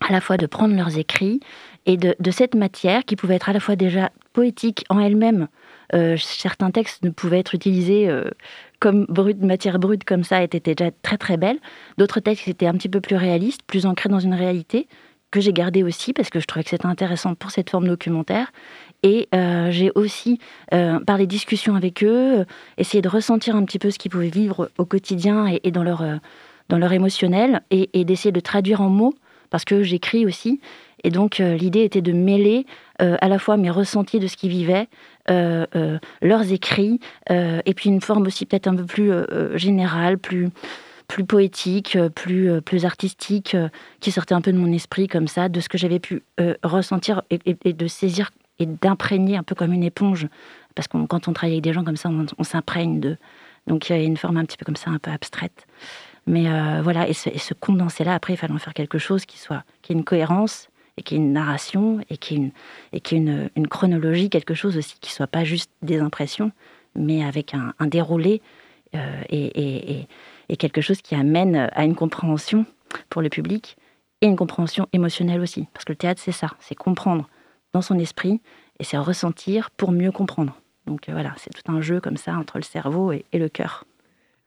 à 0.00 0.12
la 0.12 0.20
fois 0.20 0.36
de 0.36 0.46
prendre 0.46 0.74
leurs 0.74 0.98
écrits 0.98 1.40
et 1.86 1.96
de, 1.96 2.14
cette 2.30 2.54
matière 2.54 3.04
qui 3.04 3.16
pouvait 3.16 3.36
être 3.36 3.48
à 3.48 3.52
la 3.52 3.60
fois 3.60 3.76
déjà 3.76 4.10
poétique 4.32 4.84
en 4.88 4.98
elle-même. 4.98 5.48
Euh, 5.94 6.16
certains 6.18 6.70
textes 6.72 7.04
ne 7.04 7.10
pouvaient 7.10 7.38
être 7.38 7.54
utilisés 7.54 8.08
euh, 8.08 8.28
comme 8.80 9.06
matière 9.40 9.78
brute 9.78 10.04
comme 10.04 10.24
ça, 10.24 10.42
étaient 10.42 10.60
déjà 10.60 10.90
très 11.02 11.16
très 11.16 11.36
belles. 11.36 11.58
D'autres 11.96 12.20
textes 12.20 12.48
étaient 12.48 12.66
un 12.66 12.74
petit 12.74 12.88
peu 12.88 13.00
plus 13.00 13.16
réalistes, 13.16 13.62
plus 13.66 13.86
ancrés 13.86 14.08
dans 14.08 14.18
une 14.18 14.34
réalité 14.34 14.88
que 15.30 15.40
j'ai 15.40 15.52
gardé 15.52 15.82
aussi 15.82 16.12
parce 16.12 16.30
que 16.30 16.40
je 16.40 16.46
trouvais 16.46 16.64
que 16.64 16.70
c'était 16.70 16.86
intéressant 16.86 17.34
pour 17.34 17.50
cette 17.50 17.70
forme 17.70 17.86
documentaire. 17.86 18.52
Et 19.06 19.28
euh, 19.36 19.70
j'ai 19.70 19.92
aussi, 19.94 20.40
euh, 20.74 20.98
par 20.98 21.16
les 21.16 21.28
discussions 21.28 21.76
avec 21.76 22.02
eux, 22.02 22.40
euh, 22.40 22.44
essayé 22.76 23.02
de 23.02 23.08
ressentir 23.08 23.54
un 23.54 23.64
petit 23.64 23.78
peu 23.78 23.92
ce 23.92 24.00
qu'ils 24.00 24.10
pouvaient 24.10 24.30
vivre 24.30 24.68
au 24.78 24.84
quotidien 24.84 25.46
et, 25.62 25.70
dans, 25.70 25.84
leur, 25.84 26.04
dans 26.68 26.76
leur 26.76 26.92
émotionnel 26.92 27.60
et, 27.70 28.04
d'essayer 28.04 28.32
de 28.32 28.40
traduire 28.40 28.80
en 28.80 28.88
mots, 28.88 29.14
parce 29.48 29.64
que 29.64 29.84
j'écris 29.84 30.26
aussi. 30.26 30.60
Et 31.04 31.10
donc, 31.10 31.38
l'idée 31.38 31.84
était 31.84 32.02
de 32.02 32.10
mêler 32.10 32.66
à 32.98 33.28
la 33.28 33.38
fois 33.38 33.56
mes 33.56 33.70
ressentis 33.70 34.18
de 34.18 34.26
ce 34.26 34.36
qu'ils 34.36 34.50
vivaient, 34.50 34.88
leurs 35.28 36.52
écrits, 36.52 36.98
et 37.30 37.74
puis 37.76 37.90
une 37.90 38.00
forme 38.00 38.26
aussi 38.26 38.44
peut-être 38.44 38.66
un 38.66 38.74
peu 38.74 38.86
plus 38.86 39.12
générale, 39.54 40.18
plus, 40.18 40.48
plus 41.06 41.24
poétique, 41.24 41.96
plus, 42.16 42.60
plus 42.62 42.84
artistique, 42.84 43.56
qui 44.00 44.10
sortait 44.10 44.34
un 44.34 44.40
peu 44.40 44.52
de 44.52 44.58
mon 44.58 44.72
esprit 44.72 45.06
comme 45.06 45.28
ça, 45.28 45.48
de 45.48 45.60
ce 45.60 45.68
que 45.68 45.78
j'avais 45.78 46.00
pu 46.00 46.24
ressentir 46.64 47.22
et 47.30 47.72
de 47.72 47.86
saisir 47.86 48.30
et 48.58 48.66
d'imprégner 48.66 49.36
un 49.36 49.42
peu 49.42 49.54
comme 49.54 49.72
une 49.72 49.84
éponge. 49.84 50.28
Parce 50.74 50.88
que 50.88 51.04
quand 51.06 51.28
on 51.28 51.32
travaille 51.32 51.54
avec 51.54 51.64
des 51.64 51.72
gens 51.72 51.84
comme 51.84 51.96
ça, 51.96 52.10
on, 52.10 52.44
s'imprègne 52.44 53.00
d'eux. 53.00 53.16
Donc 53.66 53.88
il 53.88 53.96
y 53.96 53.98
a 53.98 54.02
une 54.02 54.16
forme 54.16 54.36
un 54.36 54.44
petit 54.44 54.56
peu 54.56 54.64
comme 54.64 54.76
ça, 54.76 54.90
un 54.90 54.98
peu 54.98 55.10
abstraite. 55.10 55.66
Mais 56.26 56.48
euh, 56.50 56.80
voilà, 56.82 57.08
et 57.08 57.12
ce, 57.12 57.30
ce 57.38 57.54
condensé-là, 57.54 58.14
après, 58.14 58.34
il 58.34 58.36
fallait 58.36 58.52
en 58.52 58.58
faire 58.58 58.74
quelque 58.74 58.98
chose 58.98 59.24
qui 59.24 59.38
soit, 59.38 59.64
qui 59.82 59.92
ait 59.92 59.96
une 59.96 60.04
cohérence 60.04 60.68
et 60.96 61.02
qui 61.02 61.14
ait 61.14 61.18
une 61.18 61.32
narration 61.32 62.00
et 62.10 62.16
qui 62.16 62.34
ait 62.34 62.38
une, 62.38 62.50
et 62.92 63.00
qui 63.00 63.16
une, 63.16 63.68
chronologie, 63.68 64.28
quelque 64.28 64.54
chose 64.54 64.76
aussi 64.76 64.96
qui 65.00 65.12
soit 65.12 65.26
pas 65.26 65.44
juste 65.44 65.70
des 65.82 66.00
impressions, 66.00 66.52
mais 66.94 67.24
avec 67.24 67.54
un, 67.54 67.74
déroulé 67.86 68.42
euh, 68.94 69.22
et- 69.28 70.06
et 70.48 70.56
quelque 70.56 70.80
chose 70.80 71.02
qui 71.02 71.14
amène 71.14 71.68
à 71.72 71.84
une 71.84 71.94
compréhension 71.94 72.66
pour 73.10 73.22
le 73.22 73.28
public 73.28 73.76
et 74.20 74.26
une 74.26 74.36
compréhension 74.36 74.88
émotionnelle 74.92 75.40
aussi. 75.40 75.66
Parce 75.72 75.84
que 75.84 75.92
le 75.92 75.96
théâtre, 75.96 76.20
c'est 76.24 76.32
ça, 76.32 76.50
c'est 76.60 76.74
comprendre 76.74 77.28
dans 77.76 77.82
son 77.82 77.98
esprit 77.98 78.40
et 78.78 78.84
c'est 78.84 78.96
ressentir 78.96 79.70
pour 79.70 79.92
mieux 79.92 80.12
comprendre. 80.20 80.54
Donc 80.86 81.08
euh, 81.08 81.12
voilà, 81.12 81.34
c'est 81.36 81.50
tout 81.50 81.70
un 81.70 81.82
jeu 81.82 82.00
comme 82.00 82.16
ça 82.16 82.32
entre 82.42 82.56
le 82.56 82.62
cerveau 82.64 83.12
et, 83.12 83.24
et 83.32 83.38
le 83.38 83.50
cœur. 83.50 83.84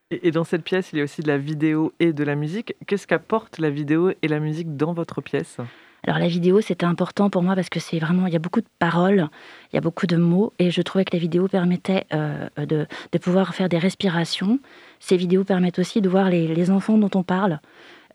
Et, 0.09 0.27
et 0.27 0.31
dans 0.31 0.43
cette 0.43 0.63
pièce, 0.63 0.89
il 0.91 0.97
y 0.97 1.01
a 1.01 1.03
aussi 1.03 1.21
de 1.21 1.27
la 1.27 1.37
vidéo 1.37 1.93
et 1.99 2.11
de 2.11 2.23
la 2.23 2.35
musique. 2.35 2.73
Qu'est-ce 2.87 3.05
qu'apporte 3.05 3.59
la 3.59 3.69
vidéo 3.69 4.11
et 4.23 4.27
la 4.27 4.39
musique 4.39 4.75
dans 4.75 4.93
votre 4.93 5.21
pièce? 5.21 5.57
Alors 6.05 6.17
la 6.17 6.27
vidéo, 6.27 6.61
c'était 6.61 6.85
important 6.85 7.29
pour 7.29 7.43
moi 7.43 7.55
parce 7.55 7.69
que 7.69 7.79
c'est 7.79 7.99
vraiment, 7.99 8.25
il 8.25 8.33
y 8.33 8.35
a 8.35 8.39
beaucoup 8.39 8.61
de 8.61 8.71
paroles, 8.79 9.27
il 9.71 9.75
y 9.75 9.77
a 9.77 9.81
beaucoup 9.81 10.07
de 10.07 10.15
mots, 10.15 10.53
et 10.57 10.71
je 10.71 10.81
trouvais 10.81 11.03
que 11.03 11.15
la 11.15 11.19
vidéo 11.19 11.47
permettait 11.47 12.05
euh, 12.13 12.47
de, 12.57 12.87
de 13.11 13.17
pouvoir 13.19 13.53
faire 13.53 13.69
des 13.69 13.77
respirations. 13.77 14.59
Ces 14.99 15.17
vidéos 15.17 15.43
permettent 15.43 15.77
aussi 15.77 15.99
de 16.01 16.09
voir 16.09 16.29
les, 16.29 16.47
les 16.47 16.71
enfants 16.71 16.97
dont 16.97 17.11
on 17.15 17.23
parle 17.23 17.59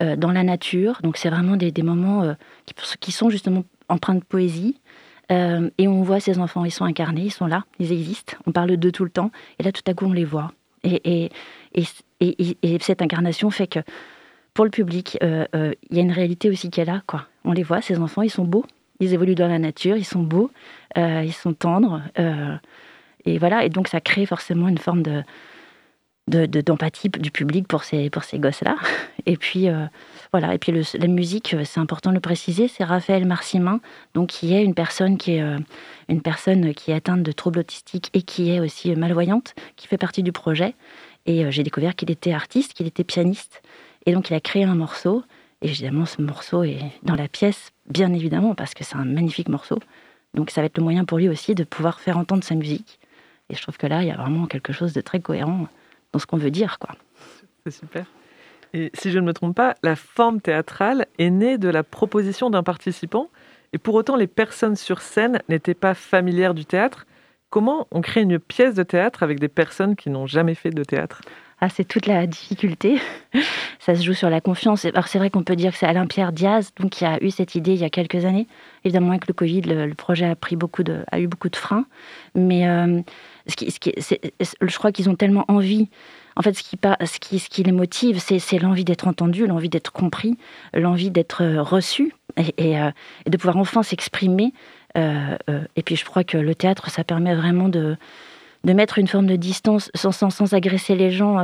euh, 0.03 0.17
dans 0.17 0.33
la 0.33 0.43
nature. 0.43 0.95
Donc 1.03 1.19
c'est 1.19 1.29
vraiment 1.29 1.57
des, 1.57 1.71
des 1.71 1.83
moments 1.83 2.23
euh, 2.23 2.35
qui, 2.65 2.75
qui 2.99 3.13
sont 3.13 3.29
justement 3.29 3.65
empreints 3.89 4.15
de 4.17 4.25
poésie. 4.25 4.81
Euh, 5.33 5.71
et 5.79 5.89
on 5.89 6.03
voit 6.03 6.21
ces 6.21 6.39
enfants, 6.39 6.65
ils 6.67 6.71
sont 6.71 6.85
incarnés, 6.85 7.23
ils 7.23 7.31
sont 7.33 7.47
là, 7.47 7.65
ils 7.79 7.93
existent. 7.93 8.37
On 8.47 8.53
parle 8.53 8.77
d'eux 8.77 8.93
tout 8.93 9.05
le 9.05 9.11
temps, 9.11 9.31
et 9.59 9.63
là 9.63 9.73
tout 9.73 9.83
à 9.87 9.95
coup 9.95 10.05
on 10.07 10.13
les 10.13 10.25
voit. 10.27 10.53
Et, 10.83 11.01
et, 11.25 11.31
et, 11.75 11.85
et- 12.21 12.59
et 12.63 12.79
cette 12.81 13.01
incarnation 13.01 13.49
fait 13.51 13.67
que 13.67 13.79
pour 14.53 14.67
le 14.67 14.71
public, 14.71 15.17
euh, 15.23 15.47
euh, 15.57 15.73
il 15.91 15.97
y 15.97 16.01
a 16.01 16.03
une 16.03 16.13
réalité 16.13 16.51
aussi 16.51 16.69
qui 16.71 16.81
est 16.81 16.85
là. 16.85 17.03
Quoi. 17.07 17.27
On 17.45 17.53
les 17.53 17.63
voit, 17.63 17.81
ces 17.81 17.99
enfants, 17.99 18.21
ils 18.23 18.31
sont 18.31 18.45
beaux. 18.45 18.67
Ils 19.01 19.15
évoluent 19.15 19.35
dans 19.35 19.49
la 19.49 19.59
nature, 19.59 19.97
ils 19.97 20.05
sont 20.05 20.23
beaux, 20.23 20.51
ils 20.97 21.33
sont 21.33 21.55
tendres. 21.55 22.03
et 23.25 23.39
voilà, 23.39 23.65
et 23.65 23.71
donc 23.71 23.89
ça 23.89 24.01
crée 24.01 24.27
forcément 24.27 24.69
une 24.69 24.79
forme 24.79 25.03
de 25.03 25.23
de- 26.29 26.47
de- 26.47 26.63
d'empathie 26.63 27.11
du 27.11 27.31
public 27.31 27.69
pour 27.69 27.85
ces, 27.85 28.09
pour 28.09 28.25
ces 28.25 28.39
gosses-là. 28.39 28.77
Et 29.27 29.37
puis, 29.37 29.69
voilà, 30.35 30.53
et 30.53 30.59
puis 30.59 30.73
la 30.95 31.07
musique, 31.07 31.55
euh, 31.55 31.63
c'est 31.65 31.79
important 31.79 32.11
de 32.11 32.17
le 32.17 32.21
préciser, 32.21 32.67
c'est 32.67 32.83
Raphaël 32.83 33.25
Marcimin, 33.25 33.79
donc 34.15 34.31
qui 34.31 34.53
est 34.53 34.65
une 34.65 34.75
personne 34.75 35.17
qui 35.17 35.35
est, 35.35 35.43
euh, 35.43 35.61
une 36.09 36.23
personne 36.23 36.75
qui 36.75 36.91
est 36.91 36.95
atteinte 36.95 37.23
de 37.23 37.31
troubles 37.31 37.61
autistiques 37.61 38.11
et 38.15 38.23
qui 38.23 38.51
est 38.51 38.59
aussi 38.59 38.91
euh, 38.91 38.97
malvoyante, 38.97 39.55
qui 39.77 39.87
fait 39.87 39.97
partie 39.97 40.25
du 40.25 40.33
projet. 40.33 40.75
Et 41.27 41.49
j'ai 41.53 41.63
découvert 41.63 41.95
qu'il 41.95 42.11
était 42.11 42.33
artiste, 42.33 42.73
qu'il 42.73 42.89
était 42.89 43.05
pianiste. 43.05 43.63
Et 44.07 44.13
donc, 44.13 44.29
il 44.29 44.35
a 44.35 44.41
créé 44.41 44.65
un 44.65 44.75
morceau. 44.75 45.23
Et 45.63 45.69
évidemment, 45.69 46.05
ce 46.05 46.21
morceau 46.21 46.65
est 46.65 46.81
dans 47.05 47.15
la 47.15 47.29
pièce, 47.29 47.71
bien 47.89 48.13
évidemment, 48.13 48.57
parce 48.57 48.75
que 48.75 48.83
c'est 48.83 48.97
un 48.97 49.05
magnifique 49.05 49.49
morceau. 49.49 49.79
Donc, 50.35 50.51
ça 50.51 50.63
va 50.63 50.65
être 50.67 50.79
le 50.79 50.83
moyen 50.83 51.05
pour 51.05 51.19
lui 51.19 51.29
aussi 51.29 51.55
de 51.55 51.63
pouvoir 51.63 52.01
faire 52.01 52.19
entendre 52.19 52.43
sa 52.43 52.57
musique. 52.57 52.99
Et 53.51 53.55
je 53.55 53.63
trouve 53.63 53.77
que 53.77 53.87
là, 53.87 54.03
il 54.03 54.09
y 54.09 54.11
a 54.11 54.17
vraiment 54.17 54.47
quelque 54.47 54.73
chose 54.73 54.95
de 54.95 55.01
très 55.01 55.21
cohérent 55.21 55.69
dans 56.13 56.19
ce 56.19 56.27
qu'on 56.27 56.39
veut 56.39 56.51
dire, 56.51 56.81
quoi. 56.81 56.97
C'est 57.65 57.71
super. 57.71 58.05
Et 58.75 58.91
si 58.93 59.13
je 59.13 59.21
ne 59.21 59.25
me 59.25 59.33
trompe 59.33 59.55
pas, 59.55 59.77
la 59.85 59.95
forme 59.95 60.41
théâtrale 60.41 61.07
est 61.19 61.31
née 61.31 61.59
de 61.59 61.69
la 61.69 61.85
proposition 61.85 62.51
d'un 62.51 62.65
participant. 62.65 63.31
Et 63.73 63.79
pour 63.79 63.95
autant, 63.95 64.17
les 64.17 64.27
personnes 64.27 64.75
sur 64.75 65.01
scène 65.01 65.41
n'étaient 65.49 65.75
pas 65.75 65.95
familières 65.95 66.55
du 66.55 66.67
théâtre. 66.67 67.07
Comment 67.51 67.87
on 67.93 68.01
crée 68.01 68.23
une 68.23 68.41
pièce 68.41 68.75
de 68.75 68.83
théâtre 68.83 69.23
avec 69.23 69.39
des 69.39 69.49
personnes 69.49 69.95
qui 69.95 70.11
n'ont 70.11 70.27
jamais 70.27 70.57
fait 70.57 70.71
de 70.71 70.83
théâtre? 70.83 71.23
Ah, 71.61 71.69
c'est 71.69 71.85
toute 71.85 72.07
la 72.07 72.27
difficulté. 72.27 73.01
Ça 73.79 73.95
se 73.95 74.03
joue 74.03 74.13
sur 74.13 74.29
la 74.29 74.41
confiance. 74.41 74.85
Alors, 74.87 75.07
c'est 75.07 75.19
vrai 75.19 75.31
qu'on 75.31 75.45
peut 75.45 75.55
dire 75.55 75.71
que 75.71 75.79
c'est 75.79 75.87
Alain 75.87 76.07
Pierre 76.07 76.33
Diaz 76.33 76.73
donc, 76.81 76.91
qui 76.91 77.05
a 77.05 77.23
eu 77.23 77.31
cette 77.31 77.55
idée 77.55 77.75
il 77.75 77.81
y 77.81 77.85
a 77.85 77.91
quelques 77.91 78.25
années. 78.25 78.49
Évidemment, 78.85 79.11
avec 79.11 79.29
le 79.29 79.35
Covid, 79.35 79.61
le, 79.63 79.95
projet 79.95 80.27
a, 80.27 80.35
pris 80.35 80.57
beaucoup 80.57 80.83
a 81.13 81.21
eu 81.21 81.29
beaucoup 81.29 81.49
de 81.49 81.57
freins. 81.57 81.87
Mais 82.35 82.69
euh, 82.69 83.01
je 83.47 84.77
crois 84.77 84.91
qu'ils 84.91 85.09
ont 85.09 85.15
tellement 85.15 85.45
envie. 85.47 85.89
En 86.37 86.43
fait, 86.43 86.55
ce 86.55 87.49
qui, 87.49 87.63
les 87.63 87.73
motive, 87.73 88.19
c'est 88.19 88.59
l'envie 88.59 88.85
d'être 88.85 89.07
entendu, 89.07 89.47
l'envie 89.47 89.69
d'être 89.69 89.93
compris, 89.93 90.37
l'envie 90.73 91.11
d'être 91.11 91.43
euh, 91.43 91.63
reçu 91.63 92.13
euh, 92.39 92.91
et 93.27 93.31
de 93.31 93.37
pouvoir 93.37 93.57
enfin 93.57 93.83
s'exprimer. 93.83 94.53
Euh, 94.97 95.37
et 95.77 95.83
puis, 95.83 95.97
je 95.97 96.05
crois 96.05 96.25
que 96.25 96.37
le 96.37 96.55
théâtre, 96.55 96.91
ça 96.91 97.05
permet 97.05 97.35
vraiment 97.35 97.69
de, 97.69 97.97
mettre 98.65 98.99
une 98.99 99.07
forme 99.07 99.27
de 99.27 99.37
distance 99.37 99.91
sans, 99.95 100.55
agresser 100.55 100.97
les 100.97 101.11
gens 101.11 101.37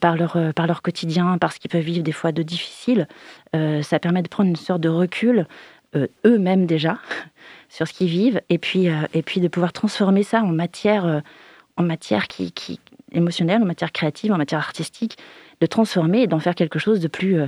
par, 0.00 0.16
leur, 0.16 0.82
quotidien, 0.82 1.36
par 1.38 1.52
ce 1.52 1.58
qu'ils 1.58 1.70
peuvent 1.70 1.82
vivre 1.82 2.02
des 2.02 2.12
fois 2.12 2.32
de 2.32 2.42
difficile. 2.42 3.08
Ça 3.52 3.98
permet 3.98 4.22
de 4.22 4.28
prendre 4.28 4.48
une 4.48 4.56
sorte 4.56 4.80
de 4.80 4.88
recul, 4.88 5.46
eux-mêmes 6.24 6.66
déjà, 6.66 6.98
sur 7.68 7.88
ce 7.88 7.92
qu'ils 7.92 8.08
vivent, 8.08 8.40
et 8.48 8.58
puis, 8.58 8.88
de 8.88 9.48
pouvoir 9.48 9.72
transformer 9.72 10.22
ça 10.22 10.42
en 10.42 10.52
matière, 10.52 11.22
en 11.76 11.82
matière 11.82 12.28
qui, 12.28 12.52
qui, 12.52 12.78
émotionnelle, 13.12 13.62
en 13.62 13.66
matière 13.66 13.92
créative, 13.92 14.32
en 14.32 14.38
matière 14.38 14.60
artistique, 14.60 15.18
de 15.60 15.66
transformer 15.66 16.22
et 16.22 16.26
d'en 16.26 16.40
faire 16.40 16.54
quelque 16.54 16.78
chose 16.78 17.00
de 17.00 17.08
plus, 17.08 17.40
euh, 17.40 17.46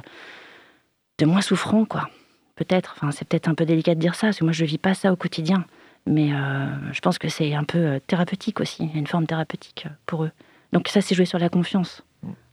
de 1.18 1.26
moins 1.26 1.42
souffrant, 1.42 1.84
quoi. 1.84 2.08
Peut-être, 2.56 2.94
enfin, 2.96 3.10
c'est 3.10 3.26
peut-être 3.26 3.48
un 3.48 3.54
peu 3.54 3.64
délicat 3.64 3.94
de 3.94 4.00
dire 4.00 4.14
ça, 4.14 4.28
parce 4.28 4.38
que 4.38 4.44
moi 4.44 4.52
je 4.52 4.64
vis 4.64 4.78
pas 4.78 4.94
ça 4.94 5.12
au 5.12 5.16
quotidien. 5.16 5.64
Mais 6.06 6.32
euh, 6.32 6.92
je 6.92 7.00
pense 7.00 7.18
que 7.18 7.28
c'est 7.28 7.54
un 7.54 7.64
peu 7.64 7.78
euh, 7.78 7.98
thérapeutique 8.06 8.60
aussi, 8.60 8.84
il 8.84 8.92
y 8.92 8.96
a 8.96 8.98
une 8.98 9.06
forme 9.06 9.26
thérapeutique 9.26 9.86
pour 10.06 10.24
eux. 10.24 10.30
Donc 10.72 10.88
ça, 10.88 11.00
c'est 11.00 11.14
joué 11.14 11.24
sur 11.24 11.38
la 11.38 11.48
confiance 11.48 12.02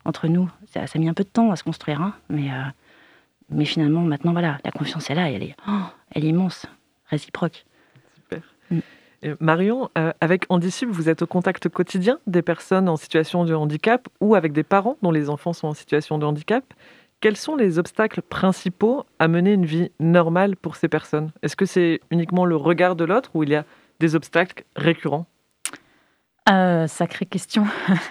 entre 0.05 0.28
nous. 0.28 0.49
Ça, 0.68 0.88
ça 0.88 0.97
a 0.97 0.99
mis 0.99 1.10
un 1.10 1.14
peu 1.14 1.24
de 1.24 1.30
temps 1.30 1.51
à 1.51 1.55
se 1.55 1.64
construire, 1.64 2.01
hein, 2.01 2.14
mais, 2.30 2.51
euh, 2.51 2.64
mais 3.49 3.66
finalement, 3.66 4.01
maintenant, 4.01 4.32
voilà, 4.32 4.58
la 4.64 4.72
confiance 4.72 5.10
est 5.10 5.16
là, 5.16 5.30
elle 5.30 5.43
est, 5.43 5.55
oh, 5.68 5.82
elle 6.12 6.26
est 6.26 6.30
immense, 6.30 6.66
réciproque. 7.10 7.66
Super. 8.16 8.41
Mm. 8.72 8.80
Et 9.24 9.34
Marion, 9.39 9.89
euh, 9.97 10.11
avec 10.22 10.45
Handisub, 10.49 10.89
vous 10.89 11.09
êtes 11.09 11.24
au 11.24 11.28
contact 11.28 11.70
quotidien 11.70 12.20
des 12.28 12.41
personnes 12.41 12.88
en 12.88 12.97
situation 12.97 13.45
de 13.45 13.53
handicap 13.53 14.07
ou 14.22 14.36
avec 14.36 14.53
des 14.53 14.63
parents 14.63 14.97
dont 15.01 15.11
les 15.11 15.30
enfants 15.30 15.53
sont 15.53 15.68
en 15.68 15.74
situation 15.74 16.18
de 16.18 16.26
handicap? 16.26 16.63
Quels 17.20 17.38
sont 17.38 17.55
les 17.55 17.80
obstacles 17.80 18.22
principaux 18.22 19.03
à 19.18 19.28
mener 19.28 19.53
une 19.53 19.65
vie 19.65 19.91
normale 19.99 20.55
pour 20.55 20.76
ces 20.76 20.88
personnes? 20.88 21.32
Est-ce 21.41 21.55
que 21.55 21.65
c'est 21.65 21.99
uniquement 22.11 22.45
le 22.45 22.55
regard 22.55 22.95
de 22.95 23.05
l'autre 23.05 23.32
ou 23.34 23.41
il 23.41 23.49
y 23.49 23.55
a 23.55 23.65
des 23.99 24.15
obstacles 24.15 24.63
récurrents? 24.76 25.26
Euh, 26.49 26.88
sacrée 26.88 27.26
question. 27.26 27.65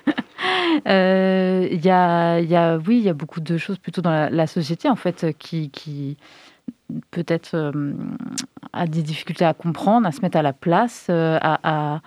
Euh, 0.87 1.69
y, 1.71 1.89
a, 1.89 2.77
oui, 2.87 2.99
il 2.99 3.03
y 3.03 3.09
a 3.09 3.15
beaucoup 3.15 3.41
de 3.41 3.57
choses 3.57 3.79
plutôt 3.79 4.03
dans 4.03 4.29
la, 4.31 4.47
société 4.47 4.91
en 4.91 4.97
fait 4.97 5.35
qui 5.39 6.19
peut-être 7.11 7.55
euh, 7.55 7.93
a 8.73 8.87
des 8.87 9.03
difficultés 9.03 9.45
à 9.45 9.55
comprendre, 9.55 10.07
à 10.07 10.13
se 10.13 10.21
mettre 10.21 10.37
à 10.37 10.43
la 10.43 10.53
place, 10.53 11.07
euh, 11.11 11.39
à, 11.43 12.01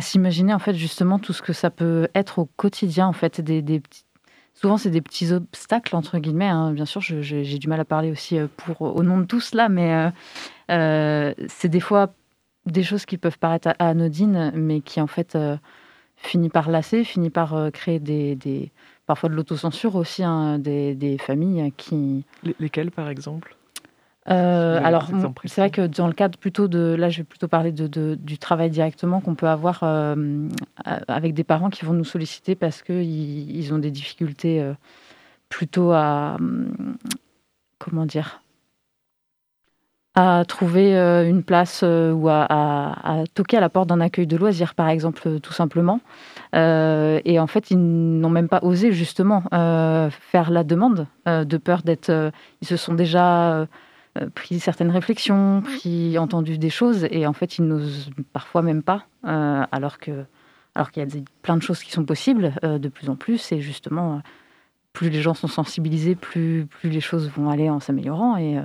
s'imaginer 0.00 0.52
en 0.52 0.58
fait 0.58 0.74
justement 0.74 1.18
tout 1.18 1.32
ce 1.32 1.40
que 1.40 1.54
ça 1.54 1.70
peut 1.70 2.08
être 2.14 2.38
au 2.38 2.44
quotidien 2.56 3.06
en 3.06 3.14
fait 3.14 3.40
Souvent, 4.52 4.78
c'est 4.78 4.90
des 4.90 5.02
petits 5.02 5.32
obstacles, 5.32 5.94
entre 5.94 6.18
guillemets. 6.18 6.48
hein. 6.48 6.72
Bien 6.72 6.86
sûr, 6.86 7.02
j'ai 7.02 7.58
du 7.58 7.68
mal 7.68 7.78
à 7.80 7.84
parler 7.84 8.10
aussi 8.10 8.38
euh, 8.38 8.46
pour, 8.56 8.80
au 8.80 9.02
nom 9.02 9.18
de 9.18 9.24
tous 9.24 9.54
là, 9.54 9.68
mais 9.68 9.92
euh, 9.94 10.10
euh, 10.70 11.34
c'est 11.48 11.68
des 11.68 11.80
fois 11.80 12.14
des 12.64 12.82
choses 12.82 13.04
qui 13.04 13.18
peuvent 13.18 13.38
paraître 13.38 13.74
anodines, 13.78 14.52
mais 14.54 14.80
qui 14.80 15.00
en 15.00 15.06
fait 15.06 15.36
euh, 15.36 15.56
finit 16.16 16.48
par 16.48 16.70
lasser, 16.70 17.04
finit 17.04 17.30
par 17.30 17.54
euh, 17.54 17.70
créer 17.70 18.00
des, 18.00 18.72
parfois 19.06 19.28
de 19.28 19.34
l'autocensure 19.34 19.94
aussi, 19.94 20.24
hein, 20.24 20.58
des, 20.58 20.94
des 20.94 21.18
familles 21.18 21.72
qui... 21.76 22.24
Les- 22.42 22.56
Lesquels, 22.58 22.90
par 22.90 23.08
exemple? 23.08 23.55
Euh, 24.28 24.80
alors, 24.82 25.08
c'est 25.44 25.60
vrai 25.60 25.70
que 25.70 25.86
dans 25.86 26.08
le 26.08 26.12
cadre 26.12 26.36
plutôt 26.38 26.66
de... 26.68 26.96
Là, 26.98 27.10
je 27.10 27.18
vais 27.18 27.24
plutôt 27.24 27.48
parler 27.48 27.70
de, 27.72 27.86
de- 27.86 28.16
du 28.20 28.38
travail 28.38 28.70
directement 28.70 29.20
qu'on 29.20 29.34
peut 29.36 29.48
avoir 29.48 29.80
euh, 29.84 30.48
avec 31.06 31.32
des 31.34 31.44
parents 31.44 31.70
qui 31.70 31.84
vont 31.84 31.92
nous 31.92 32.04
solliciter 32.04 32.54
parce 32.56 32.82
qu'ils 32.82 33.54
ils 33.56 33.72
ont 33.72 33.78
des 33.78 33.90
difficultés 33.92 34.60
euh, 34.60 34.74
plutôt 35.48 35.92
à... 35.92 36.36
Comment 37.78 38.06
dire 38.06 38.40
à 40.18 40.44
trouver 40.46 40.96
une 41.28 41.42
place 41.42 41.82
ou 41.82 42.28
à, 42.30 42.46
à- 42.48 43.20
à 43.20 43.26
toquer 43.26 43.58
à 43.58 43.60
la 43.60 43.68
porte 43.68 43.90
d'un 43.90 44.00
accueil 44.00 44.26
de 44.26 44.38
loisirs, 44.38 44.74
par 44.74 44.88
exemple, 44.88 45.40
tout 45.40 45.52
simplement. 45.52 46.00
Euh, 46.54 47.20
et 47.26 47.38
en 47.38 47.46
fait, 47.46 47.70
ils 47.70 47.76
n'ont 47.78 48.30
même 48.30 48.48
pas 48.48 48.60
osé 48.62 48.92
justement 48.92 49.42
euh, 49.52 50.08
faire 50.08 50.50
la 50.50 50.64
demande 50.64 51.06
euh, 51.28 51.44
de 51.44 51.58
peur 51.58 51.82
d'être. 51.82 52.10
ils 52.62 52.66
se 52.66 52.78
sont 52.78 52.94
déjà 52.94 53.66
pris 54.34 54.60
certaines 54.60 54.90
réflexions, 54.90 55.62
pris 55.62 56.18
entendu 56.18 56.58
des 56.58 56.70
choses, 56.70 57.06
et 57.10 57.26
en 57.26 57.32
fait, 57.32 57.58
ils 57.58 57.64
n'osent 57.66 58.10
parfois 58.32 58.62
même 58.62 58.82
pas, 58.82 59.04
euh, 59.26 59.64
alors 59.72 59.98
que 59.98 60.24
alors 60.74 60.90
qu'il 60.90 61.02
y 61.02 61.06
a 61.06 61.08
des- 61.08 61.24
plein 61.42 61.56
de 61.56 61.62
choses 61.62 61.82
qui 61.82 61.90
sont 61.90 62.04
possibles 62.04 62.52
euh, 62.62 62.78
de 62.78 62.88
plus 62.88 63.08
en 63.08 63.16
plus, 63.16 63.52
et 63.52 63.60
justement. 63.60 64.16
euh, 64.16 64.18
plus 64.92 65.10
les 65.10 65.20
gens 65.20 65.34
sont 65.34 65.46
sensibilisés, 65.46 66.14
plus, 66.14 66.64
plus 66.64 66.88
les 66.88 67.02
choses 67.02 67.28
vont 67.36 67.50
aller 67.50 67.68
en 67.68 67.80
s'améliorant 67.80 68.38
et, 68.38 68.56
euh, 68.56 68.62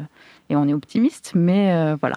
et 0.50 0.56
on 0.56 0.66
est 0.66 0.74
optimiste, 0.74 1.34
mais 1.36 1.74
euh, 1.74 1.98
voilà. 2.00 2.16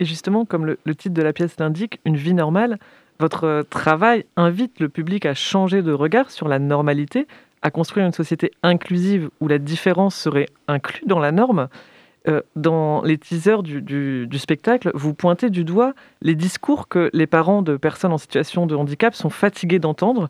Et 0.00 0.04
justement, 0.04 0.44
comme 0.44 0.66
le, 0.66 0.76
le 0.84 0.94
titre 0.96 1.14
de 1.14 1.22
la 1.22 1.32
pièce 1.32 1.54
l'indique, 1.60 2.00
une 2.04 2.16
vie 2.16 2.34
normale, 2.34 2.80
votre 3.20 3.44
euh, 3.44 3.62
travail 3.62 4.24
invite 4.36 4.80
le 4.80 4.88
public 4.88 5.24
à 5.24 5.34
changer 5.34 5.82
de 5.82 5.92
regard 5.92 6.32
sur 6.32 6.48
la 6.48 6.58
normalité, 6.58 7.28
à 7.62 7.70
construire 7.70 8.04
une 8.06 8.12
société 8.12 8.50
inclusive 8.64 9.30
où 9.40 9.46
la 9.46 9.58
différence 9.58 10.16
serait 10.16 10.48
inclue 10.66 11.06
dans 11.06 11.20
la 11.20 11.30
norme. 11.30 11.68
Euh, 12.28 12.42
dans 12.56 13.02
les 13.02 13.18
teasers 13.18 13.62
du, 13.62 14.28
spectacle, 14.38 14.90
vous 14.94 15.14
pointez 15.14 15.48
du 15.48 15.64
doigt 15.64 15.94
les 16.22 16.34
discours 16.34 16.88
que 16.88 17.08
les 17.12 17.26
parents 17.26 17.62
de 17.62 17.76
personnes 17.76 18.12
en 18.12 18.18
situation 18.18 18.66
de 18.66 18.74
handicap 18.74 19.14
sont 19.14 19.30
fatigués 19.30 19.78
d'entendre. 19.78 20.28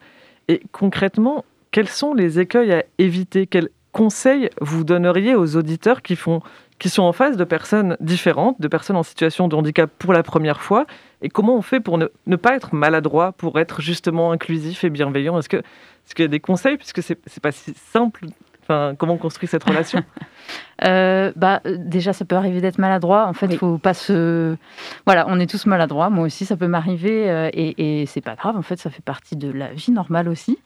Et 0.48 0.60
concrètement, 0.72 1.44
quels 1.70 1.88
sont 1.88 2.12
les 2.12 2.38
écueils 2.38 2.72
à 2.72 2.84
éviter? 2.98 3.46
Quels 3.46 3.70
conseils 3.92 4.50
vous 4.60 4.84
donneriez 4.84 5.34
aux 5.34 5.56
auditeurs 5.56 6.02
qui, 6.02 6.16
font, 6.16 6.42
qui 6.78 6.90
sont 6.90 7.02
en 7.02 7.12
face 7.12 7.38
de 7.38 7.44
personnes 7.44 7.96
différentes, 8.00 8.60
de 8.60 8.68
personnes 8.68 8.96
en 8.96 9.02
situation 9.02 9.48
de 9.48 9.56
handicap 9.56 9.90
pour 9.98 10.12
la 10.12 10.22
première 10.22 10.60
fois? 10.60 10.86
Et 11.22 11.30
comment 11.30 11.56
on 11.56 11.62
fait 11.62 11.80
pour 11.80 11.96
ne, 11.96 12.36
pas 12.36 12.54
être 12.54 12.74
maladroit, 12.74 13.32
pour 13.32 13.58
être 13.58 13.80
justement 13.80 14.32
inclusif 14.32 14.84
et 14.84 14.90
bienveillant? 14.90 15.38
Est-ce 15.38 15.48
qu'il 15.48 15.62
y 16.18 16.22
a 16.22 16.28
des 16.28 16.40
conseils? 16.40 16.76
Puisque 16.76 17.02
c'est 17.02 17.18
c'est 17.26 17.42
pas 17.42 17.52
si 17.52 17.72
simple. 17.72 18.26
Enfin, 18.68 18.94
comment 18.98 19.14
on 19.14 19.18
construit 19.18 19.48
cette 19.48 19.64
relation 19.64 20.02
Euh, 20.84 21.32
bah, 21.36 21.60
déjà, 21.64 22.12
ça 22.12 22.24
peut 22.26 22.36
arriver 22.36 22.60
d'être 22.60 22.78
maladroit. 22.78 23.26
En 23.26 23.32
fait, 23.32 23.46
il 23.46 23.56
faut 23.56 23.78
pas 23.78 23.94
se. 23.94 24.56
Voilà, 25.06 25.24
on 25.28 25.40
est 25.40 25.48
tous 25.50 25.64
maladroits. 25.64 26.10
Moi 26.10 26.26
aussi, 26.26 26.44
ça 26.44 26.54
peut 26.56 26.66
m'arriver. 26.68 27.30
euh, 27.30 27.48
et 27.54 28.02
et 28.02 28.06
c'est 28.06 28.20
pas 28.20 28.34
grave. 28.34 28.56
En 28.58 28.62
fait, 28.62 28.78
ça 28.78 28.90
fait 28.90 29.02
partie 29.02 29.36
de 29.36 29.50
la 29.50 29.72
vie 29.72 29.90
normale 29.90 30.28
aussi. 30.28 30.58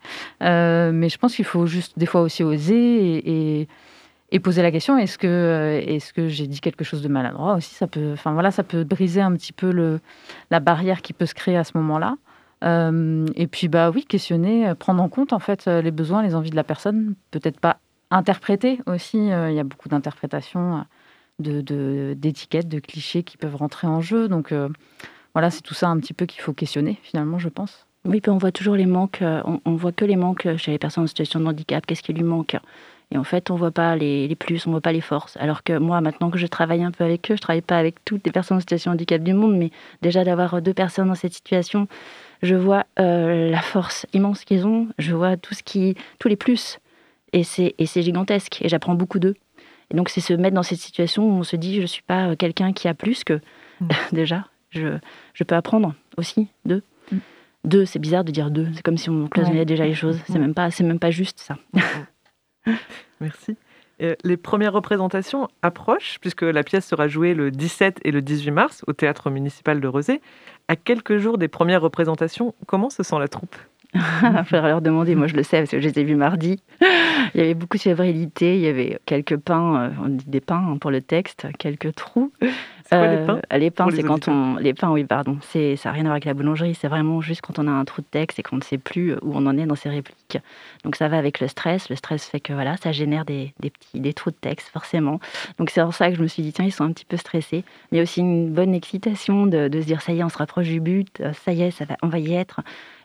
Euh, 0.42 0.90
mais 0.92 1.08
je 1.08 1.16
pense 1.16 1.36
qu'il 1.36 1.44
faut 1.44 1.64
juste, 1.66 1.96
des 1.96 2.06
fois 2.06 2.22
aussi, 2.22 2.42
oser 2.42 2.74
et, 2.74 3.60
et- 3.60 3.68
et 4.32 4.40
poser 4.40 4.62
la 4.62 4.70
question 4.72 4.96
est-ce 4.98 5.16
que, 5.18 5.80
est-ce 5.86 6.12
que 6.12 6.28
j'ai 6.28 6.46
dit 6.48 6.60
quelque 6.60 6.84
chose 6.84 7.02
de 7.02 7.08
maladroit 7.08 7.54
aussi? 7.54 7.74
Ça 7.76 7.86
peut. 7.86 8.10
Enfin, 8.12 8.32
voilà, 8.32 8.50
ça 8.50 8.64
peut 8.64 8.82
briser 8.84 9.20
un 9.20 9.32
petit 9.34 9.52
peu 9.52 9.70
le, 9.70 10.00
la 10.50 10.58
barrière 10.60 11.02
qui 11.02 11.12
peut 11.12 11.26
se 11.26 11.34
créer 11.34 11.56
à 11.56 11.64
ce 11.64 11.76
moment-là. 11.78 12.16
Euh, 12.64 13.26
et 13.36 13.46
puis, 13.46 13.68
bah 13.68 13.90
oui, 13.90 14.04
questionner, 14.04 14.72
prendre 14.78 15.02
en 15.02 15.08
compte 15.08 15.32
en 15.32 15.38
fait 15.38 15.66
les 15.66 15.92
besoins, 15.92 16.22
les 16.22 16.34
envies 16.34 16.50
de 16.50 16.56
la 16.56 16.64
personne. 16.64 17.14
Peut-être 17.30 17.60
pas 17.60 17.78
interpréter 18.10 18.80
aussi. 18.86 19.30
euh, 19.30 19.50
Il 19.50 19.56
y 19.56 19.60
a 19.60 19.64
beaucoup 19.64 19.88
d'interprétations, 19.88 20.78
euh, 20.78 20.80
de, 21.38 21.60
de- 21.60 22.14
d'étiquettes, 22.16 22.68
de, 22.68 22.80
clichés 22.80 23.22
qui 23.22 23.36
peuvent 23.36 23.56
rentrer 23.56 23.86
en 23.86 24.00
jeu. 24.00 24.28
Donc 24.28 24.52
euh, 24.52 24.68
voilà, 25.34 25.50
c'est 25.50 25.62
tout 25.62 25.74
ça 25.74 25.88
un 25.88 25.98
petit 25.98 26.14
peu 26.14 26.26
qu'il 26.26 26.42
faut 26.42 26.52
questionner 26.52 26.98
finalement, 27.02 27.38
je 27.38 27.48
pense. 27.48 27.86
Oui, 28.04 28.20
puis 28.20 28.30
on 28.30 28.38
voit 28.38 28.52
toujours 28.52 28.76
les 28.76 28.86
manques, 28.86 29.18
on, 29.22 29.60
on 29.64 29.74
voit 29.74 29.92
que 29.92 30.06
les 30.06 30.16
manques 30.16 30.48
chez 30.56 30.70
les 30.70 30.78
personnes 30.78 31.04
en 31.04 31.06
situation 31.06 31.38
de 31.38 31.46
handicap, 31.46 31.84
qu'est-ce 31.84 32.02
qui 32.02 32.14
lui 32.14 32.22
manque? 32.22 32.56
Et 33.12 33.18
en 33.18 33.24
fait, 33.24 33.50
on 33.50 33.56
voit 33.56 33.72
pas 33.72 33.94
les, 33.96 34.26
les 34.26 34.36
plus, 34.36 34.66
on 34.66 34.70
voit 34.70 34.80
pas 34.80 34.92
les 34.92 35.00
forces. 35.02 35.36
Alors 35.38 35.64
que 35.64 35.76
moi, 35.76 36.00
maintenant 36.00 36.30
que 36.30 36.38
je 36.38 36.46
travaille 36.46 36.82
un 36.82 36.92
peu 36.92 37.04
avec 37.04 37.30
eux, 37.30 37.36
je 37.36 37.40
travaille 37.42 37.60
pas 37.60 37.76
avec 37.76 38.02
toutes 38.04 38.24
les 38.24 38.32
personnes 38.32 38.56
en 38.56 38.60
situation 38.60 38.90
de 38.92 38.94
handicap 38.94 39.22
du 39.22 39.34
monde, 39.34 39.56
mais 39.56 39.70
déjà 40.00 40.24
d'avoir 40.24 40.62
deux 40.62 40.72
personnes 40.72 41.08
dans 41.08 41.14
cette 41.14 41.34
situation, 41.34 41.88
je 42.42 42.54
vois 42.54 42.86
la 42.96 43.60
force 43.60 44.06
immense 44.14 44.44
qu'ils 44.44 44.66
ont, 44.66 44.88
je 44.98 45.14
vois 45.14 45.36
tout 45.36 45.54
ce 45.54 45.62
qui, 45.62 45.94
tous 46.18 46.28
les 46.28 46.36
plus, 46.36 46.78
et 47.32 47.44
c'est 47.44 48.02
gigantesque. 48.02 48.60
Et 48.62 48.68
j'apprends 48.68 48.94
beaucoup 48.94 49.18
d'eux. 49.18 49.34
Et 49.92 49.96
donc 49.96 50.08
c'est 50.08 50.20
se 50.20 50.32
mettre 50.32 50.54
dans 50.54 50.62
cette 50.62 50.78
situation 50.78 51.24
où 51.28 51.32
on 51.32 51.42
se 51.42 51.56
dit, 51.56 51.80
je 51.80 51.86
suis 51.86 52.02
pas 52.02 52.28
euh, 52.28 52.36
quelqu'un 52.36 52.72
qui 52.72 52.86
a 52.88 52.94
plus 52.94 53.24
que 53.24 53.40
déjà, 54.12 54.46
je, 54.70 54.98
je 55.34 55.44
peux 55.44 55.54
apprendre 55.56 55.94
aussi 56.16 56.48
d'eux. 56.64 56.82
Deux, 57.64 57.84
c'est 57.84 57.98
bizarre 57.98 58.24
de 58.24 58.30
dire 58.32 58.50
deux. 58.50 58.68
C'est 58.74 58.82
comme 58.82 58.96
si 58.96 59.10
on 59.10 59.26
cloisonnait 59.28 59.58
Ouais. 59.58 59.64
déjà 59.66 59.84
les 59.84 59.94
choses. 59.94 60.18
C'est 60.28 60.38
même 60.38 60.54
pas, 60.54 60.70
c'est 60.70 60.82
même 60.84 60.98
pas 60.98 61.10
juste 61.10 61.40
ça. 61.40 61.58
Merci. 63.20 63.56
Euh, 64.02 64.14
les 64.24 64.38
premières 64.38 64.72
représentations 64.72 65.48
approchent, 65.60 66.18
puisque 66.22 66.40
la 66.42 66.62
pièce 66.62 66.86
sera 66.86 67.06
jouée 67.06 67.34
le 67.34 67.50
17 67.50 67.98
et 68.02 68.12
le 68.12 68.22
18 68.22 68.50
mars 68.50 68.82
au 68.86 68.94
théâtre 68.94 69.28
municipal 69.28 69.78
de 69.80 69.86
Rezé. 69.88 70.22
À 70.68 70.76
quelques 70.76 71.18
jours 71.18 71.36
des 71.36 71.48
premières 71.48 71.82
représentations, 71.82 72.54
comment 72.66 72.88
se 72.88 73.02
sent 73.02 73.18
la 73.18 73.28
troupe? 73.28 73.54
Il 73.94 74.44
faudrait 74.44 74.68
leur 74.68 74.80
demander. 74.82 75.14
Moi, 75.14 75.26
je 75.26 75.34
le 75.34 75.42
sais 75.42 75.58
parce 75.58 75.70
que 75.70 75.80
je 75.80 75.88
les 75.88 75.98
ai 75.98 76.04
vus 76.04 76.14
mardi. 76.16 76.60
Il 77.34 77.40
y 77.40 77.44
avait 77.44 77.54
beaucoup 77.54 77.76
de 77.76 77.82
fébrilité. 77.82 78.54
Il 78.56 78.60
y 78.62 78.68
avait 78.68 78.98
quelques 79.04 79.36
pains, 79.36 79.76
euh, 79.82 79.90
on 80.04 80.08
dit 80.08 80.24
des 80.28 80.40
pains 80.40 80.64
hein, 80.72 80.78
pour 80.78 80.90
le 80.90 81.00
texte, 81.00 81.46
quelques 81.58 81.94
trous. 81.96 82.32
C'est 82.40 82.96
quoi, 82.96 83.06
les 83.08 83.26
pains 83.26 83.40
Les 83.58 83.70
pains, 83.70 83.88
c'est 83.90 84.02
quand 84.02 84.28
on. 84.28 84.56
Les 84.56 84.74
pains, 84.74 84.90
oui, 84.90 85.04
pardon. 85.04 85.38
C'est 85.42 85.76
ça 85.76 85.88
n'a 85.90 85.94
rien 85.94 86.02
à 86.02 86.04
voir 86.06 86.12
avec 86.14 86.24
la 86.24 86.34
boulangerie. 86.34 86.74
C'est 86.74 86.88
vraiment 86.88 87.20
juste 87.20 87.40
quand 87.40 87.58
on 87.58 87.66
a 87.66 87.70
un 87.70 87.84
trou 87.84 88.00
de 88.02 88.06
texte 88.10 88.38
et 88.38 88.42
qu'on 88.42 88.56
ne 88.56 88.62
sait 88.62 88.78
plus 88.78 89.14
où 89.22 89.32
on 89.34 89.46
en 89.46 89.56
est 89.58 89.66
dans 89.66 89.74
ses 89.76 89.88
répliques. 89.90 90.38
Donc 90.84 90.96
ça 90.96 91.08
va 91.08 91.18
avec 91.18 91.40
le 91.40 91.48
stress. 91.48 91.88
Le 91.88 91.96
stress 91.96 92.26
fait 92.26 92.40
que 92.40 92.52
voilà, 92.52 92.76
ça 92.76 92.92
génère 92.92 93.24
des, 93.24 93.52
des 93.60 93.70
petits 93.70 94.00
des 94.00 94.12
trous 94.12 94.30
de 94.30 94.36
texte 94.40 94.68
forcément. 94.68 95.20
Donc 95.58 95.70
c'est 95.70 95.82
pour 95.82 95.94
ça 95.94 96.10
que 96.10 96.16
je 96.16 96.22
me 96.22 96.26
suis 96.28 96.42
dit 96.42 96.52
tiens, 96.52 96.64
ils 96.64 96.72
sont 96.72 96.84
un 96.84 96.92
petit 96.92 97.04
peu 97.04 97.16
stressés. 97.16 97.64
Il 97.92 97.96
y 97.96 98.00
a 98.00 98.02
aussi 98.02 98.20
une 98.20 98.50
bonne 98.50 98.74
excitation 98.74 99.46
de, 99.46 99.68
de 99.68 99.80
se 99.80 99.86
dire 99.86 100.00
ça 100.00 100.12
y 100.12 100.20
est, 100.20 100.24
on 100.24 100.28
se 100.28 100.38
rapproche 100.38 100.68
du 100.68 100.80
but. 100.80 101.08
euh, 101.20 101.32
Ça 101.44 101.52
y 101.52 101.62
est, 101.62 101.70
ça 101.72 101.84
va, 101.84 101.96
on 102.02 102.08
va 102.08 102.18
y 102.18 102.34
être. 102.34 102.60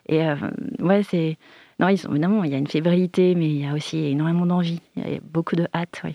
Et 0.08 0.24
euh, 0.24 0.36
ouais, 0.80 1.02
c'est. 1.02 1.36
Non, 1.78 1.88
ils 1.88 1.98
sont, 1.98 2.10
évidemment, 2.10 2.44
il 2.44 2.52
y 2.52 2.54
a 2.54 2.58
une 2.58 2.66
fébrilité, 2.66 3.34
mais 3.34 3.48
il 3.48 3.60
y 3.60 3.66
a 3.66 3.74
aussi 3.74 3.98
énormément 4.06 4.46
d'envie. 4.46 4.80
Il 4.96 5.08
y 5.08 5.16
a 5.16 5.20
beaucoup 5.22 5.56
de 5.56 5.66
hâte, 5.74 6.00
oui. 6.04 6.14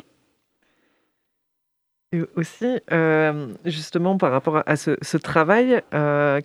Et 2.14 2.24
aussi, 2.36 2.80
euh, 2.92 3.54
justement, 3.64 4.18
par 4.18 4.32
rapport 4.32 4.64
à- 4.66 4.76
ce, 4.76 5.18
travail, 5.18 5.82
euh, 5.94 6.42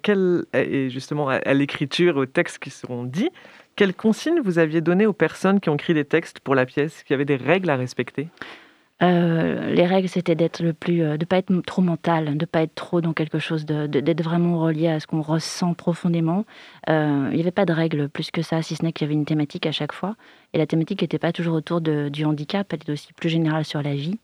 et 0.55 0.91
justement 0.91 1.29
à, 1.29 1.55
l'écriture, 1.55 2.17
aux 2.19 2.27
textes 2.27 2.61
qui 2.61 2.71
seront 2.71 3.03
dits, 3.03 3.31
quelles 3.75 3.95
consignes 3.95 4.41
vous 4.41 4.59
aviez 4.61 4.81
données 4.81 5.07
aux 5.07 5.13
personnes 5.13 5.59
qui 5.59 5.69
ont 5.69 5.75
écrit 5.75 5.95
des 5.95 6.05
textes 6.05 6.39
pour 6.39 6.55
la 6.55 6.67
pièce? 6.67 7.03
Qu'il 7.03 7.15
y 7.15 7.17
avait 7.17 7.25
des 7.25 7.37
règles 7.37 7.69
à 7.71 7.77
respecter? 7.77 8.29
Euh, 9.03 9.75
les 9.75 9.87
règles, 9.87 10.09
c'était 10.09 10.35
d'être 10.35 10.61
le 10.61 10.73
plus, 10.73 11.03
euh, 11.03 11.17
de 11.19 11.27
pas 11.27 11.37
être 11.37 11.53
trop 11.67 11.83
mental, 11.83 12.37
de 12.39 12.45
pas 12.47 12.63
être 12.63 12.75
trop 12.75 13.03
dans 13.03 13.13
quelque 13.13 13.39
chose, 13.39 13.67
d'être 13.67 14.23
vraiment 14.23 14.59
relié 14.61 14.89
à 14.89 15.01
ce 15.01 15.07
qu'on 15.07 15.21
ressent 15.21 15.75
profondément. 15.75 16.47
Euh, 16.89 17.29
il 17.31 17.35
n'y 17.35 17.43
avait 17.43 17.51
pas 17.51 17.67
de 17.67 17.75
règles 17.75 18.09
plus 18.09 18.31
que 18.31 18.41
ça, 18.41 18.63
si 18.63 18.75
ce 18.75 18.83
n'est 18.83 18.93
qu'il 18.93 19.07
y 19.07 19.09
avait 19.09 19.15
une 19.15 19.27
thématique 19.27 19.67
à 19.67 19.73
chaque 19.73 19.93
fois. 19.93 20.17
Et 20.55 20.59
la 20.59 20.67
thématique 20.67 21.03
n'était 21.03 21.19
pas 21.19 21.33
toujours 21.33 21.55
autour 21.55 21.81
du 21.83 22.25
handicap, 22.25 22.73
elle 22.73 22.81
était 22.81 22.93
aussi 22.93 23.13
plus 23.13 23.29
générale 23.29 23.65
sur 23.65 23.83
la 23.83 23.95
vie. 23.95 24.19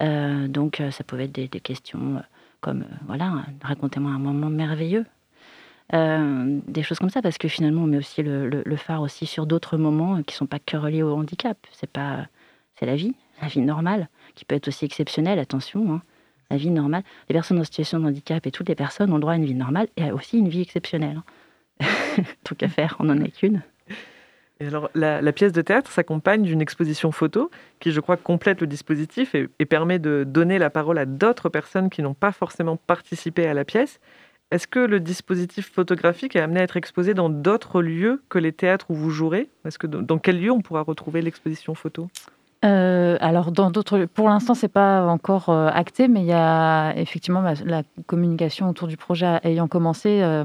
Donc, 0.00 0.82
ça 0.90 1.04
pouvait 1.04 1.24
être 1.24 1.32
des, 1.32 1.48
questions 1.60 2.22
comme, 2.60 2.84
voilà, 3.06 3.44
racontez-moi 3.62 4.10
un 4.10 4.18
moment 4.18 4.50
merveilleux. 4.50 5.04
Des 5.92 6.82
choses 6.82 6.98
comme 6.98 7.10
ça, 7.10 7.22
parce 7.22 7.38
que 7.38 7.48
finalement, 7.48 7.82
on 7.82 7.86
met 7.86 7.98
aussi 7.98 8.22
le, 8.22 8.76
phare 8.76 9.02
aussi 9.02 9.26
sur 9.26 9.46
d'autres 9.46 9.76
moments 9.76 10.22
qui 10.22 10.34
sont 10.34 10.46
pas 10.46 10.58
que 10.58 10.76
reliés 10.76 11.02
au 11.02 11.14
handicap. 11.14 11.56
C'est 11.72 11.90
pas, 11.90 12.26
c'est 12.78 12.86
la 12.86 12.96
vie, 12.96 13.14
la 13.42 13.48
vie 13.48 13.60
normale, 13.60 14.08
qui 14.34 14.44
peut 14.44 14.54
être 14.54 14.68
aussi 14.68 14.84
exceptionnelle. 14.84 15.38
Attention, 15.38 15.92
hein. 15.92 16.02
la 16.50 16.56
vie 16.56 16.70
normale. 16.70 17.02
Les 17.28 17.32
personnes 17.32 17.58
en 17.58 17.64
situation 17.64 17.98
de 18.00 18.06
handicap 18.06 18.46
et 18.46 18.50
toutes 18.50 18.68
les 18.68 18.74
personnes 18.74 19.12
ont 19.12 19.18
droit 19.18 19.32
à 19.32 19.36
une 19.36 19.44
vie 19.44 19.54
normale 19.54 19.88
et 19.96 20.08
à 20.08 20.14
aussi 20.14 20.38
une 20.38 20.48
vie 20.48 20.62
exceptionnelle. 20.62 21.20
hein. 21.80 21.86
Truc 22.44 22.62
à 22.62 22.68
faire, 22.68 22.96
on 23.00 23.04
n'en 23.04 23.20
a 23.20 23.28
qu'une. 23.28 23.62
Alors, 24.60 24.90
la, 24.94 25.32
pièce 25.32 25.52
de 25.52 25.62
théâtre 25.62 25.90
s'accompagne 25.92 26.42
d'une 26.42 26.60
exposition 26.60 27.12
photo 27.12 27.48
qui, 27.78 27.92
je 27.92 28.00
crois, 28.00 28.16
complète 28.16 28.60
le 28.60 28.66
dispositif 28.66 29.36
et, 29.36 29.48
et 29.60 29.66
permet 29.66 30.00
de 30.00 30.24
donner 30.26 30.58
la 30.58 30.68
parole 30.68 30.98
à 30.98 31.06
d'autres 31.06 31.48
personnes 31.48 31.90
qui 31.90 32.02
n'ont 32.02 32.14
pas 32.14 32.32
forcément 32.32 32.76
participé 32.76 33.46
à 33.46 33.54
la 33.54 33.64
pièce. 33.64 34.00
Est-ce 34.50 34.66
que 34.66 34.80
le 34.80 34.98
dispositif 34.98 35.70
photographique 35.70 36.34
est 36.34 36.40
amené 36.40 36.58
à 36.58 36.64
être 36.64 36.76
exposé 36.76 37.14
dans 37.14 37.28
d'autres 37.28 37.82
lieux 37.82 38.22
que 38.28 38.38
les 38.40 38.52
théâtres 38.52 38.86
où 38.90 38.94
vous 38.94 39.10
jouerez? 39.10 39.48
Est-ce 39.64 39.78
que 39.78 39.86
dans 39.86 40.18
quel 40.18 40.40
lieu 40.40 40.50
on 40.50 40.60
pourra 40.60 40.82
retrouver 40.82 41.22
l'exposition 41.22 41.76
photo? 41.76 42.08
Euh, 42.64 43.16
alors, 43.20 43.52
dans 43.52 43.70
d'autres, 43.70 44.06
pour 44.06 44.28
l'instant, 44.28 44.54
c'est 44.54 44.68
pas 44.68 45.06
encore 45.06 45.48
euh, 45.48 45.68
acté, 45.72 46.08
mais 46.08 46.22
il 46.22 46.26
y 46.26 46.32
a 46.32 46.92
effectivement 46.96 47.40
bah, 47.40 47.54
la 47.64 47.84
communication 48.06 48.68
autour 48.68 48.88
du 48.88 48.96
projet 48.96 49.38
ayant 49.44 49.68
commencé. 49.68 50.22
euh, 50.22 50.44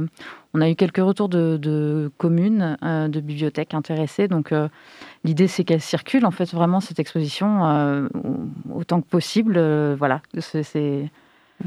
on 0.54 0.62
a 0.62 0.70
eu 0.70 0.76
quelques 0.76 0.98
retours 0.98 1.30
de, 1.30 2.12
communes, 2.20 2.78
de 2.84 3.20
bibliothèques 3.20 3.74
intéressées. 3.74 4.28
Donc, 4.28 4.54
l'idée, 5.24 5.48
c'est 5.48 5.64
qu'elle 5.64 5.82
circule 5.82 6.28
en 6.28 6.32
fait 6.32 6.54
vraiment 6.54 6.80
cette 6.80 7.00
exposition 7.00 8.08
autant 8.72 9.02
que 9.02 9.08
possible. 9.08 9.60
voilà, 9.98 10.22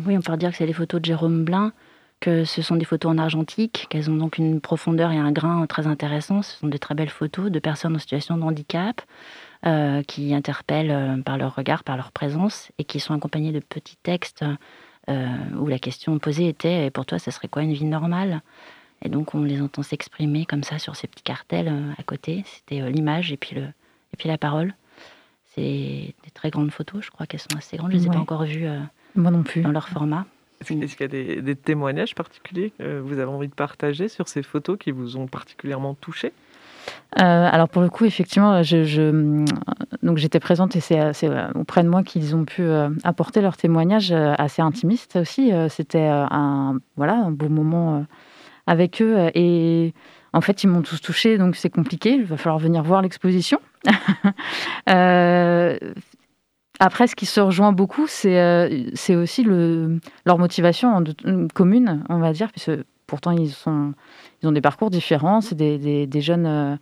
Oui, 0.06 0.16
on 0.16 0.20
peut 0.20 0.36
dire 0.36 0.52
que 0.52 0.56
c'est 0.56 0.66
des 0.66 0.72
photos 0.72 1.00
de 1.00 1.06
Jérôme 1.06 1.42
Blin, 1.42 1.72
que 2.20 2.44
ce 2.44 2.62
sont 2.62 2.76
des 2.76 2.84
photos 2.84 3.10
en 3.10 3.18
argentique, 3.18 3.88
qu'elles 3.90 4.08
ont 4.08 4.16
donc 4.16 4.38
une 4.38 4.60
profondeur 4.60 5.10
et 5.10 5.18
un 5.18 5.32
grain 5.32 5.66
très 5.66 5.88
intéressant. 5.88 6.42
Ce 6.42 6.56
sont 6.56 6.68
des 6.68 6.78
très 6.78 6.94
belles 6.94 7.10
photos 7.10 7.50
de 7.50 7.58
personnes 7.58 7.96
en 7.96 7.98
situation 7.98 8.36
de 8.36 8.42
handicap. 8.42 9.02
Euh, 9.64 10.02
qui 10.02 10.34
interpellent 10.34 10.90
euh, 10.90 11.22
par 11.22 11.38
leur 11.38 11.54
regard, 11.54 11.84
par 11.84 11.96
leur 11.96 12.12
présence, 12.12 12.70
et 12.78 12.84
qui 12.84 13.00
sont 13.00 13.14
accompagnés 13.14 13.52
de 13.52 13.60
petits 13.60 13.96
textes 14.02 14.44
euh, 15.08 15.26
où 15.58 15.66
la 15.68 15.78
question 15.78 16.18
posée 16.18 16.48
était 16.48 16.86
Et 16.86 16.90
pour 16.90 17.06
toi, 17.06 17.18
ça 17.18 17.30
serait 17.30 17.48
quoi 17.48 17.62
une 17.62 17.72
vie 17.72 17.84
normale? 17.84 18.42
Et 19.02 19.08
donc, 19.08 19.34
on 19.34 19.42
les 19.42 19.60
entend 19.62 19.82
s'exprimer 19.82 20.46
comme 20.46 20.62
ça 20.64 20.78
sur 20.78 20.96
ces 20.96 21.06
petits 21.06 21.22
cartels 21.22 21.68
euh, 21.68 21.92
à 21.98 22.02
côté. 22.02 22.42
C'était 22.46 22.80
euh, 22.82 22.90
l'image 22.90 23.30
et, 23.32 23.36
puis 23.36 23.54
le, 23.54 23.62
et 23.62 24.16
puis 24.18 24.28
la 24.28 24.38
parole. 24.38 24.74
C'est 25.54 25.62
des 25.62 26.30
très 26.34 26.50
grandes 26.50 26.70
photos, 26.70 27.04
je 27.04 27.10
crois 27.10 27.26
qu'elles 27.26 27.40
sont 27.40 27.56
assez 27.56 27.76
grandes. 27.76 27.90
Je 27.92 27.96
ne 27.96 28.00
les 28.00 28.06
ai 28.06 28.10
Ouais. 28.10 28.16
pas 28.16 28.20
encore 28.20 28.44
vues 28.44 28.66
euh, 28.66 28.80
Moi 29.14 29.30
non 29.30 29.42
plus. 29.42 29.62
dans 29.62 29.70
leur 29.70 29.88
format. 29.88 30.26
Est-ce 30.60 30.72
est-ce 30.72 30.96
qu'il 30.96 31.02
y 31.02 31.04
a 31.04 31.08
des, 31.08 31.42
des 31.42 31.54
témoignages 31.56 32.14
particuliers 32.14 32.72
que 32.78 32.98
vous 32.98 33.14
avez 33.18 33.30
envie 33.30 33.48
de 33.48 33.54
partager 33.54 34.08
sur 34.08 34.26
ces 34.28 34.42
photos 34.42 34.78
qui 34.78 34.90
vous 34.90 35.16
ont 35.18 35.26
particulièrement 35.26 35.94
touché 35.94 36.32
Euh, 37.18 37.48
alors 37.50 37.68
pour 37.68 37.82
le 37.82 37.88
coup, 37.88 38.04
effectivement, 38.04 38.62
je, 38.62 38.84
je- 38.84 39.44
donc 40.02 40.18
j'étais 40.18 40.40
présente 40.40 40.76
et 40.76 40.80
c'est, 40.80 41.00
euh, 41.00 41.12
euh, 41.24 41.48
auprès 41.54 41.82
de 41.82 41.88
moi 41.88 42.02
qu'ils 42.02 42.34
ont 42.36 42.44
pu 42.44 42.62
euh, 42.62 42.90
apporter 43.04 43.40
leur 43.40 43.56
témoignage 43.56 44.12
euh, 44.12 44.34
assez 44.38 44.60
intimiste 44.62 45.16
aussi. 45.16 45.52
Euh, 45.52 45.68
C'était 45.68 45.98
euh, 46.08 46.26
un 46.30 46.78
voilà 46.96 47.14
un 47.14 47.30
beau 47.30 47.48
moment 47.48 47.96
euh, 47.96 48.00
avec 48.66 49.00
eux 49.00 49.16
euh, 49.16 49.30
et 49.34 49.94
en 50.32 50.40
fait 50.42 50.62
ils 50.62 50.66
m'ont 50.68 50.82
tous 50.82 51.00
touchée, 51.00 51.38
donc 51.38 51.56
c'est 51.56 51.70
compliqué. 51.70 52.10
Il 52.14 52.24
va 52.24 52.36
falloir 52.36 52.58
venir 52.58 52.82
voir 52.82 53.02
l'exposition. 53.02 53.58
Euh, 54.88 55.76
après, 56.78 57.06
ce 57.06 57.16
qui 57.16 57.26
se 57.26 57.40
rejoint 57.40 57.72
beaucoup, 57.72 58.06
c'est 58.06 58.38
euh, 58.38 58.68
aussi 59.10 59.42
le, 59.42 59.98
leur 60.26 60.38
motivation 60.38 61.02
commune, 61.54 62.04
on 62.08 62.18
va 62.18 62.32
dire, 62.32 62.50
pourtant 63.06 63.30
ils, 63.32 63.54
ont 63.66 64.52
des 64.52 64.60
parcours 64.60 64.90
différents, 64.90 65.40
c'est 65.40 65.54
des, 65.54 66.20
jeunes, 66.20 66.46
euh, 66.46 66.76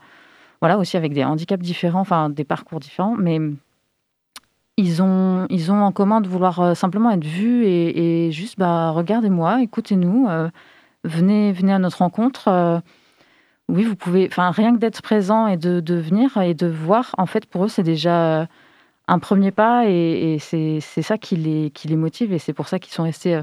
voilà, 0.60 0.78
aussi 0.78 0.96
avec 0.96 1.12
des 1.12 1.24
handicaps 1.24 1.62
différents, 1.62 2.00
enfin 2.00 2.30
des 2.30 2.44
parcours 2.44 2.80
différents, 2.80 3.16
mais 3.16 3.38
ils 4.76 5.02
ont, 5.02 5.46
ils 5.50 5.70
ont 5.70 5.82
en 5.82 5.92
commun 5.92 6.20
de 6.20 6.28
vouloir 6.28 6.60
euh, 6.60 6.74
simplement 6.74 7.10
être 7.10 7.24
vus 7.24 7.64
et, 7.66 8.30
juste, 8.32 8.58
bah, 8.58 8.90
regardez-moi, 8.90 9.62
écoutez-nous, 9.62 10.28
euh, 10.28 10.48
venez, 11.04 11.52
venez 11.52 11.72
à 11.72 11.78
notre 11.78 11.98
rencontre. 11.98 12.82
oui, 13.68 13.84
vous 13.84 13.96
pouvez, 13.96 14.26
enfin, 14.30 14.50
rien 14.50 14.74
que 14.74 14.78
d'être 14.78 15.02
présent 15.02 15.46
et 15.46 15.56
de, 15.56 15.94
venir 15.94 16.36
et 16.38 16.54
de 16.54 16.66
voir, 16.66 17.14
en 17.18 17.26
fait, 17.26 17.46
pour 17.46 17.64
eux, 17.64 17.68
c'est 17.68 17.82
déjà 17.82 18.48
un 19.06 19.18
premier 19.18 19.50
pas 19.50 19.84
et, 19.86 20.38
c'est 20.40 20.80
ça 20.80 21.18
qui 21.18 21.36
les, 21.36 21.70
qui 21.70 21.88
les 21.88 21.96
motive 21.96 22.32
et 22.32 22.38
c'est 22.38 22.54
pour 22.54 22.68
ça 22.68 22.78
qu'ils 22.78 22.92
sont 22.94 23.04
restés, 23.04 23.40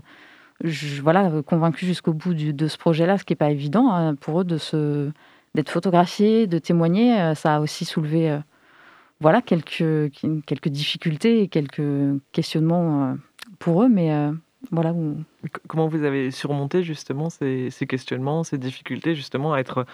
je- 0.63 1.01
voilà, 1.01 1.31
convaincus 1.45 1.87
jusqu'au 1.87 2.13
bout 2.13 2.33
de 2.33 2.67
ce 2.67 2.77
projet-là, 2.77 3.17
ce 3.17 3.23
qui 3.23 3.33
n'est 3.33 3.37
pas 3.37 3.51
évident 3.51 3.91
hein, 3.91 4.15
pour 4.15 4.41
eux 4.41 4.43
de 4.43 4.57
se 4.57 5.11
d'être 5.55 5.69
photographiés, 5.69 6.47
de 6.47 6.59
témoigner. 6.59 7.19
euh, 7.19 7.35
Ça 7.35 7.57
a 7.57 7.59
aussi 7.59 7.83
soulevé, 7.85 8.31
euh, 8.31 8.39
voilà, 9.19 9.41
quelques, 9.41 10.11
quelques 10.45 10.69
difficultés 10.69 11.41
et 11.43 11.47
quelques 11.47 11.81
questionnements 12.31 13.11
euh, 13.11 13.15
pour 13.59 13.83
eux, 13.83 13.89
mais 13.89 14.11
voilà 14.71 14.93
Comment 15.67 15.87
vous 15.87 16.03
avez 16.03 16.31
surmonté 16.31 16.83
justement 16.83 17.29
ces, 17.29 17.69
ces 17.71 17.87
questionnements, 17.87 18.43
ces 18.43 18.57
difficultés 18.57 19.15
justement 19.15 19.53
à 19.53 19.59
être 19.59 19.85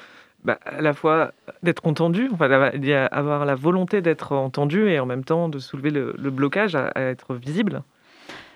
bah, 0.43 0.59
à 0.65 0.81
la 0.81 0.93
fois 0.93 1.31
d'être 1.63 1.85
entendu, 1.87 2.29
enfin 2.31 2.49
avoir 3.11 3.45
la 3.45 3.55
volonté 3.55 4.01
d'être 4.01 4.33
entendu 4.33 4.89
et 4.89 4.99
en 4.99 5.05
même 5.05 5.23
temps 5.23 5.49
de 5.49 5.59
soulever 5.59 5.89
le, 5.91 6.13
blocage 6.31 6.75
à 6.75 6.91
être 6.95 7.35
visible? 7.35 7.81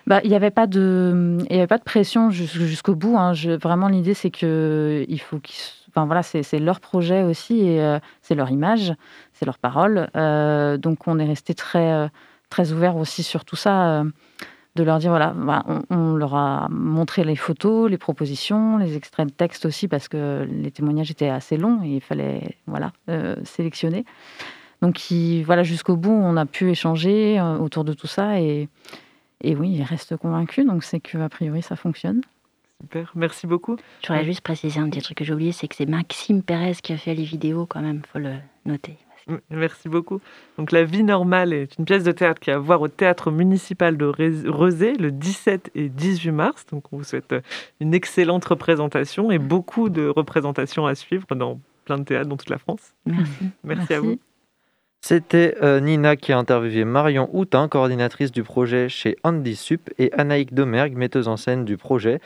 Bah, 0.06 0.20
il 0.24 0.30
n'y 0.30 0.36
avait 0.36 0.50
pas 0.50 0.66
de, 0.66 1.38
pression 1.84 2.30
jus- 2.30 2.46
jusqu'au 2.46 2.94
bout. 2.94 3.16
hein. 3.16 3.32
Vraiment, 3.60 3.88
l'idée 3.88 4.14
c'est 4.14 4.30
que 4.30 5.04
faut 5.20 5.38
qu'ils, 5.38 5.62
enfin 5.88 6.06
voilà, 6.06 6.22
c'est 6.22 6.58
leur 6.58 6.80
projet 6.80 7.22
aussi 7.22 7.60
et 7.60 7.80
euh, 7.82 7.98
c'est 8.20 8.34
leur 8.34 8.50
image, 8.50 8.92
c'est 9.32 9.46
leur 9.46 9.58
parole. 9.58 10.08
Euh, 10.16 10.76
donc 10.76 11.06
on 11.06 11.18
est 11.18 11.24
resté 11.26 11.54
très, 11.54 11.92
euh, 11.92 12.08
très 12.50 12.72
ouvert 12.72 12.96
aussi 12.96 13.22
sur 13.22 13.44
tout 13.44 13.56
ça, 13.56 14.02
de 14.74 14.82
leur 14.82 14.98
dire 14.98 15.10
voilà, 15.10 15.34
bah, 15.36 15.64
on, 15.90 16.14
leur 16.14 16.34
a 16.34 16.66
montré 16.70 17.24
les 17.24 17.36
photos, 17.36 17.90
les 17.90 17.98
propositions, 17.98 18.78
les 18.78 18.96
extraits 18.96 19.28
de 19.28 19.32
texte 19.32 19.66
aussi 19.66 19.86
parce 19.86 20.08
que 20.08 20.46
les 20.50 20.70
témoignages 20.70 21.10
étaient 21.10 21.28
assez 21.28 21.56
longs 21.56 21.80
et 21.84 21.96
il 21.96 22.00
fallait 22.00 22.56
voilà 22.66 22.92
sélectionner. 23.44 24.04
Donc 24.80 25.10
il- 25.12 25.44
voilà, 25.44 25.62
jusqu'au 25.62 25.96
bout, 25.96 26.10
on 26.10 26.36
a 26.36 26.46
pu 26.46 26.70
échanger 26.70 27.40
autour 27.60 27.84
de 27.84 27.92
tout 27.92 28.08
ça 28.08 28.40
et 28.40 28.68
et 29.42 29.54
oui, 29.56 29.70
il 29.72 29.82
reste 29.82 30.16
convaincu, 30.16 30.64
donc 30.64 30.84
c'est 30.84 31.00
que 31.00 31.18
a 31.18 31.28
priori 31.28 31.62
ça 31.62 31.76
fonctionne. 31.76 32.22
Super, 32.80 33.12
merci 33.14 33.46
beaucoup. 33.46 33.76
Je 34.02 34.08
voudrais 34.08 34.24
juste 34.24 34.40
préciser 34.40 34.80
un 34.80 34.88
petit 34.90 35.02
truc 35.02 35.18
que 35.18 35.24
j'ai 35.24 35.32
oublié, 35.32 35.52
c'est 35.52 35.68
que 35.68 35.76
c'est 35.76 35.86
Maxime 35.86 36.42
Pérez 36.42 36.74
qui 36.82 36.92
a 36.92 36.96
fait 36.96 37.14
les 37.14 37.22
vidéos 37.24 37.64
quand 37.66 37.80
même, 37.80 38.02
faut 38.12 38.18
le 38.18 38.32
noter. 38.66 38.96
Merci 39.50 39.88
beaucoup. 39.88 40.20
Donc 40.58 40.72
La 40.72 40.82
vie 40.82 41.04
normale 41.04 41.52
est 41.52 41.78
une 41.78 41.84
pièce 41.84 42.02
de 42.02 42.10
théâtre 42.10 42.40
qui 42.40 42.50
a 42.50 42.56
à 42.56 42.58
voir 42.58 42.80
au 42.80 42.88
théâtre 42.88 43.30
municipal 43.30 43.96
de 43.96 44.04
Rez- 44.04 44.48
Rezé 44.48 44.94
le 44.94 45.12
17 45.12 45.70
et 45.76 45.88
18 45.88 46.32
mars. 46.32 46.66
Donc 46.72 46.92
on 46.92 46.96
vous 46.96 47.04
souhaite 47.04 47.32
euh, 47.32 47.40
une 47.78 47.94
excellente 47.94 48.44
représentation 48.44 49.30
et 49.30 49.38
beaucoup 49.38 49.90
de 49.90 50.08
représentations 50.08 50.86
à 50.86 50.96
suivre 50.96 51.24
dans 51.36 51.60
plein 51.84 51.98
de 51.98 52.02
théâtres 52.04 52.28
dans 52.28 52.36
toute 52.36 52.50
la 52.50 52.58
France. 52.58 52.94
Merci. 53.06 53.32
Merci, 53.62 53.94
à 53.94 54.00
vous. 54.00 54.18
C'était 55.04 55.56
euh, 55.60 55.80
Nina 55.80 56.14
qui 56.14 56.32
a 56.32 56.38
interviewé 56.38 56.84
Marion 56.84 57.28
Houtin, 57.32 57.66
coordinatrice 57.66 58.30
du 58.30 58.44
projet 58.44 58.88
chez 58.88 59.16
Andy 59.24 59.56
Sup, 59.56 59.90
et 59.98 60.12
Anaïk 60.12 60.54
Domergue, 60.54 60.96
metteuse 60.96 61.26
en 61.26 61.36
scène 61.36 61.64
du 61.64 61.76
projet. 61.76 62.20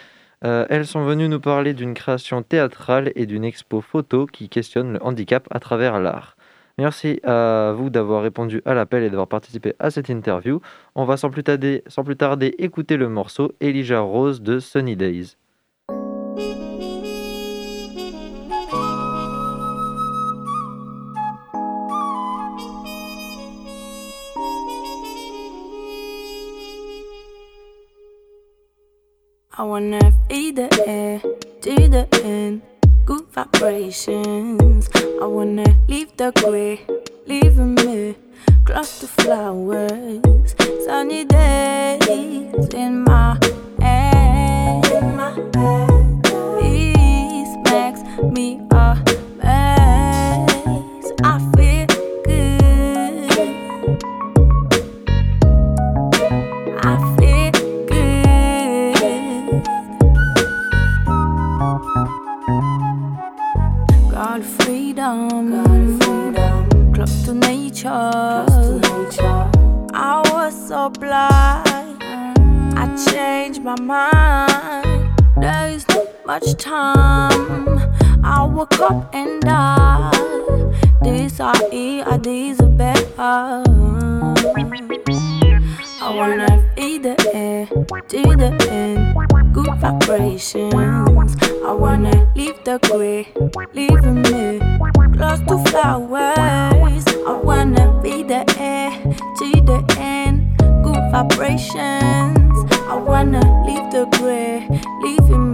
Euh, 0.45 0.67
elles 0.69 0.87
sont 0.87 1.03
venues 1.03 1.31
nous 1.31 1.41
parler 1.41 1.73
d'une 1.73 1.95
création 1.95 2.43
théâtrale 2.43 3.13
et 3.17 3.25
d'une 3.25 3.47
expo 3.47 3.81
photo 3.81 4.27
qui 4.27 4.51
questionne 4.51 4.93
le 4.93 5.03
handicap 5.03 5.49
à 5.51 5.59
travers 5.59 5.99
l'art. 6.01 6.37
Merci 6.77 7.19
à 7.25 7.73
vous 7.75 7.89
d'avoir 7.89 8.23
répondu 8.23 8.61
à 8.67 8.75
l'appel 8.75 9.03
et 9.05 9.09
d'avoir 9.09 9.29
participé 9.29 9.73
à 9.79 9.91
cette 9.91 10.11
interview. 10.11 10.61
On 10.95 11.07
va 11.07 11.17
sans 11.17 11.31
plus 11.31 11.45
tarder, 11.45 11.83
sans 11.87 12.05
plus 12.05 12.17
tarder 12.17 12.55
écouter 12.59 12.99
le 12.99 13.09
morceau 13.09 13.53
Elijah 13.63 14.01
Rose 14.01 14.43
de 14.43 14.59
Sunny 14.59 14.97
Days. 14.97 15.37
I 29.67 29.69
wanna 29.69 30.13
feed 30.29 30.61
eh, 30.61 30.69
the 30.69 30.89
air 30.89 31.19
to 31.63 31.89
the 31.89 32.07
end. 32.23 32.63
Good 33.05 33.27
vibrations. 33.33 34.89
I 35.21 35.27
wanna 35.27 35.65
leave 35.89 36.17
the 36.17 36.31
gray, 36.31 36.87
leaving 37.27 37.75
me 37.75 38.15
close 38.65 39.01
to 39.01 39.09
flowers. 39.09 40.55
Sunny 40.85 41.25
days 41.25 42.69
in 42.75 43.03
my 43.03 43.37
head. 43.81 44.85
Peace 46.61 47.57
makes 47.67 48.03
me 48.23 48.61
a 48.71 49.16
nature. 67.87 69.51
I 69.95 70.23
was 70.33 70.69
so 70.69 70.91
blind, 70.91 72.03
I 72.77 73.11
changed 73.11 73.63
my 73.63 73.79
mind. 73.81 75.09
There 75.37 75.69
is 75.69 75.87
not 75.89 76.27
much 76.27 76.55
time. 76.55 77.79
I 78.25 78.45
woke 78.45 78.81
up 78.81 79.15
and 79.15 79.41
died. 79.43 80.75
This 81.03 81.41
I 81.41 81.55
eat, 81.73 82.03
I 82.03 82.17
deserve 82.19 82.77
better. 82.77 83.63
I 85.99 86.15
wanna 86.15 86.73
feed 86.77 87.05
the 87.05 87.17
air 87.33 87.67
to 87.67 88.23
the 88.37 88.69
end. 88.71 89.55
Good 89.55 89.75
vibrations. 89.81 90.75
I 91.65 91.73
wanna 91.73 92.31
leave 92.37 92.63
the 92.65 92.79
gray, 92.83 93.29
leaving 93.73 94.23
me 94.23 94.61
close 95.17 95.41
to 95.49 95.59
flowers. 95.71 97.05
I 97.27 97.41
wanna 97.43 98.01
feed 98.03 98.29
the 98.29 98.45
air 98.59 98.91
to 99.39 99.49
the 99.71 99.97
end. 99.99 100.59
Good 100.85 101.03
vibrations. 101.11 102.57
I 102.89 102.95
wanna 102.95 103.41
leave 103.67 103.91
the 103.91 104.07
gray, 104.19 104.69
leaving 105.03 105.45
me 105.45 105.46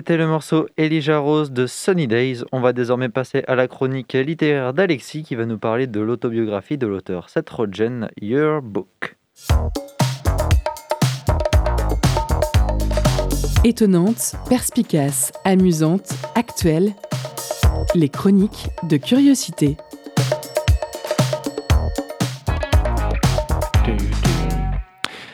C'était 0.00 0.16
le 0.16 0.26
morceau 0.26 0.66
Elijah 0.78 1.18
Rose 1.18 1.52
de 1.52 1.66
Sunny 1.66 2.08
Days. 2.08 2.42
On 2.52 2.60
va 2.60 2.72
désormais 2.72 3.10
passer 3.10 3.44
à 3.46 3.54
la 3.54 3.68
chronique 3.68 4.14
littéraire 4.14 4.72
d'Alexis 4.72 5.24
qui 5.24 5.34
va 5.34 5.44
nous 5.44 5.58
parler 5.58 5.86
de 5.86 6.00
l'autobiographie 6.00 6.78
de 6.78 6.86
l'auteur 6.86 7.28
Seth 7.28 7.50
Rogen, 7.50 8.08
Your 8.18 8.62
Book. 8.62 9.18
Étonnante, 13.62 14.36
perspicace, 14.48 15.32
amusante, 15.44 16.14
actuelle. 16.34 16.94
Les 17.94 18.08
chroniques 18.08 18.68
de 18.84 18.96
curiosité. 18.96 19.76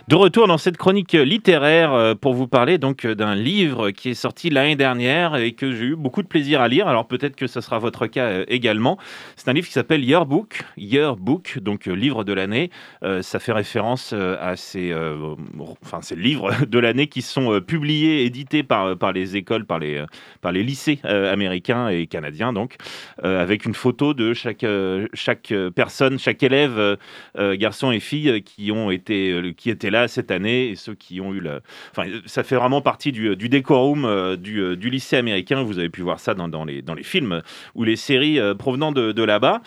De 0.08 0.14
retour 0.14 0.46
dans 0.46 0.56
cette 0.56 0.76
chronique 0.76 1.14
littéraire 1.14 1.92
euh, 1.92 2.14
pour 2.14 2.32
vous 2.32 2.46
parler 2.46 2.78
donc 2.78 3.04
euh, 3.04 3.16
d'un 3.16 3.34
livre 3.34 3.90
qui 3.90 4.10
est 4.10 4.14
sorti 4.14 4.50
l'année 4.50 4.76
dernière 4.76 5.34
et 5.34 5.50
que 5.50 5.72
j'ai 5.72 5.86
eu 5.86 5.96
beaucoup 5.96 6.22
de 6.22 6.28
plaisir 6.28 6.60
à 6.60 6.68
lire. 6.68 6.86
Alors 6.86 7.08
peut-être 7.08 7.34
que 7.34 7.48
ce 7.48 7.60
sera 7.60 7.80
votre 7.80 8.06
cas 8.06 8.26
euh, 8.26 8.44
également. 8.46 8.98
C'est 9.34 9.48
un 9.48 9.52
livre 9.52 9.66
qui 9.66 9.72
s'appelle 9.72 10.04
Your 10.04 10.24
Book, 10.24 10.62
Your 10.76 11.16
Book, 11.16 11.58
donc 11.60 11.86
livre 11.86 12.22
de 12.22 12.32
l'année. 12.32 12.70
Ça 13.22 13.40
fait 13.40 13.52
référence 13.52 14.12
à 14.12 14.56
ces, 14.56 14.94
enfin, 15.82 16.00
ces 16.02 16.16
livres 16.16 16.52
de 16.66 16.78
l'année 16.78 17.08
qui 17.08 17.22
sont 17.22 17.60
publiés, 17.60 18.24
édités 18.24 18.62
par, 18.62 18.96
par 18.96 19.12
les 19.12 19.36
écoles, 19.36 19.64
par 19.64 19.78
les, 19.78 20.04
par 20.40 20.52
les 20.52 20.62
lycées 20.62 21.00
américains 21.04 21.88
et 21.88 22.06
canadiens, 22.06 22.52
donc, 22.52 22.76
avec 23.22 23.64
une 23.64 23.74
photo 23.74 24.14
de 24.14 24.34
chaque, 24.34 24.66
chaque 25.14 25.52
personne, 25.74 26.18
chaque 26.18 26.42
élève, 26.42 26.96
garçon 27.54 27.90
et 27.92 28.00
fille, 28.00 28.42
qui 28.42 28.72
ont 28.72 28.90
été, 28.90 29.54
qui 29.56 29.70
étaient 29.70 29.90
là 29.90 29.95
cette 30.08 30.30
année 30.30 30.68
et 30.68 30.76
ceux 30.76 30.94
qui 30.94 31.20
ont 31.20 31.32
eu 31.32 31.40
la. 31.40 31.60
Enfin, 31.90 32.08
ça 32.26 32.42
fait 32.42 32.56
vraiment 32.56 32.80
partie 32.80 33.12
du, 33.12 33.48
décorum 33.48 34.04
euh, 34.04 34.36
du, 34.36 34.60
euh, 34.60 34.76
du 34.76 34.90
lycée 34.90 35.16
américain. 35.16 35.62
Vous 35.62 35.78
avez 35.78 35.88
pu 35.88 36.02
voir 36.02 36.20
ça 36.20 36.34
dans, 36.34 36.64
les, 36.64 36.82
dans 36.82 36.94
les 36.94 37.02
films 37.02 37.42
ou 37.74 37.84
les 37.84 37.96
séries 37.96 38.38
euh, 38.38 38.54
provenant 38.54 38.92
de, 38.92 39.22
là-bas. 39.26 39.60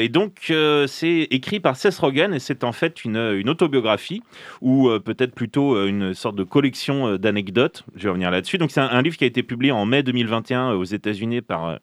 Et 0.00 0.08
donc, 0.08 0.52
c'est 0.86 1.28
écrit 1.30 1.60
par 1.60 1.76
Seth 1.76 1.98
Rogen 1.98 2.32
et 2.32 2.38
c'est 2.38 2.64
en 2.64 2.72
fait 2.72 3.04
une, 3.04 3.16
une 3.16 3.50
autobiographie 3.50 4.22
ou 4.62 4.88
peut-être 5.04 5.34
plutôt 5.34 5.86
une 5.86 6.14
sorte 6.14 6.36
de 6.36 6.44
collection 6.44 7.16
d'anecdotes. 7.16 7.84
Je 7.94 8.04
vais 8.04 8.08
revenir 8.08 8.30
là-dessus. 8.30 8.56
Donc, 8.56 8.70
c'est 8.70 8.80
un, 8.80 9.02
livre 9.02 9.18
qui 9.18 9.24
a 9.24 9.26
été 9.26 9.42
publié 9.42 9.72
en 9.72 9.84
mai 9.84 10.02
2021 10.02 10.72
aux 10.72 10.84
États-Unis 10.84 11.42
par, 11.42 11.78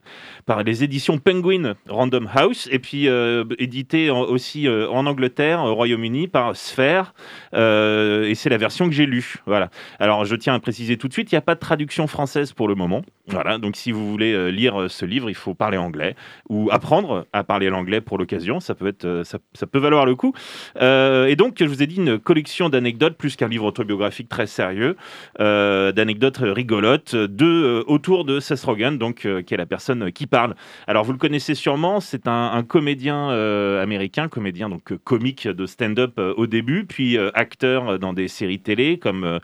par 0.47 0.63
les 0.63 0.83
éditions 0.83 1.19
Penguin 1.19 1.75
Random 1.87 2.27
House 2.33 2.67
et 2.71 2.79
puis 2.79 3.07
édité 3.59 4.09
aussi 4.09 4.67
en 4.67 5.05
Angleterre, 5.05 5.63
au 5.63 5.75
Royaume-Uni, 5.75 6.27
par 6.27 6.55
Sphere. 6.55 7.13
Euh, 7.57 8.27
et 8.27 8.35
c'est 8.35 8.49
la 8.49 8.57
version 8.57 8.87
que 8.87 8.93
j'ai 8.93 9.05
lue. 9.05 9.35
Voilà. 9.45 9.69
Alors, 9.99 10.25
je 10.25 10.35
tiens 10.35 10.53
à 10.53 10.59
préciser 10.59 10.97
tout 10.97 11.07
de 11.07 11.13
suite, 11.13 11.31
il 11.31 11.35
n'y 11.35 11.39
a 11.39 11.41
pas 11.41 11.55
de 11.55 11.59
traduction 11.59 12.07
française 12.07 12.53
pour 12.53 12.67
le 12.67 12.75
moment. 12.75 13.01
Voilà. 13.27 13.57
Donc, 13.57 13.75
si 13.75 13.91
vous 13.91 14.09
voulez 14.09 14.33
euh, 14.33 14.49
lire 14.49 14.79
euh, 14.79 14.87
ce 14.87 15.05
livre, 15.05 15.29
il 15.29 15.35
faut 15.35 15.53
parler 15.53 15.77
anglais 15.77 16.15
ou 16.49 16.69
apprendre 16.71 17.25
à 17.33 17.43
parler 17.43 17.69
l'anglais 17.69 17.99
pour 17.99 18.17
l'occasion. 18.17 18.59
Ça 18.59 18.75
peut 18.75 18.87
être, 18.87 19.23
ça, 19.23 19.67
peut 19.67 19.79
valoir 19.79 20.05
le 20.05 20.15
coup. 20.15 20.33
Et 20.79 21.35
donc, 21.35 21.55
je 21.59 21.65
vous 21.65 21.81
ai 21.81 21.87
dit 21.87 21.97
une 21.97 22.19
collection 22.19 22.69
d'anecdotes 22.69 23.17
plus 23.17 23.35
qu'un 23.35 23.47
livre 23.47 23.65
autobiographique 23.65 24.29
très 24.29 24.47
sérieux, 24.47 24.95
d'anecdotes 25.39 26.39
rigolotes 26.41 27.15
de 27.15 27.83
autour 27.87 28.25
de 28.25 28.39
Seth 28.39 28.63
Rogen, 28.63 28.97
donc 28.97 29.27
qui 29.45 29.53
est 29.53 29.57
la 29.57 29.65
personne 29.65 30.11
qui 30.11 30.27
parle. 30.27 30.55
Alors, 30.87 31.03
vous 31.03 31.11
le 31.11 31.17
connaissez 31.17 31.55
sûrement, 31.55 31.99
c'est 31.99 32.27
un, 32.27 32.51
un 32.53 32.63
comédien 32.63 33.29
américain, 33.79 34.27
comédien 34.27 34.69
donc 34.69 34.95
comique 35.03 35.47
de 35.47 35.65
stand-up 35.65 36.19
au 36.19 36.47
début, 36.47 36.85
puis 36.85 37.17
acteur 37.17 37.46
euh, 37.63 37.97
dans 37.97 38.13
des 38.13 38.27
séries 38.27 38.59
télé 38.59 38.97
comme 38.99 39.23
euh, 39.23 39.39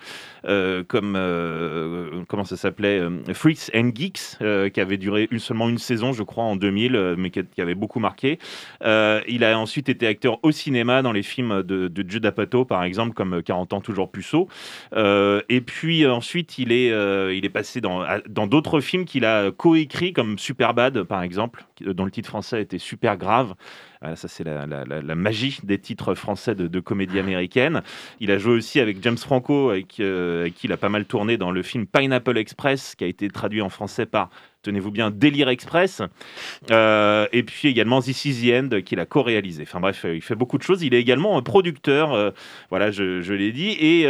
euh, 0.46 0.84
comme 0.86 1.16
euh, 1.16 2.24
comment 2.28 2.44
ça 2.44 2.58
s'appelait 2.58 3.02
Freaks 3.34 3.72
and 3.74 3.92
Geeks, 3.96 4.38
qui 4.74 4.82
avait 4.82 4.98
duré 4.98 5.30
seulement 5.38 5.70
une 5.70 5.78
saison, 5.78 6.12
je 6.12 6.24
crois, 6.24 6.44
en 6.44 6.56
2000, 6.56 6.96
euh, 6.96 7.16
mais 7.18 7.30
qui, 7.30 7.62
avait 7.62 7.76
beaucoup 7.76 8.00
marqué. 8.00 8.40
Il 8.84 9.44
a 9.44 9.58
ensuite 9.58 9.90
été 9.90 10.08
acteur 10.08 10.40
au 10.44 10.52
cinéma 10.52 11.02
dans 11.02 11.12
les 11.12 11.24
films 11.24 11.64
de, 11.64 11.88
de 11.88 12.10
Judd 12.10 12.26
Apatow, 12.26 12.66
par 12.66 12.84
exemple, 12.84 13.14
comme 13.14 13.42
40 13.42 13.74
ans 13.74 13.82
toujours 13.82 14.12
puceau. 14.12 14.48
Et 14.96 15.62
puis 15.62 16.06
ensuite, 16.06 16.58
il 16.58 16.72
est, 16.72 16.88
il 17.36 17.46
est 17.46 17.50
passé 17.50 17.82
dans 17.82 18.04
dans 18.28 18.48
d'autres 18.48 18.82
films 18.82 19.06
qu'il 19.06 19.26
a 19.26 19.52
coécrit, 19.52 20.14
comme 20.14 20.38
Superbad, 20.38 21.04
par 21.04 21.24
exemple, 21.24 21.66
dont 21.82 22.06
le 22.06 22.12
titre 22.12 22.30
français 22.30 22.62
était 22.62 22.80
Super 22.80 23.18
Grave. 23.18 23.56
Voilà, 24.04 24.18
ça, 24.18 24.28
c'est 24.28 24.44
la, 24.44 25.16
magie 25.16 25.60
des 25.64 25.80
titres 25.80 26.14
français 26.14 26.56
de, 26.56 26.80
comédie 26.82 27.20
américaine. 27.20 27.84
Il 28.20 28.32
a 28.32 28.38
joué 28.38 28.56
aussi 28.56 28.82
avec 28.82 29.02
James 29.02 29.18
Franco, 29.18 29.70
avec, 29.70 29.98
euh, 30.02 30.42
avec 30.42 30.56
qui 30.56 30.68
il 30.68 30.74
a 30.74 30.78
pas 30.78 30.90
mal 30.90 31.06
tourné 31.06 31.38
dans 31.38 31.52
le 31.52 31.64
film 31.64 31.88
Pineapple 31.88 32.38
Express, 32.38 32.96
qui 32.96 33.06
a 33.06 33.08
été 33.08 33.30
traduit 33.30 33.62
en 33.62 33.70
français 33.70 34.06
par, 34.06 34.30
tenez-vous 34.62 34.92
bien, 34.92 35.10
Délire 35.10 35.48
Express. 35.48 36.02
Euh, 36.70 37.28
et 37.32 37.44
puis 37.44 37.70
également 37.70 38.02
This 38.02 38.26
Is 38.26 38.46
the 38.46 38.54
End, 38.54 38.82
qu'il 38.82 39.00
a 39.00 39.06
co-réalisé. 39.06 39.64
Enfin 39.64 39.80
bref, 39.80 40.04
euh, 40.04 40.16
il 40.18 40.22
fait 40.22 40.36
beaucoup 40.36 40.58
de 40.58 40.64
choses. 40.64 40.84
Il 40.84 40.94
est 40.94 41.00
également 41.00 41.38
un 41.38 41.42
producteur, 41.42 42.34
voilà, 42.70 42.92
je, 42.92 43.34
l'ai 43.34 43.54
dit. 43.54 43.70
Et. 43.80 44.06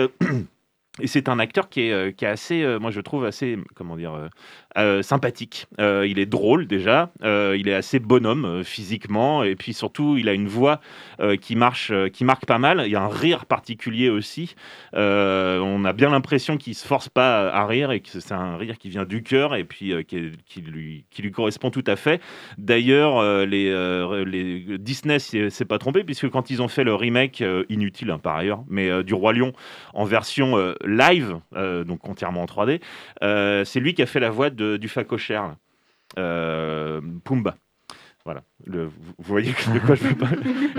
c'est 1.05 1.29
un 1.29 1.37
acteur 1.37 1.69
qui 1.69 1.81
est, 1.81 2.15
qui 2.15 2.25
est 2.25 2.27
assez, 2.27 2.77
moi 2.79 2.89
je 2.89 3.01
trouve 3.01 3.25
assez, 3.25 3.59
comment 3.75 3.95
dire, 3.95 4.29
sympathique. 5.01 5.67
Euh, 5.79 6.05
il 6.07 6.19
est 6.19 6.25
drôle 6.25 6.67
déjà, 6.67 7.11
euh, 7.23 7.55
il 7.57 7.67
est 7.67 7.73
assez 7.73 7.99
bonhomme 7.99 8.45
euh, 8.45 8.63
physiquement, 8.63 9.43
et 9.43 9.55
puis 9.55 9.73
surtout 9.73 10.17
il 10.17 10.29
a 10.29 10.33
une 10.33 10.47
voix 10.47 10.79
euh, 11.19 11.35
qui 11.35 11.55
marche, 11.55 11.91
euh, 11.91 12.09
qui 12.09 12.23
marque 12.23 12.45
pas 12.45 12.57
mal. 12.57 12.83
Il 12.85 12.91
y 12.91 12.95
a 12.95 13.01
un 13.01 13.09
rire 13.09 13.45
particulier 13.45 14.09
aussi. 14.09 14.55
Euh, 14.95 15.59
on 15.59 15.85
a 15.85 15.93
bien 15.93 16.09
l'impression 16.09 16.57
qu'il 16.57 16.75
se 16.75 16.87
force 16.87 17.09
pas 17.09 17.49
à 17.51 17.65
rire 17.65 17.91
et 17.91 17.99
que 17.99 18.19
c'est 18.19 18.33
un 18.33 18.57
rire 18.57 18.77
qui 18.77 18.89
vient 18.89 19.05
du 19.05 19.23
cœur 19.23 19.55
et 19.55 19.63
puis 19.63 19.93
euh, 19.93 20.03
qui, 20.03 20.61
lui, 20.61 21.05
correspond 21.31 21.69
tout 21.69 21.83
à 21.87 21.95
fait. 21.95 22.21
D'ailleurs, 22.57 23.17
euh, 23.17 23.45
les, 23.45 23.69
euh, 23.69 24.25
les 24.25 24.77
Disney 24.77 25.19
s'est 25.19 25.65
pas 25.65 25.77
trompé 25.77 26.03
puisque 26.03 26.29
quand 26.29 26.49
ils 26.49 26.61
ont 26.61 26.67
fait 26.67 26.83
le 26.83 26.95
remake 26.95 27.41
euh, 27.41 27.63
inutile 27.69 28.11
hein, 28.11 28.19
par 28.19 28.35
ailleurs, 28.37 28.63
mais 28.69 28.89
euh, 28.89 29.03
du 29.03 29.13
roi 29.13 29.33
lion 29.33 29.53
en 29.93 30.05
version 30.05 30.57
euh, 30.57 30.75
live, 30.85 31.37
euh, 31.55 31.83
donc 31.83 32.07
entièrement 32.07 32.41
en 32.41 32.45
3D, 32.45 32.81
euh, 33.23 33.63
c'est 33.65 33.79
lui 33.79 33.93
qui 33.93 34.01
a 34.01 34.05
fait 34.05 34.19
la 34.19 34.29
voix 34.29 34.49
de, 34.49 34.62
du 34.79 34.89
facochère. 34.89 35.55
Euh, 36.17 37.01
Pumba. 37.23 37.57
Voilà, 38.25 38.43
Le- 38.65 38.85
vous 38.85 38.91
voyez 39.19 39.51
de 39.51 39.79
quoi 39.85 39.95
je 39.95 40.03
veux 40.03 40.15
pas. 40.15 40.29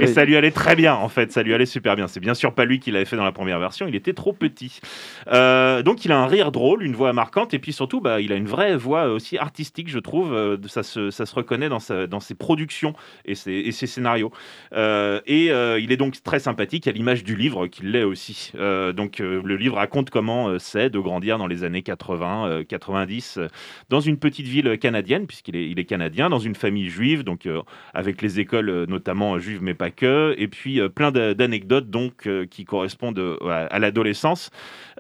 Et 0.00 0.06
ça 0.06 0.24
lui 0.24 0.36
allait 0.36 0.50
très 0.50 0.74
bien, 0.76 0.94
en 0.94 1.08
fait, 1.08 1.32
ça 1.32 1.42
lui 1.42 1.52
allait 1.52 1.66
super 1.66 1.96
bien. 1.96 2.08
C'est 2.08 2.20
bien 2.20 2.34
sûr 2.34 2.54
pas 2.54 2.64
lui 2.64 2.80
qui 2.80 2.90
l'avait 2.90 3.04
fait 3.04 3.16
dans 3.16 3.24
la 3.24 3.32
première 3.32 3.58
version, 3.58 3.86
il 3.86 3.94
était 3.94 4.14
trop 4.14 4.32
petit. 4.32 4.80
Euh, 5.28 5.82
donc 5.82 6.04
il 6.04 6.12
a 6.12 6.18
un 6.18 6.26
rire 6.26 6.50
drôle, 6.52 6.82
une 6.82 6.94
voix 6.94 7.12
marquante, 7.12 7.52
et 7.54 7.58
puis 7.58 7.72
surtout, 7.72 8.00
bah, 8.00 8.20
il 8.20 8.32
a 8.32 8.36
une 8.36 8.46
vraie 8.46 8.76
voix 8.76 9.08
aussi 9.08 9.36
artistique, 9.38 9.88
je 9.90 9.98
trouve. 9.98 10.32
Euh, 10.32 10.56
ça, 10.66 10.82
se, 10.82 11.10
ça 11.10 11.26
se 11.26 11.34
reconnaît 11.34 11.68
dans, 11.68 11.78
sa- 11.78 12.06
dans 12.06 12.20
ses 12.20 12.34
productions 12.34 12.94
et 13.26 13.34
ses, 13.34 13.52
et 13.52 13.72
ses 13.72 13.86
scénarios. 13.86 14.32
Euh, 14.72 15.20
et 15.26 15.50
euh, 15.50 15.78
il 15.78 15.92
est 15.92 15.96
donc 15.98 16.22
très 16.22 16.38
sympathique 16.38 16.86
à 16.88 16.92
l'image 16.92 17.22
du 17.24 17.36
livre 17.36 17.66
qu'il 17.66 17.90
l'est 17.90 18.04
aussi. 18.04 18.52
Donc 18.54 19.18
le 19.18 19.56
livre 19.56 19.76
raconte 19.76 20.10
comment 20.10 20.58
c'est 20.58 20.88
de 20.90 20.98
grandir 20.98 21.38
dans 21.38 21.46
les 21.46 21.64
années 21.64 21.82
80, 21.82 22.46
euh, 22.48 22.64
90, 22.64 23.38
euh, 23.38 23.48
dans 23.90 24.00
une 24.00 24.16
petite 24.18 24.46
ville 24.46 24.78
canadienne, 24.78 25.26
puisqu'il 25.26 25.56
est, 25.56 25.68
il 25.68 25.78
est 25.78 25.84
canadien, 25.84 26.30
dans 26.30 26.38
une 26.38 26.54
famille 26.54 26.88
juive, 26.88 27.24
donc 27.24 27.46
avec 27.94 28.22
les 28.22 28.40
écoles 28.40 28.68
euh, 28.68 28.86
notamment 28.86 29.38
juives, 29.38 29.60
mais 29.62 29.74
pas 29.74 29.90
que, 29.90 30.34
et 30.38 30.48
puis 30.48 30.80
euh, 30.80 30.88
plein 30.88 31.10
d'a- 31.10 31.34
d'anecdotes 31.34 31.90
donc 31.90 32.26
euh, 32.26 32.46
qui 32.46 32.64
correspondent 32.64 33.18
euh, 33.18 33.36
à, 33.42 33.78
l'adolescence. 33.78 34.50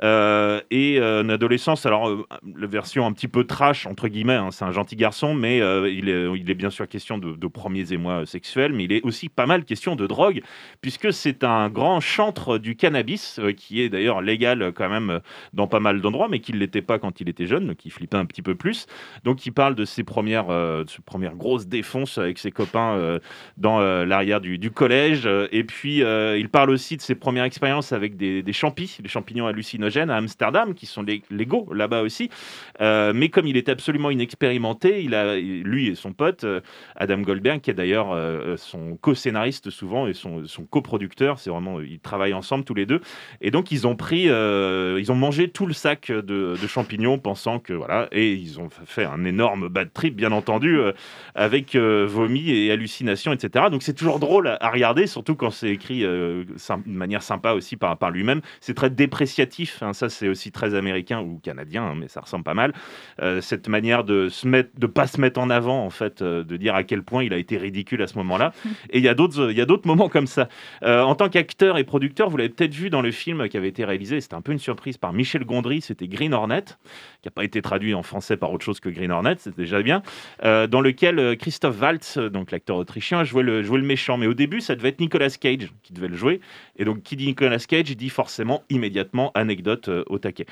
Euh, 0.02 0.60
et 0.70 0.98
euh, 0.98 1.22
une 1.22 1.30
adolescence, 1.30 1.86
alors 1.86 2.08
euh, 2.08 2.26
la 2.56 2.66
version 2.66 3.06
un 3.06 3.12
petit 3.12 3.28
peu 3.28 3.44
trash, 3.44 3.86
entre 3.86 4.08
guillemets, 4.08 4.34
hein, 4.34 4.48
c'est 4.50 4.64
un 4.64 4.72
gentil 4.72 4.96
garçon, 4.96 5.34
mais 5.34 5.60
euh, 5.60 5.88
il, 5.88 6.08
est, 6.08 6.26
il 6.34 6.54
bien 6.54 6.70
sûr 6.70 6.88
question 6.88 7.18
de, 7.18 7.46
premiers 7.46 7.92
émois 7.92 8.26
sexuels, 8.26 8.72
mais 8.72 8.84
il 8.84 8.92
est 8.92 9.02
aussi 9.04 9.28
pas 9.28 9.46
mal 9.46 9.64
question 9.64 9.96
de 9.96 10.06
drogue, 10.06 10.40
puisque 10.80 11.12
c'est 11.12 11.44
un 11.44 11.68
grand 11.68 12.00
chantre 12.00 12.58
du 12.58 12.76
cannabis, 12.76 13.38
euh, 13.38 13.52
qui 13.52 13.80
est 13.80 13.88
d'ailleurs 13.88 14.22
légal 14.22 14.62
euh, 14.62 14.72
quand 14.72 14.88
même 14.88 15.10
euh, 15.10 15.18
dans 15.52 15.66
pas 15.66 15.80
mal 15.80 16.00
d'endroits, 16.00 16.28
mais 16.28 16.40
qui 16.40 16.52
ne 16.52 16.58
l'était 16.58 16.82
pas 16.82 16.98
quand 16.98 17.20
il 17.20 17.28
était 17.28 17.46
jeune, 17.46 17.74
qui 17.76 17.90
flippait 17.90 18.16
un 18.16 18.26
petit 18.26 18.42
peu 18.42 18.54
plus. 18.54 18.86
Donc 19.24 19.46
il 19.46 19.52
parle 19.52 19.74
de 19.74 19.84
ses 19.84 20.04
premières, 20.04 20.50
euh, 20.50 20.84
de 20.84 20.90
ses 20.90 21.02
premières 21.02 21.36
grosses 21.36 21.66
défonces 21.66 22.18
avec 22.18 22.38
ses 22.38 22.50
copains 22.50 22.63
euh, 22.74 23.18
dans 23.56 23.80
euh, 23.80 24.04
l'arrière 24.04 24.40
du, 24.40 24.70
collège. 24.70 25.22
Euh, 25.26 25.48
Et 25.52 25.64
puis, 25.64 25.98
il 25.98 26.48
parle 26.48 26.70
aussi 26.70 26.96
de 26.96 27.02
ses 27.02 27.14
premières 27.14 27.44
expériences 27.44 27.92
avec 27.92 28.16
des, 28.16 28.42
des 28.42 28.52
champis, 28.52 28.98
des 29.00 29.08
champignons 29.08 29.46
hallucinogènes 29.46 30.10
à 30.10 30.16
Amsterdam, 30.16 30.74
qui 30.74 30.86
sont 30.86 31.02
lég- 31.02 31.24
légaux 31.30 31.68
là-bas 31.72 32.02
aussi. 32.02 32.30
Mais 32.80 33.28
comme 33.28 33.46
il 33.46 33.56
est 33.56 33.68
absolument 33.68 34.10
inexpérimenté, 34.10 35.02
il 35.02 35.14
a, 35.14 35.36
lui 35.36 35.88
et 35.88 35.94
son 35.94 36.12
pote, 36.12 36.44
Adam 36.96 37.18
Goldberg, 37.18 37.60
qui 37.60 37.70
est 37.70 37.74
d'ailleurs 37.74 38.16
son 38.58 38.96
co-scénariste 38.96 39.70
souvent 39.70 40.06
et 40.06 40.14
son, 40.14 40.46
son 40.46 40.64
coproducteur, 40.64 41.38
c'est 41.38 41.50
vraiment, 41.50 41.80
ils 41.80 42.00
travaillent 42.00 42.34
ensemble 42.34 42.64
tous 42.64 42.74
les 42.74 42.86
deux. 42.86 43.00
Et 43.40 43.50
donc, 43.50 43.70
ils 43.70 43.86
ont 43.86 43.96
pris, 43.96 44.24
ils 44.24 45.12
ont 45.12 45.16
mangé 45.16 45.48
tout 45.48 45.66
le 45.66 45.74
sac 45.74 46.10
de, 46.10 46.56
champignons, 46.66 47.18
pensant 47.18 47.58
que 47.58 47.72
voilà, 47.72 48.08
et 48.10 48.32
ils 48.32 48.58
ont 48.60 48.68
fait 48.70 49.04
un 49.04 49.24
énorme 49.24 49.68
bad 49.68 49.92
trip, 49.92 50.16
bien 50.16 50.32
entendu, 50.32 50.78
avec 51.34 51.74
euh, 51.74 52.06
vomi 52.08 52.43
et 52.52 52.70
hallucinations, 52.70 53.32
etc. 53.32 53.66
Donc, 53.70 53.82
c'est 53.82 53.94
toujours 53.94 54.18
drôle 54.18 54.48
à, 54.48 54.58
à 54.60 54.70
regarder, 54.70 55.06
surtout 55.06 55.34
quand 55.34 55.50
c'est 55.50 55.70
écrit 55.70 56.04
euh, 56.04 56.44
de 56.44 56.90
manière 56.90 57.22
sympa 57.22 57.52
aussi 57.52 57.76
par, 57.76 57.96
par 57.96 58.10
lui-même. 58.10 58.40
C'est 58.60 58.74
très 58.74 58.90
dépréciatif, 58.90 59.82
hein, 59.82 59.92
ça 59.92 60.08
c'est 60.08 60.28
aussi 60.28 60.52
très 60.52 60.74
américain 60.74 61.20
ou 61.20 61.38
canadien, 61.42 61.84
hein, 61.84 61.94
mais 61.96 62.08
ça 62.08 62.20
ressemble 62.20 62.44
pas 62.44 62.54
mal. 62.54 62.72
Euh, 63.20 63.40
cette 63.40 63.68
manière 63.68 64.04
de 64.04 64.28
se 64.28 64.46
mettre, 64.46 64.70
de 64.78 64.86
pas 64.86 65.06
se 65.06 65.20
mettre 65.20 65.40
en 65.40 65.50
avant, 65.50 65.84
en 65.84 65.90
fait, 65.90 66.22
euh, 66.22 66.44
de 66.44 66.56
dire 66.56 66.74
à 66.74 66.84
quel 66.84 67.02
point 67.02 67.24
il 67.24 67.32
a 67.32 67.36
été 67.36 67.56
ridicule 67.56 68.02
à 68.02 68.06
ce 68.06 68.16
moment-là. 68.18 68.52
Et 68.90 68.98
il 68.98 69.04
y 69.04 69.08
a 69.08 69.14
d'autres, 69.14 69.50
il 69.50 69.56
y 69.56 69.60
a 69.60 69.66
d'autres 69.66 69.86
moments 69.86 70.08
comme 70.08 70.26
ça. 70.26 70.48
En 70.82 71.14
tant 71.14 71.28
qu'acteur 71.28 71.78
et 71.78 71.84
producteur, 71.84 72.28
vous 72.30 72.36
l'avez 72.36 72.48
peut-être 72.48 72.74
vu 72.74 72.90
dans 72.90 73.02
le 73.02 73.10
film 73.10 73.48
qui 73.48 73.56
avait 73.56 73.68
été 73.68 73.84
réalisé, 73.84 74.20
c'était 74.20 74.34
un 74.34 74.40
peu 74.40 74.52
une 74.52 74.58
surprise 74.58 74.96
par 74.96 75.12
Michel 75.12 75.44
Gondry, 75.44 75.80
c'était 75.80 76.08
Green 76.08 76.34
Hornet, 76.34 76.64
qui 77.24 77.28
n'a 77.28 77.32
pas 77.32 77.44
été 77.44 77.62
traduit 77.62 77.94
en 77.94 78.02
français 78.02 78.36
par 78.36 78.52
autre 78.52 78.66
chose 78.66 78.80
que 78.80 78.90
Green 78.90 79.10
Hornet, 79.10 79.36
c'est 79.38 79.56
déjà 79.56 79.80
bien, 79.80 80.02
euh, 80.44 80.66
dans 80.66 80.82
lequel 80.82 81.18
euh, 81.18 81.34
Christophe 81.34 81.80
Waltz, 81.80 82.18
euh, 82.18 82.28
donc 82.28 82.50
l'acteur 82.50 82.76
autrichien, 82.76 83.24
jouait 83.24 83.42
le, 83.42 83.62
jouait 83.62 83.78
le 83.78 83.86
méchant. 83.86 84.18
Mais 84.18 84.26
au 84.26 84.34
début, 84.34 84.60
ça 84.60 84.74
devait 84.74 84.90
être 84.90 85.00
Nicolas 85.00 85.30
Cage 85.30 85.70
qui 85.82 85.94
devait 85.94 86.08
le 86.08 86.16
jouer. 86.16 86.42
Et 86.76 86.84
donc, 86.84 87.02
qui 87.02 87.16
dit 87.16 87.24
Nicolas 87.24 87.58
Cage, 87.60 87.96
dit 87.96 88.10
forcément 88.10 88.62
immédiatement 88.68 89.32
anecdote 89.34 89.88
au 90.06 90.18
taquet. 90.18 90.44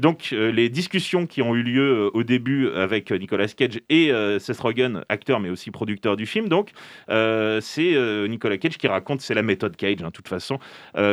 Donc, 0.00 0.30
les 0.30 0.68
discussions 0.68 1.26
qui 1.26 1.42
ont 1.42 1.56
eu 1.56 1.62
lieu 1.62 2.10
au 2.12 2.22
début 2.22 2.68
avec 2.70 3.10
Nicolas 3.10 3.48
Cage 3.48 3.80
et 3.88 4.12
Seth 4.38 4.60
Rogen, 4.60 5.04
acteur 5.08 5.40
mais 5.40 5.48
aussi 5.48 5.70
producteur 5.70 6.16
du 6.16 6.26
film, 6.26 6.48
donc, 6.48 6.70
c'est 7.08 8.28
Nicolas 8.28 8.58
Cage 8.58 8.76
qui 8.76 8.86
raconte, 8.86 9.22
c'est 9.22 9.34
la 9.34 9.42
méthode 9.42 9.76
Cage, 9.76 10.02
hein, 10.02 10.06
de 10.06 10.10
toute 10.10 10.28
façon, 10.28 10.58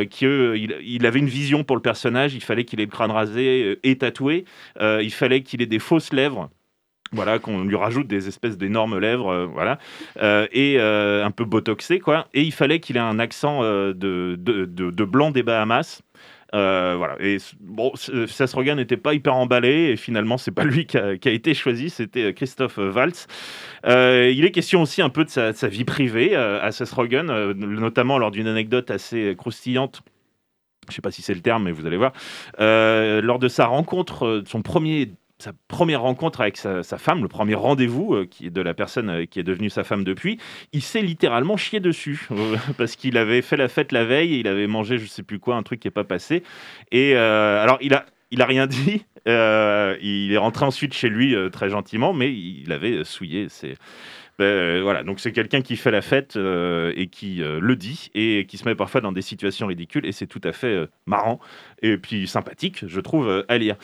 qu'il 0.10 0.78
il 0.82 1.06
avait 1.06 1.20
une 1.20 1.30
vision 1.30 1.64
pour 1.64 1.78
le 1.78 1.82
personnage, 1.82 2.36
il 2.36 2.44
fallait 2.44 2.66
qu'il 2.66 2.82
ait 2.82 2.86
le 2.86 2.92
crâne 2.92 3.12
rasé 3.12 3.80
et 3.84 3.98
tatoué, 3.98 4.46
euh, 4.82 5.02
il 5.04 5.12
fallait 5.12 5.42
qu'il 5.42 5.62
ait 5.62 5.68
des 5.68 5.80
fausses 5.80 6.14
lèvres. 6.14 6.50
Voilà, 7.12 7.40
qu'on 7.40 7.64
lui 7.64 7.76
rajoute 7.76 8.08
des 8.08 8.28
espèces 8.28 8.58
d'énormes 8.58 8.98
lèvres, 8.98 9.30
euh, 9.30 9.46
voilà, 9.46 9.78
euh, 10.22 10.48
et 10.52 10.80
un 10.80 11.32
peu 11.32 11.46
botoxé, 11.46 12.00
quoi. 12.00 12.28
Et 12.34 12.42
il 12.42 12.52
fallait 12.52 12.80
qu'il 12.80 12.98
ait 12.98 13.00
un 13.00 13.20
accent 13.20 13.62
de, 13.62 13.94
de, 13.94 14.66
de- 14.66 15.06
blanc 15.06 15.32
des 15.32 15.44
Bahamas. 15.44 16.02
Voilà. 16.52 17.16
Et 17.20 17.38
bon, 17.62 17.94
Rogen 18.54 18.78
n'était 18.78 18.98
pas 18.98 19.14
hyper 19.14 19.36
emballé, 19.36 19.92
et 19.92 19.98
finalement, 19.98 20.38
c'est 20.38 20.52
pas 20.52 20.64
lui 20.66 20.88
qui 20.88 20.98
a, 20.98 21.14
été 21.14 21.54
choisi, 21.54 21.90
c'était 21.90 22.34
Christophe 22.34 22.78
Waltz. 22.78 23.28
Il 23.86 24.44
est 24.44 24.52
question 24.52 24.82
aussi 24.82 25.02
un 25.02 25.10
peu 25.10 25.24
de 25.24 25.30
sa, 25.30 25.54
sa 25.54 25.68
vie 25.68 25.86
privée 25.86 26.36
à 26.36 26.70
euh, 26.98 27.54
notamment 27.54 28.18
lors 28.18 28.32
d'une 28.32 28.48
anecdote 28.48 28.92
assez 28.92 29.36
croustillante. 29.38 30.02
Je 30.90 30.94
ne 30.94 30.96
sais 30.96 31.02
pas 31.02 31.12
si 31.12 31.22
c'est 31.22 31.34
le 31.34 31.42
terme, 31.42 31.64
mais 31.64 31.72
vous 31.72 31.86
allez 31.86 31.98
voir. 31.98 32.14
Euh, 32.60 33.22
lors 33.22 33.40
de 33.40 33.48
sa 33.48 33.66
rencontre, 33.66 34.26
euh, 34.26 34.44
son 34.46 34.62
premier 34.62 35.12
sa 35.38 35.52
première 35.68 36.00
rencontre 36.02 36.40
avec 36.40 36.56
sa, 36.56 36.82
femme, 36.82 37.22
le 37.22 37.28
premier 37.28 37.56
rendez-vous 37.56 38.14
euh, 38.14 38.26
qui 38.26 38.46
est 38.46 38.52
de 38.52 38.62
la 38.62 38.74
personne 38.74 39.28
qui 39.28 39.38
est 39.38 39.44
devenue 39.44 39.70
sa 39.70 39.84
femme 39.84 40.06
depuis, 40.06 40.40
il 40.72 40.82
s'est 40.82 41.02
littéralement 41.02 41.58
chié 41.58 41.82
dessus 41.82 42.30
parce 42.78 42.96
qu'il 42.96 43.18
avait 43.18 43.42
fait 43.42 43.58
la 43.58 43.68
fête 43.68 43.92
la 43.92 44.06
veille, 44.06 44.36
et 44.36 44.40
il 44.40 44.48
avait 44.48 44.66
mangé 44.66 44.98
je 44.98 45.08
sais 45.08 45.24
plus 45.24 45.40
quoi, 45.40 45.58
un 45.58 45.64
truc 45.64 45.82
qui 45.82 45.90
est 45.90 45.92
pas 45.92 46.06
passé. 46.06 46.42
Et 46.94 47.18
alors 47.18 47.78
il 47.82 47.94
a 47.94 48.06
il 48.32 48.42
a 48.42 48.46
rien 48.46 48.66
dit. 48.66 49.06
il 49.26 50.32
est 50.32 50.38
rentré 50.38 50.66
ensuite 50.66 50.94
chez 50.94 51.10
lui 51.10 51.36
très 51.52 51.70
gentiment, 51.70 52.14
mais 52.14 52.34
il 52.34 52.72
avait 52.72 53.04
souillé. 53.04 53.48
C'est 53.50 53.76
ben, 54.38 54.46
euh, 54.46 54.80
voilà, 54.84 55.04
donc 55.04 55.22
c'est 55.22 55.32
quelqu'un 55.32 55.62
qui 55.62 55.78
fait 55.78 55.92
la 55.92 56.02
fête 56.02 56.36
euh, 56.36 56.92
et 56.98 57.08
qui 57.08 57.42
euh, 57.42 57.60
le 57.62 57.76
dit 57.78 58.10
et 58.16 58.46
qui 58.46 58.58
se 58.58 58.66
met 58.66 58.76
parfois 58.76 59.00
dans 59.00 59.14
des 59.14 59.22
situations 59.22 59.68
ridicules 59.68 60.06
et 60.06 60.12
c'est 60.12 60.28
tout 60.28 60.42
à 60.44 60.52
fait 60.52 60.88
marrant 61.06 61.40
et 61.82 61.98
puis 61.98 62.28
sympathique, 62.28 62.84
je 62.86 63.00
trouve, 63.00 63.46
à 63.48 63.58
lire. 63.58 63.76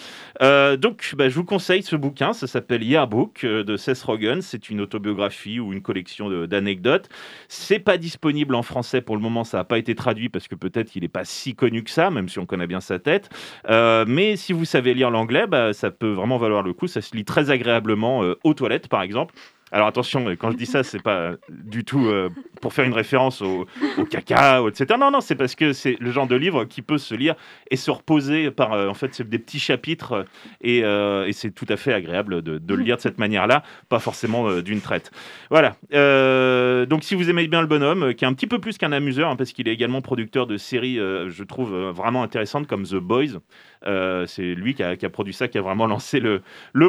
Donc, 0.42 1.14
bah, 1.18 1.30
je 1.30 1.36
vous 1.36 1.44
conseille 1.44 1.84
ce 1.84 1.96
bouquin, 1.96 2.34
ça 2.34 2.48
s'appelle 2.48 2.84
Yearbook 2.84 3.46
de 3.46 3.78
Seth 3.78 4.02
Rogen, 4.02 4.42
c'est 4.42 4.70
une 4.70 4.82
autobiographie 4.82 5.60
ou 5.60 5.72
une 5.72 5.82
collection 5.82 6.46
d'anecdotes. 6.46 7.10
C'est 7.48 7.80
pas 7.80 7.98
disponible 7.98 8.56
en 8.56 8.64
français 8.64 9.02
pour 9.02 9.16
le 9.16 9.22
moment, 9.22 9.44
ça 9.44 9.58
n'a 9.58 9.64
pas 9.64 9.78
été 9.78 9.96
traduit 9.96 10.30
parce 10.30 10.48
que 10.48 10.56
peut-être 10.56 10.96
il 10.96 11.04
n'est 11.04 11.08
pas 11.08 11.26
si 11.26 11.56
connu 11.56 11.84
que 11.84 11.92
ça, 11.92 12.10
même 12.10 12.28
si 12.28 12.40
on 12.40 12.46
connaît 12.46 12.68
bien 12.68 12.82
sa 12.82 13.00
tête. 13.00 13.30
Mais 13.70 14.36
si 14.36 14.54
vous 14.54 14.66
savez 14.66 14.94
lire 14.94 15.12
l'anglais, 15.12 15.48
bah, 15.48 15.74
ça 15.74 15.92
peut 15.92 16.12
vraiment 16.12 16.38
valoir 16.38 16.64
le 16.64 16.74
coup, 16.74 16.88
ça 16.88 17.02
se 17.02 17.16
lit 17.16 17.26
très 17.26 17.52
agréablement 17.52 18.24
aux 18.44 18.54
toilettes 18.54 18.88
par 18.88 19.02
exemple. 19.02 19.36
Alors 19.72 19.88
attention, 19.88 20.28
euh, 20.28 20.36
quand 20.36 20.52
je 20.52 20.58
dis 20.58 20.66
ça, 20.66 20.84
c'est 20.84 21.02
pas 21.02 21.34
du 21.50 21.84
tout 21.84 22.08
euh, 22.08 22.30
pour 22.62 22.74
faire 22.74 22.86
une 22.86 22.94
référence 22.94 23.42
au, 23.42 23.68
au 23.98 24.06
caca, 24.06 24.62
ou 24.62 24.70
etc. 24.70 24.96
Non, 25.00 25.12
non, 25.12 25.22
c'est 25.22 25.36
parce 25.36 25.56
que 25.56 25.74
c'est 25.74 25.98
le 26.00 26.12
genre 26.12 26.28
de 26.28 26.36
livre 26.36 26.66
qui 26.66 26.82
peut 26.82 26.98
se 26.98 27.16
lire 27.16 27.36
et 27.70 27.76
se 27.76 27.92
reposer 27.92 28.52
par, 28.52 28.74
euh, 28.74 28.88
en 28.88 28.94
fait, 28.94 29.14
c'est 29.14 29.28
des 29.28 29.40
petits 29.40 29.60
chapitres 29.60 30.14
euh, 30.14 30.24
et, 30.62 30.84
euh, 30.84 31.32
c'est 31.32 31.52
tout 31.52 31.66
à 31.70 31.78
fait 31.78 31.94
agréable 31.94 32.42
de, 32.42 32.62
le 32.68 32.84
lire 32.84 32.98
de 32.98 33.02
cette 33.02 33.18
manière-là, 33.18 33.64
pas 33.90 34.00
forcément 34.00 34.48
euh, 34.48 34.62
d'une 34.62 34.82
traite. 34.82 35.12
Voilà. 35.50 35.76
Euh, 35.94 36.86
donc 36.86 37.04
si 37.04 37.16
vous 37.16 37.30
aimez 37.30 37.48
bien 37.48 37.62
le 37.62 37.68
bonhomme, 37.68 38.04
euh, 38.04 38.14
qui 38.14 38.26
est 38.26 38.28
un 38.28 38.34
petit 38.34 38.48
peu 38.48 38.60
plus 38.60 38.78
qu'un 38.78 38.92
amuseur, 38.92 39.30
hein, 39.30 39.36
parce 39.36 39.54
qu'il 39.54 39.68
est 39.68 39.74
également 39.74 40.02
producteur 40.02 40.48
de 40.48 40.58
séries, 40.58 41.00
euh, 41.00 41.30
je 41.30 41.44
trouve 41.44 41.74
euh, 41.74 41.92
vraiment 41.92 42.24
intéressantes 42.24 42.68
comme 42.68 42.84
The 42.84 42.96
Boys. 42.96 43.40
Euh, 43.88 44.26
c'est 44.28 44.54
lui 44.54 44.76
qui 44.76 44.84
a, 44.84 44.96
produit 45.10 45.34
ça, 45.34 45.48
qui 45.48 45.58
a 45.58 45.62
vraiment 45.62 45.88
lancé 45.88 46.20
le, 46.20 46.42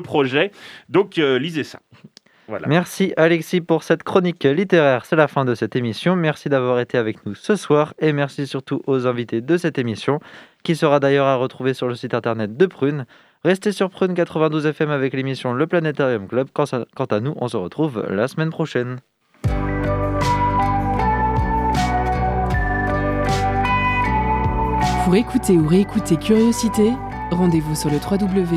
projet. 0.02 0.50
Donc 0.88 1.18
euh, 1.18 1.38
lisez 1.38 1.64
ça. 1.64 1.80
Voilà. 2.48 2.66
Merci 2.66 3.12
Alexis 3.16 3.60
pour 3.60 3.82
cette 3.82 4.02
chronique 4.02 4.44
littéraire. 4.44 5.04
C'est 5.06 5.16
la 5.16 5.28
fin 5.28 5.44
de 5.44 5.54
cette 5.54 5.76
émission. 5.76 6.16
Merci 6.16 6.48
d'avoir 6.48 6.80
été 6.80 6.98
avec 6.98 7.24
nous 7.24 7.34
ce 7.34 7.56
soir 7.56 7.94
et 7.98 8.12
merci 8.12 8.46
surtout 8.46 8.82
aux 8.86 9.06
invités 9.06 9.40
de 9.40 9.56
cette 9.56 9.78
émission 9.78 10.18
qui 10.62 10.76
sera 10.76 11.00
d'ailleurs 11.00 11.26
à 11.26 11.36
retrouver 11.36 11.74
sur 11.74 11.88
le 11.88 11.94
site 11.94 12.14
internet 12.14 12.56
de 12.56 12.66
Prune. 12.66 13.06
Restez 13.44 13.72
sur 13.72 13.90
Prune 13.90 14.14
92 14.14 14.66
FM 14.66 14.90
avec 14.90 15.14
l'émission 15.14 15.52
Le 15.52 15.66
Planétarium 15.66 16.28
Club. 16.28 16.48
Quant 16.52 16.64
à, 16.64 16.84
quant 16.94 17.06
à 17.06 17.20
nous, 17.20 17.34
on 17.36 17.48
se 17.48 17.56
retrouve 17.56 18.04
la 18.08 18.28
semaine 18.28 18.50
prochaine. 18.50 18.98
Pour 25.04 25.16
écouter 25.16 25.54
ou 25.54 25.66
réécouter 25.66 26.16
Curiosité, 26.16 26.92
rendez-vous 27.32 27.74
sur 27.74 27.90
le 27.90 27.96
www.prune.net. 27.96 28.52